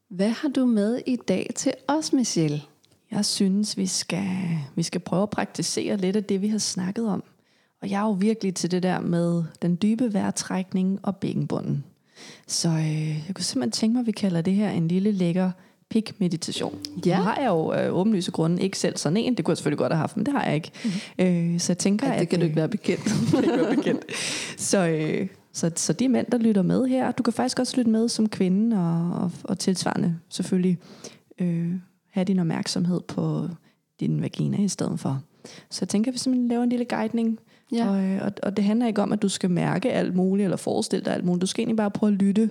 Hvad 0.07 0.29
har 0.29 0.49
du 0.49 0.65
med 0.65 1.01
i 1.05 1.15
dag 1.15 1.49
til 1.55 1.73
os, 1.87 2.13
Michelle? 2.13 2.61
Jeg 3.13 3.25
synes, 3.25 3.77
vi 3.77 3.87
skal, 3.87 4.57
vi 4.75 4.83
skal 4.83 5.01
prøve 5.01 5.23
at 5.23 5.29
praktisere 5.29 5.97
lidt 5.97 6.15
af 6.15 6.23
det, 6.23 6.41
vi 6.41 6.47
har 6.47 6.57
snakket 6.57 7.07
om. 7.07 7.23
Og 7.81 7.89
jeg 7.89 8.01
er 8.01 8.05
jo 8.05 8.11
virkelig 8.11 8.55
til 8.55 8.71
det 8.71 8.83
der 8.83 8.99
med 8.99 9.43
den 9.61 9.77
dybe 9.81 10.13
vejrtrækning 10.13 10.99
og 11.03 11.15
bækkenbunden. 11.15 11.83
Så 12.47 12.69
øh, 12.69 13.07
jeg 13.27 13.35
kunne 13.35 13.43
simpelthen 13.43 13.71
tænke 13.71 13.93
mig, 13.93 13.99
at 13.99 14.07
vi 14.07 14.11
kalder 14.11 14.41
det 14.41 14.53
her 14.53 14.69
en 14.69 14.87
lille 14.87 15.11
lækker 15.11 15.51
pik-meditation. 15.89 16.79
Ja. 17.05 17.17
Nu 17.17 17.23
har 17.23 17.37
jeg 17.41 17.47
jo 17.47 17.73
øh, 17.73 17.93
åbenlyse 17.93 18.31
grunde 18.31 18.63
ikke 18.63 18.77
selv 18.77 18.97
sådan 18.97 19.17
en. 19.17 19.35
Det 19.35 19.45
kunne 19.45 19.51
jeg 19.51 19.57
selvfølgelig 19.57 19.77
godt 19.77 19.93
have 19.93 19.99
haft, 19.99 20.17
men 20.17 20.25
det 20.25 20.33
har 20.33 20.43
jeg 20.45 20.55
ikke. 20.55 20.71
Mm-hmm. 20.83 21.53
Øh, 21.53 21.59
så 21.59 21.73
jeg 21.73 21.77
tænker, 21.77 22.07
Ej, 22.07 22.19
det 22.19 22.29
kan 22.29 22.37
at, 22.37 22.41
du 22.41 22.45
ikke 22.45 22.55
være 22.55 22.69
bekendt. 22.69 23.03
det 23.31 23.43
kan 23.43 23.59
være 23.59 23.75
bekendt. 23.75 24.03
Så, 24.57 24.87
øh, 24.87 25.27
så, 25.53 25.71
så 25.75 25.93
de 25.93 26.09
mænd, 26.09 26.27
der 26.31 26.37
lytter 26.37 26.61
med 26.61 26.85
her, 26.85 27.11
du 27.11 27.23
kan 27.23 27.33
faktisk 27.33 27.59
også 27.59 27.77
lytte 27.77 27.91
med 27.91 28.09
som 28.09 28.29
kvinde 28.29 28.77
og, 28.77 29.21
og, 29.23 29.31
og 29.43 29.59
tilsvarende 29.59 30.15
selvfølgelig 30.29 30.77
øh, 31.39 31.73
have 32.13 32.25
din 32.25 32.39
opmærksomhed 32.39 33.01
på 33.01 33.47
din 33.99 34.21
vagina 34.21 34.57
i 34.57 34.67
stedet 34.67 34.99
for. 34.99 35.21
Så 35.69 35.77
jeg 35.81 35.89
tænker, 35.89 36.11
at 36.11 36.13
vi 36.13 36.19
simpelthen 36.19 36.47
laver 36.47 36.63
en 36.63 36.69
lille 36.69 36.85
guidning 36.85 37.39
Ja. 37.73 37.89
Og, 37.89 38.03
øh, 38.03 38.21
og, 38.21 38.31
og 38.43 38.57
det 38.57 38.65
handler 38.65 38.87
ikke 38.87 39.01
om, 39.01 39.11
at 39.11 39.21
du 39.21 39.29
skal 39.29 39.51
mærke 39.51 39.91
alt 39.91 40.15
muligt, 40.15 40.43
eller 40.43 40.57
forestille 40.57 41.05
dig 41.05 41.13
alt 41.13 41.25
muligt. 41.25 41.41
Du 41.41 41.47
skal 41.47 41.61
egentlig 41.61 41.77
bare 41.77 41.91
prøve 41.91 42.13
at 42.13 42.19
lytte 42.19 42.49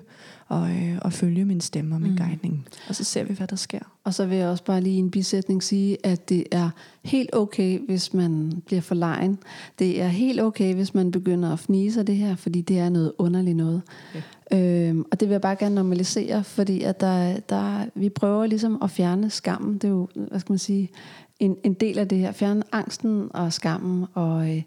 og, 0.48 0.70
øh, 0.70 0.98
og 1.02 1.12
følge 1.12 1.44
min 1.44 1.60
stemme 1.60 1.94
og 1.94 2.00
min 2.00 2.10
mm. 2.10 2.16
guidning. 2.16 2.66
Og 2.88 2.94
så 2.94 3.04
ser 3.04 3.24
vi, 3.24 3.34
hvad 3.34 3.46
der 3.46 3.56
sker. 3.56 3.78
Og 4.04 4.14
så 4.14 4.26
vil 4.26 4.38
jeg 4.38 4.48
også 4.48 4.64
bare 4.64 4.80
lige 4.80 4.96
i 4.96 4.98
en 4.98 5.10
bisætning 5.10 5.62
sige, 5.62 6.06
at 6.06 6.28
det 6.28 6.44
er 6.50 6.70
helt 7.02 7.30
okay, 7.32 7.78
hvis 7.86 8.14
man 8.14 8.62
bliver 8.66 8.82
for 8.82 8.94
lejen. 8.94 9.38
Det 9.78 10.00
er 10.00 10.08
helt 10.08 10.40
okay, 10.40 10.74
hvis 10.74 10.94
man 10.94 11.10
begynder 11.10 11.52
at 11.52 11.58
fnise 11.58 12.00
af 12.00 12.06
det 12.06 12.16
her, 12.16 12.36
fordi 12.36 12.60
det 12.60 12.78
er 12.78 12.88
noget 12.88 13.12
underligt 13.18 13.56
noget. 13.56 13.82
Ja. 14.14 14.22
Øhm, 14.54 15.04
og 15.12 15.20
det 15.20 15.28
vil 15.28 15.34
jeg 15.34 15.40
bare 15.40 15.56
gerne 15.56 15.74
normalisere, 15.74 16.44
fordi 16.44 16.82
at 16.82 17.00
der, 17.00 17.40
der, 17.40 17.86
vi 17.94 18.08
prøver 18.08 18.46
ligesom 18.46 18.82
at 18.82 18.90
fjerne 18.90 19.30
skammen. 19.30 19.74
Det 19.74 19.84
er 19.84 19.88
jo, 19.88 20.08
hvad 20.14 20.40
skal 20.40 20.52
man 20.52 20.58
sige, 20.58 20.90
en, 21.40 21.56
en 21.64 21.74
del 21.74 21.98
af 21.98 22.08
det 22.08 22.18
her. 22.18 22.32
Fjerne 22.32 22.62
angsten 22.72 23.30
og 23.34 23.52
skammen 23.52 24.06
og... 24.14 24.56
Øh, 24.56 24.62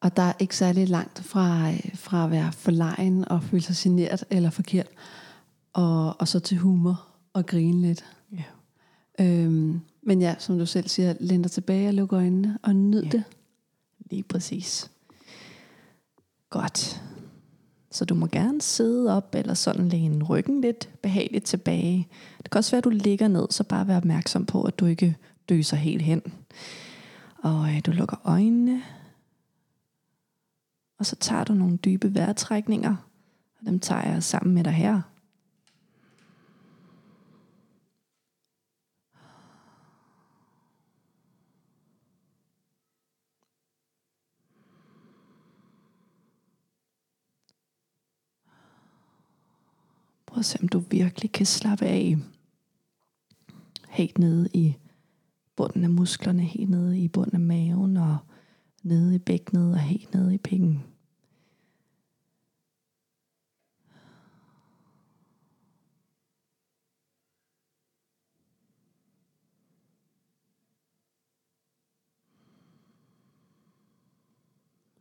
og 0.00 0.16
der 0.16 0.22
er 0.22 0.32
ikke 0.38 0.56
særlig 0.56 0.88
langt 0.88 1.18
fra, 1.18 1.70
fra 1.94 2.24
at 2.24 2.30
være 2.30 2.52
forlegen 2.52 3.28
og 3.28 3.42
føle 3.42 3.62
sig 3.62 3.76
generet 3.78 4.24
eller 4.30 4.50
forkert, 4.50 4.86
og, 5.72 6.20
og 6.20 6.28
så 6.28 6.40
til 6.40 6.58
humor 6.58 7.06
og 7.32 7.46
grine 7.46 7.80
lidt. 7.80 8.04
Ja. 8.32 8.44
Øhm, 9.24 9.80
men 10.02 10.20
ja, 10.20 10.34
som 10.38 10.58
du 10.58 10.66
selv 10.66 10.88
siger, 10.88 11.12
dig 11.12 11.50
tilbage 11.50 11.88
og 11.88 11.94
luk 11.94 12.12
øjnene 12.12 12.58
og 12.62 12.76
nyd 12.76 13.02
ja. 13.02 13.08
det. 13.08 13.22
Lige 14.10 14.22
præcis. 14.22 14.90
Godt. 16.50 17.02
Så 17.98 18.04
du 18.04 18.14
må 18.14 18.26
gerne 18.26 18.62
sidde 18.62 19.16
op, 19.16 19.34
eller 19.34 19.54
sådan 19.54 19.88
læne 19.88 20.24
ryggen 20.24 20.60
lidt 20.60 20.88
behageligt 21.02 21.44
tilbage. 21.44 22.08
Det 22.42 22.50
kan 22.50 22.58
også 22.58 22.70
være, 22.70 22.78
at 22.78 22.84
du 22.84 22.90
ligger 22.90 23.28
ned, 23.28 23.46
så 23.50 23.64
bare 23.64 23.88
vær 23.88 23.96
opmærksom 23.96 24.46
på, 24.46 24.62
at 24.62 24.78
du 24.78 24.86
ikke 24.86 25.16
døser 25.48 25.76
helt 25.76 26.02
hen. 26.02 26.22
Og 27.42 27.68
øh, 27.68 27.80
du 27.86 27.90
lukker 27.90 28.16
øjnene, 28.24 28.82
og 30.98 31.06
så 31.06 31.16
tager 31.16 31.44
du 31.44 31.52
nogle 31.52 31.76
dybe 31.76 32.14
vejrtrækninger, 32.14 32.96
og 33.60 33.66
dem 33.66 33.80
tager 33.80 34.12
jeg 34.12 34.22
sammen 34.22 34.54
med 34.54 34.64
dig 34.64 34.72
her. 34.72 35.00
Og 50.38 50.44
se 50.44 50.58
om 50.62 50.68
du 50.68 50.78
virkelig 50.78 51.32
kan 51.32 51.46
slappe 51.46 51.84
af. 51.84 52.16
Helt 53.88 54.18
nede 54.18 54.48
i 54.54 54.76
bunden 55.56 55.84
af 55.84 55.90
musklerne, 55.90 56.42
helt 56.42 56.70
nede 56.70 56.98
i 56.98 57.08
bunden 57.08 57.34
af 57.34 57.40
maven 57.40 57.96
og 57.96 58.18
nede 58.82 59.14
i 59.14 59.18
bækkenet 59.18 59.72
og 59.72 59.78
helt 59.78 60.14
nede 60.14 60.34
i 60.34 60.38
pingen. 60.38 60.84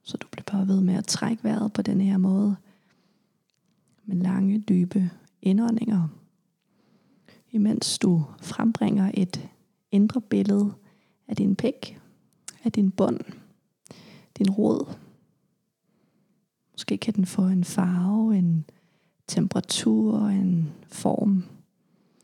Så 0.03 0.17
du 0.17 0.27
bliver 0.31 0.45
bare 0.51 0.67
ved 0.67 0.81
med 0.81 0.93
at 0.93 1.07
trække 1.07 1.43
vejret 1.43 1.73
på 1.73 1.81
den 1.81 2.01
her 2.01 2.17
måde. 2.17 2.55
Med 4.05 4.15
lange, 4.15 4.59
dybe 4.59 5.11
indåndinger. 5.41 6.07
Imens 7.51 7.99
du 7.99 8.23
frembringer 8.41 9.11
et 9.13 9.49
indre 9.91 10.21
billede 10.21 10.73
af 11.27 11.35
din 11.35 11.55
pæk, 11.55 11.99
af 12.63 12.71
din 12.71 12.91
bund, 12.91 13.19
din 14.37 14.49
rod. 14.49 14.95
Måske 16.71 16.97
kan 16.97 17.13
den 17.13 17.25
få 17.25 17.41
en 17.41 17.63
farve, 17.63 18.37
en 18.37 18.65
temperatur, 19.27 20.19
en 20.27 20.71
form. 20.87 21.43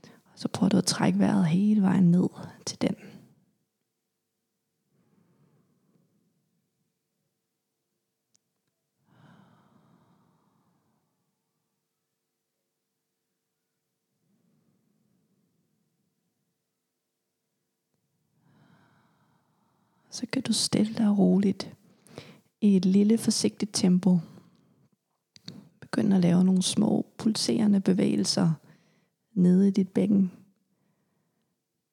Og 0.03 0.39
så 0.39 0.47
prøver 0.47 0.69
du 0.69 0.77
at 0.77 0.85
trække 0.85 1.19
vejret 1.19 1.45
hele 1.45 1.81
vejen 1.81 2.11
ned 2.11 2.29
til 2.65 2.81
den. 2.81 2.95
Så 20.23 20.27
kan 20.31 20.41
du 20.41 20.53
stille 20.53 20.93
dig 20.93 21.17
roligt 21.17 21.73
i 22.61 22.77
et 22.77 22.85
lille 22.85 23.17
forsigtigt 23.17 23.71
tempo. 23.73 24.19
Begynd 25.79 26.13
at 26.13 26.21
lave 26.21 26.43
nogle 26.43 26.61
små 26.61 27.05
pulserende 27.17 27.79
bevægelser 27.79 28.51
nede 29.33 29.67
i 29.67 29.71
dit 29.71 29.89
bækken. 29.89 30.31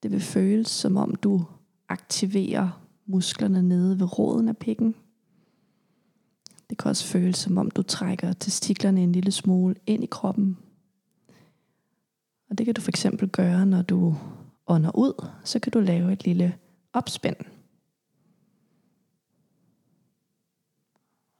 Det 0.02 0.10
vil 0.10 0.20
føles 0.20 0.68
som 0.68 0.96
om 0.96 1.14
du 1.14 1.44
aktiverer 1.88 2.82
musklerne 3.06 3.62
nede 3.62 3.98
ved 3.98 4.18
roden 4.18 4.48
af 4.48 4.56
pikken. 4.56 4.94
Det 6.70 6.78
kan 6.78 6.88
også 6.88 7.06
føles 7.06 7.36
som 7.36 7.58
om 7.58 7.70
du 7.70 7.82
trækker 7.82 8.32
testiklerne 8.32 9.02
en 9.02 9.12
lille 9.12 9.30
smule 9.30 9.74
ind 9.86 10.04
i 10.04 10.08
kroppen. 10.10 10.58
Og 12.50 12.58
det 12.58 12.66
kan 12.66 12.74
du 12.74 12.80
for 12.80 12.90
eksempel 12.90 13.28
gøre, 13.28 13.66
når 13.66 13.82
du 13.82 14.16
ånder 14.66 14.96
ud, 14.96 15.26
så 15.44 15.58
kan 15.58 15.72
du 15.72 15.80
lave 15.80 16.12
et 16.12 16.24
lille 16.24 16.58
opspænd. 16.92 17.36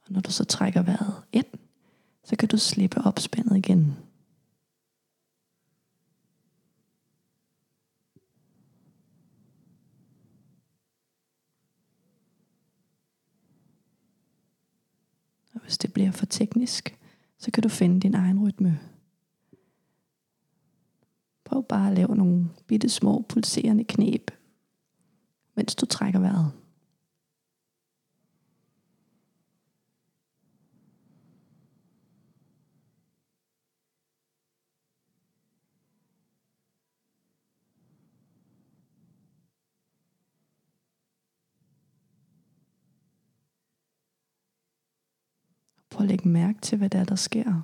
når 0.11 0.21
du 0.21 0.31
så 0.31 0.43
trækker 0.43 0.81
vejret 0.81 1.23
ind, 1.31 1.45
så 2.23 2.35
kan 2.35 2.49
du 2.49 2.57
slippe 2.57 3.01
opspændet 3.01 3.57
igen. 3.57 3.95
Og 15.53 15.61
hvis 15.61 15.77
det 15.77 15.93
bliver 15.93 16.11
for 16.11 16.25
teknisk, 16.25 16.97
så 17.37 17.51
kan 17.51 17.63
du 17.63 17.69
finde 17.69 17.99
din 17.99 18.15
egen 18.15 18.39
rytme. 18.39 18.79
Prøv 21.43 21.63
bare 21.63 21.87
at 21.87 21.95
lave 21.95 22.15
nogle 22.15 22.49
bitte 22.67 22.89
små 22.89 23.25
pulserende 23.29 23.83
knep, 23.83 24.31
mens 25.55 25.75
du 25.75 25.85
trækker 25.85 26.19
vejret. 26.19 26.60
Prøv 46.01 46.05
at 46.05 46.09
lægge 46.09 46.29
mærke 46.29 46.61
til, 46.61 46.77
hvad 46.77 46.89
der 46.89 46.99
er, 46.99 47.03
der 47.03 47.15
sker. 47.15 47.61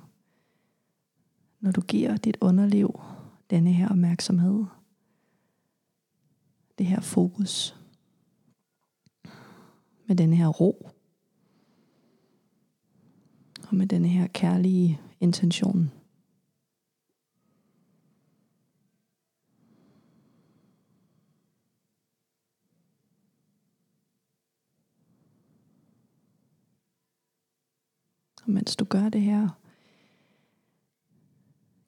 Når 1.60 1.70
du 1.70 1.80
giver 1.80 2.16
dit 2.16 2.36
underliv 2.40 3.00
denne 3.50 3.72
her 3.72 3.88
opmærksomhed. 3.88 4.64
Det 6.78 6.86
her 6.86 7.00
fokus. 7.00 7.76
Med 10.06 10.16
denne 10.16 10.36
her 10.36 10.48
ro. 10.48 10.90
Og 13.68 13.76
med 13.76 13.86
denne 13.86 14.08
her 14.08 14.26
kærlige 14.26 15.00
intention. 15.20 15.90
Og 28.48 28.54
mens 28.54 28.76
du 28.76 28.84
gør 28.84 29.08
det 29.08 29.20
her, 29.20 29.48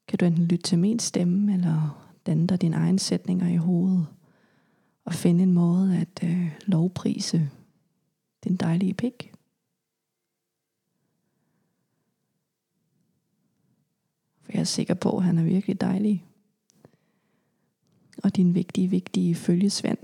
kan 0.09 0.19
du 0.19 0.25
enten 0.25 0.45
lytte 0.45 0.63
til 0.63 0.79
min 0.79 0.99
stemme, 0.99 1.55
eller 1.55 2.09
danne 2.27 2.47
dig 2.47 2.61
dine 2.61 2.77
egne 2.77 2.99
sætninger 2.99 3.49
i 3.49 3.57
hovedet, 3.57 4.07
og 5.05 5.15
finde 5.15 5.43
en 5.43 5.53
måde 5.53 5.97
at 5.97 6.21
øh, 6.25 6.61
lovprise 6.67 7.51
din 8.45 8.57
dejlige 8.57 8.95
pik. 8.95 9.33
For 14.41 14.53
jeg 14.53 14.61
er 14.61 14.65
sikker 14.65 14.95
på, 14.95 15.17
at 15.17 15.25
han 15.25 15.39
er 15.39 15.45
virkelig 15.45 15.81
dejlig. 15.81 16.25
Og 18.23 18.37
din 18.37 18.55
vigtige, 18.55 18.89
vigtige 18.89 19.35
følgesvend. 19.35 19.99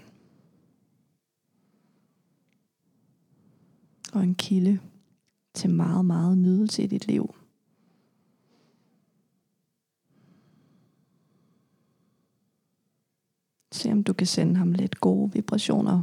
Og 4.12 4.22
en 4.22 4.34
kilde 4.34 4.80
til 5.56 5.70
meget, 5.70 6.04
meget 6.04 6.38
nydelse 6.38 6.82
i 6.82 6.86
dit 6.86 7.06
liv. 7.06 7.34
Se 13.72 13.92
om 13.92 14.04
du 14.04 14.12
kan 14.12 14.26
sende 14.26 14.56
ham 14.56 14.72
lidt 14.72 15.00
gode 15.00 15.32
vibrationer. 15.32 16.02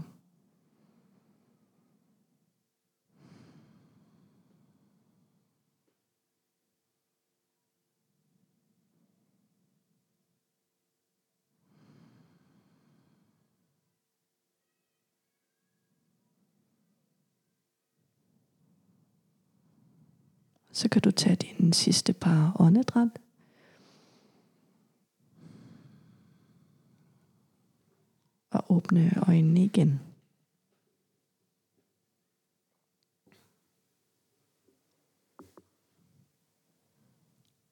Så 20.73 20.89
kan 20.89 21.01
du 21.01 21.11
tage 21.11 21.35
din 21.35 21.73
sidste 21.73 22.13
par 22.13 22.55
åndedræt. 22.59 23.09
Og 28.51 28.71
åbne 28.71 29.13
øjnene 29.27 29.65
igen. 29.65 29.99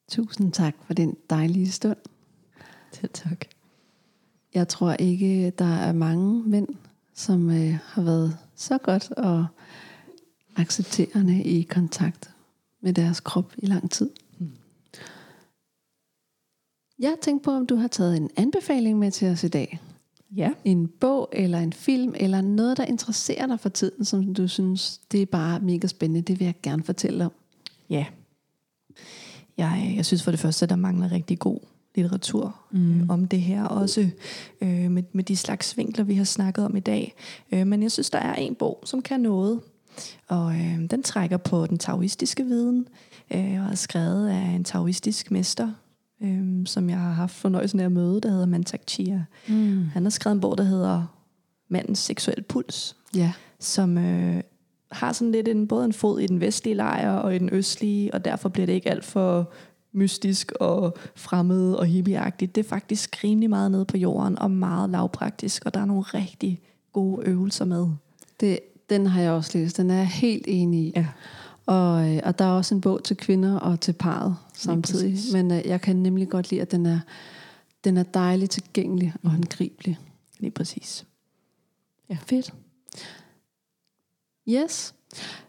Tusind 0.08 0.52
tak 0.52 0.76
for 0.84 0.94
den 0.94 1.18
dejlige 1.30 1.72
stund. 1.72 1.98
Selv 2.92 3.12
tak. 3.14 3.46
Jeg 4.54 4.68
tror 4.68 4.94
ikke, 4.94 5.50
der 5.50 5.76
er 5.76 5.92
mange 5.94 6.44
mænd, 6.44 6.68
som 7.14 7.50
øh, 7.50 7.74
har 7.84 8.02
været 8.02 8.38
så 8.56 8.78
godt 8.78 9.12
og 9.12 9.48
accepterende 10.56 11.44
i 11.44 11.62
kontakt 11.62 12.31
med 12.82 12.94
deres 12.94 13.20
krop 13.20 13.54
i 13.58 13.66
lang 13.66 13.92
tid. 13.92 14.10
Mm. 14.40 14.52
Jeg 17.00 17.16
tænkte 17.22 17.44
på, 17.44 17.52
om 17.52 17.66
du 17.66 17.76
har 17.76 17.88
taget 17.88 18.18
en 18.18 18.30
anbefaling 18.38 19.00
med 19.00 19.12
til 19.12 19.28
os 19.28 19.44
i 19.44 19.48
dag. 19.48 19.80
Ja. 20.36 20.52
En 20.66 20.88
bog 20.88 21.30
eller 21.32 21.60
en 21.60 21.74
film 21.74 22.14
eller 22.18 22.42
noget, 22.42 22.78
der 22.78 22.86
interesserer 22.86 23.48
dig 23.48 23.60
for 23.60 23.70
tiden, 23.70 24.06
som 24.06 24.34
du 24.34 24.48
synes, 24.48 25.02
det 25.12 25.22
er 25.22 25.26
bare 25.26 25.60
mega 25.60 25.88
spændende. 25.88 26.22
Det 26.22 26.40
vil 26.40 26.46
jeg 26.46 26.56
gerne 26.64 26.84
fortælle 26.84 27.26
om. 27.26 27.32
Ja. 27.90 28.06
Jeg, 29.58 29.94
jeg 29.96 30.06
synes 30.06 30.24
for 30.24 30.32
det 30.32 30.40
første, 30.40 30.64
at 30.64 30.70
der 30.70 30.76
mangler 30.76 31.12
rigtig 31.12 31.40
god 31.40 31.60
litteratur 31.96 32.56
mm. 32.72 33.02
øh, 33.02 33.10
om 33.10 33.28
det 33.28 33.42
her, 33.42 33.64
også 33.64 34.10
øh, 34.62 34.92
med, 34.92 35.04
med 35.14 35.24
de 35.24 35.38
slags 35.38 35.78
vinkler, 35.78 36.04
vi 36.04 36.16
har 36.16 36.24
snakket 36.24 36.66
om 36.66 36.76
i 36.76 36.80
dag. 36.80 37.16
Øh, 37.52 37.68
men 37.68 37.84
jeg 37.84 37.92
synes, 37.92 38.10
der 38.10 38.20
er 38.20 38.36
en 38.36 38.56
bog, 38.56 38.84
som 38.86 39.02
kan 39.02 39.20
noget, 39.20 39.60
og 40.28 40.56
øh, 40.56 40.90
den 40.92 41.04
trækker 41.04 41.38
på 41.38 41.68
den 41.68 41.78
taoistiske 41.78 42.46
viden, 42.46 42.88
øh, 43.34 43.66
og 43.66 43.72
er 43.72 43.76
skrevet 43.76 44.30
af 44.30 44.46
en 44.56 44.64
taoistisk 44.64 45.32
mester, 45.32 45.72
øh, 46.24 46.66
som 46.66 46.90
jeg 46.90 46.98
har 46.98 47.12
haft 47.12 47.36
fornøjelsen 47.36 47.80
af 47.80 47.86
at 47.86 47.92
møde, 47.92 48.22
der 48.22 48.30
hedder 48.30 48.46
Mantak 48.46 48.82
Chia. 48.88 49.26
Mm. 49.48 49.88
Han 49.94 50.04
har 50.04 50.10
skrevet 50.10 50.36
en 50.36 50.42
bog, 50.42 50.58
der 50.58 50.64
hedder 50.64 51.18
Mandens 51.70 52.00
seksuelle 52.00 52.44
puls, 52.44 52.96
ja. 53.16 53.32
som 53.60 53.98
øh, 53.98 54.44
har 54.92 55.14
sådan 55.14 55.32
lidt 55.32 55.48
en, 55.48 55.68
både 55.68 55.86
en 55.86 55.94
fod 55.94 56.20
i 56.20 56.28
den 56.28 56.42
vestlige 56.42 56.76
lejr 56.76 57.12
og 57.12 57.36
i 57.36 57.40
den 57.40 57.50
østlige, 57.52 58.14
og 58.14 58.26
derfor 58.26 58.50
bliver 58.50 58.66
det 58.66 58.74
ikke 58.74 58.90
alt 58.90 59.06
for 59.06 59.52
mystisk 59.94 60.52
og 60.60 60.98
fremmed 61.16 61.74
og 61.74 61.86
hippieagtigt. 61.86 62.56
Det 62.56 62.66
er 62.66 62.70
faktisk 62.70 63.24
rimelig 63.24 63.50
meget 63.50 63.72
nede 63.72 63.86
på 63.86 63.98
jorden 63.98 64.40
og 64.40 64.52
meget 64.52 64.90
lavpraktisk, 64.90 65.66
og 65.66 65.74
der 65.74 65.80
er 65.80 65.86
nogle 65.86 66.04
rigtig 66.04 66.62
gode 66.94 67.28
øvelser 67.28 67.66
med. 67.66 67.88
Det 68.40 68.60
den 68.92 69.08
har 69.08 69.22
jeg 69.22 69.32
også 69.32 69.58
læst. 69.58 69.78
Den 69.78 69.90
er 69.90 69.98
jeg 69.98 70.08
helt 70.08 70.46
enig 70.48 70.80
i. 70.80 70.94
Ja. 70.96 71.08
Og, 71.66 72.10
øh, 72.10 72.22
og 72.24 72.40
der 72.40 72.46
er 72.46 72.52
også 72.52 72.76
en 72.76 72.82
bog 72.82 73.04
til 73.04 73.18
kvinder 73.18 73.60
og 73.60 73.80
til 73.80 73.94
parret 73.94 74.36
samtidig. 74.54 75.18
Men 75.34 75.52
øh, 75.52 75.62
jeg 75.66 75.82
kan 75.82 75.96
nemlig 75.96 76.30
godt 76.30 76.50
lide, 76.52 76.62
at 76.62 76.72
den 76.72 76.86
er, 76.86 77.00
den 77.84 77.98
er 77.98 78.04
dejligt 78.04 78.52
tilgængelig 78.52 79.14
og 79.24 79.30
håndgribelig. 79.30 79.98
Lige 80.40 80.52
præcis. 80.52 81.06
Ja. 82.10 82.18
Fedt. 82.26 82.54
Yes. 84.50 84.94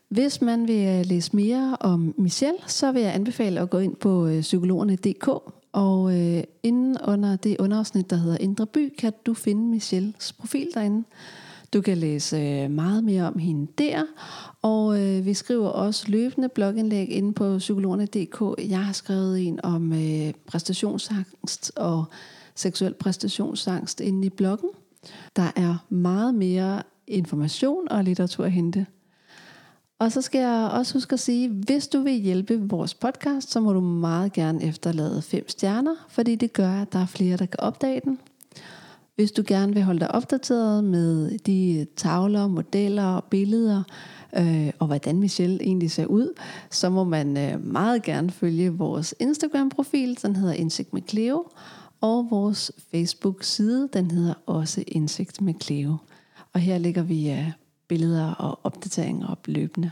Hvis 0.09 0.41
man 0.41 0.69
vil 0.69 0.87
øh, 0.87 1.07
læse 1.07 1.37
mere 1.37 1.77
om 1.81 2.15
Michelle, 2.19 2.59
så 2.67 2.93
vil 2.93 3.03
jeg 3.03 3.15
anbefale 3.15 3.61
at 3.61 3.71
gå 3.71 3.79
ind 3.79 3.97
på 3.97 4.27
øh, 4.27 4.41
psykologerne.dk, 4.41 5.29
og 5.73 6.21
øh, 6.21 6.45
inden 6.63 6.97
under 7.09 7.37
det 7.37 7.57
underafsnit, 7.59 8.11
der 8.11 8.17
hedder 8.17 8.39
Indre 8.39 8.67
By, 8.67 8.93
kan 8.99 9.13
du 9.27 9.35
finde 9.35 9.63
Michelles 9.63 10.33
profil 10.33 10.69
derinde. 10.75 11.05
Du 11.73 11.81
kan 11.81 11.99
læse 11.99 12.37
øh, 12.37 12.71
meget 12.71 13.05
mere 13.05 13.25
om 13.25 13.39
hende 13.39 13.73
der, 13.79 14.03
og 14.63 15.01
øh, 15.01 15.27
vi 15.27 15.35
skriver 15.35 15.69
også 15.69 16.05
løbende 16.09 16.49
blogindlæg 16.49 17.11
inde 17.11 17.33
på 17.33 17.59
psykologerne.dk. 17.59 18.71
Jeg 18.71 18.85
har 18.85 18.93
skrevet 18.93 19.47
en 19.47 19.61
om 19.63 19.93
øh, 19.93 20.33
præstationsangst 20.47 21.73
og 21.77 22.05
seksuel 22.55 22.95
præstationsangst 22.95 24.01
inde 24.01 24.27
i 24.27 24.31
bloggen. 24.31 24.71
Der 25.37 25.53
er 25.57 25.87
meget 25.89 26.35
mere 26.35 26.83
information 27.07 27.89
og 27.91 28.05
litteratur 28.05 28.45
at 28.45 28.53
hente. 28.53 28.87
Og 29.99 30.13
så 30.13 30.23
skal 30.23 30.41
jeg 30.41 30.71
også 30.73 30.95
huske 30.95 31.13
at 31.13 31.21
sige, 31.21 31.49
hvis 31.49 31.89
du 31.89 32.01
vil 32.01 32.13
hjælpe 32.13 32.69
vores 32.69 32.95
podcast, 32.95 33.51
så 33.51 33.61
må 33.61 33.73
du 33.73 33.81
meget 33.81 34.33
gerne 34.33 34.65
efterlade 34.65 35.23
fem 35.23 35.49
stjerner, 35.49 35.95
fordi 36.09 36.35
det 36.35 36.53
gør, 36.53 36.71
at 36.71 36.93
der 36.93 36.99
er 36.99 37.07
flere, 37.07 37.37
der 37.37 37.47
kan 37.47 37.61
opdage 37.61 38.01
den. 38.05 38.19
Hvis 39.15 39.33
du 39.33 39.43
gerne 39.47 39.75
vil 39.75 39.83
holde 39.83 40.01
dig 40.01 40.15
opdateret 40.15 40.85
med 40.85 41.39
de 41.39 41.87
tavler, 41.97 42.47
modeller 42.47 43.05
og 43.05 43.25
billeder, 43.25 43.83
øh, 44.37 44.71
og 44.79 44.87
hvordan 44.87 45.19
Michelle 45.19 45.63
egentlig 45.63 45.91
ser 45.91 46.07
ud, 46.07 46.39
så 46.71 46.91
må 46.91 47.05
man 47.05 47.37
øh, 47.37 47.65
meget 47.65 48.03
gerne 48.03 48.31
følge 48.31 48.73
vores 48.73 49.15
Instagram-profil, 49.21 50.19
den 50.23 50.37
hedder 50.37 50.55
Indsigt 50.55 50.93
med 50.93 51.03
Cleo, 51.09 51.49
og 52.01 52.27
vores 52.31 52.73
Facebook-side, 52.91 53.89
den 53.93 54.11
hedder 54.11 54.35
også 54.47 54.85
Indsigt 54.87 55.41
med 55.41 55.55
Cleo. 55.63 55.97
Og 56.53 56.61
her 56.61 56.79
ligger 56.79 57.03
vi 57.03 57.31
øh, 57.31 57.53
billeder 57.89 58.31
og 58.31 58.61
opdateringer 58.63 59.27
op 59.27 59.47
løbende. 59.47 59.91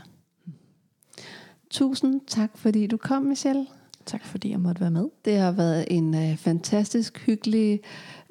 Tusind 1.69 2.21
tak, 2.27 2.57
fordi 2.57 2.87
du 2.87 2.97
kom, 2.97 3.23
Michelle. 3.23 3.65
Tak, 4.05 4.25
fordi 4.25 4.51
jeg 4.51 4.59
måtte 4.59 4.81
være 4.81 4.91
med. 4.91 5.05
Det 5.25 5.37
har 5.37 5.51
været 5.51 5.85
en 5.87 6.15
øh, 6.15 6.37
fantastisk 6.37 7.25
hyggelig, 7.25 7.79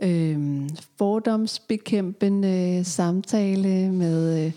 øh, 0.02 0.68
fordomsbekæmpende 0.98 2.84
samtale 2.84 3.92
med... 3.92 4.46
Øh, 4.46 4.52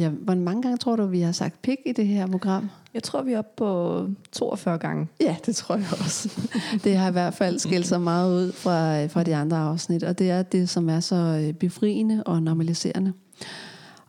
jeg, 0.00 0.10
hvor 0.10 0.34
mange 0.34 0.62
gange 0.62 0.76
tror 0.76 0.96
du, 0.96 1.06
vi 1.06 1.20
har 1.20 1.32
sagt 1.32 1.62
pik 1.62 1.78
i 1.86 1.92
det 1.92 2.06
her 2.06 2.26
program? 2.26 2.70
Jeg 2.94 3.02
tror, 3.02 3.22
vi 3.22 3.32
er 3.32 3.38
oppe 3.38 3.50
på 3.56 4.06
42 4.32 4.78
gange. 4.78 5.08
Ja, 5.20 5.36
det 5.46 5.56
tror 5.56 5.74
jeg 5.74 5.86
også. 5.92 6.40
det 6.84 6.96
har 6.96 7.08
i 7.08 7.12
hvert 7.12 7.34
fald 7.34 7.58
skilt 7.58 7.86
sig 7.86 8.00
meget 8.00 8.36
ud 8.36 8.52
fra, 8.52 9.06
fra 9.06 9.22
de 9.22 9.36
andre 9.36 9.56
afsnit, 9.56 10.02
og 10.02 10.18
det 10.18 10.30
er 10.30 10.42
det, 10.42 10.68
som 10.68 10.88
er 10.88 11.00
så 11.00 11.16
øh, 11.16 11.54
befriende 11.54 12.22
og 12.26 12.42
normaliserende. 12.42 13.12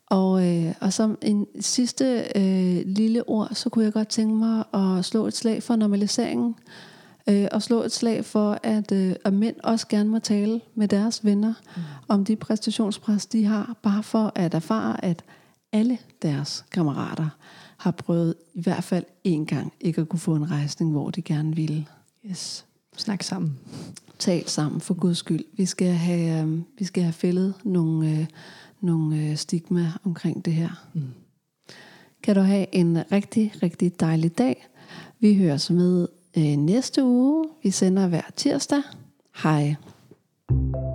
Og, 0.09 0.47
øh, 0.47 0.73
og 0.81 0.93
som 0.93 1.17
en 1.21 1.47
sidste 1.59 2.23
øh, 2.35 2.81
lille 2.85 3.29
ord, 3.29 3.49
så 3.53 3.69
kunne 3.69 3.85
jeg 3.85 3.93
godt 3.93 4.07
tænke 4.07 4.35
mig 4.35 4.63
at 4.73 5.05
slå 5.05 5.27
et 5.27 5.35
slag 5.35 5.63
for 5.63 5.75
normaliseringen. 5.75 6.55
Øh, 7.29 7.47
og 7.51 7.61
slå 7.61 7.83
et 7.83 7.91
slag 7.91 8.25
for, 8.25 8.59
at, 8.63 8.91
øh, 8.91 9.15
at 9.25 9.33
mænd 9.33 9.55
også 9.63 9.87
gerne 9.87 10.09
må 10.09 10.19
tale 10.19 10.61
med 10.75 10.87
deres 10.87 11.25
venner 11.25 11.53
mm. 11.75 11.81
om 12.07 12.25
de 12.25 12.35
præstationspres, 12.35 13.25
de 13.25 13.45
har, 13.45 13.77
bare 13.83 14.03
for 14.03 14.31
at 14.35 14.53
erfare, 14.53 15.05
at 15.05 15.23
alle 15.71 15.97
deres 16.21 16.65
kammerater 16.71 17.29
har 17.77 17.91
prøvet 17.91 18.35
i 18.53 18.61
hvert 18.61 18.83
fald 18.83 19.05
en 19.23 19.45
gang 19.45 19.73
ikke 19.81 20.01
at 20.01 20.09
kunne 20.09 20.19
få 20.19 20.35
en 20.35 20.51
rejsning, 20.51 20.91
hvor 20.91 21.09
de 21.09 21.21
gerne 21.21 21.55
ville. 21.55 21.85
Yes. 22.29 22.65
Snak 22.97 23.23
sammen. 23.23 23.59
Tal 24.19 24.47
sammen, 24.47 24.81
for 24.81 24.93
guds 24.93 25.17
skyld. 25.17 25.45
Vi 25.53 25.65
skal 25.65 25.91
have, 25.91 26.43
øh, 26.43 26.59
vi 26.79 26.85
skal 26.85 27.03
have 27.03 27.13
fældet 27.13 27.53
nogle... 27.63 28.09
Øh, 28.09 28.25
nogle 28.81 29.17
øh, 29.17 29.35
stigma 29.35 29.91
omkring 30.05 30.45
det 30.45 30.53
her. 30.53 30.87
Mm. 30.93 31.01
Kan 32.23 32.35
du 32.35 32.41
have 32.41 32.75
en 32.75 32.97
rigtig, 33.11 33.53
rigtig 33.63 33.99
dejlig 33.99 34.37
dag. 34.37 34.67
Vi 35.19 35.37
høres 35.37 35.69
med 35.69 36.07
øh, 36.37 36.43
næste 36.43 37.03
uge. 37.03 37.45
Vi 37.63 37.71
sender 37.71 38.07
hver 38.07 38.29
tirsdag. 38.35 38.81
Hej. 39.43 39.75
thank 40.49 40.75
you 40.75 40.88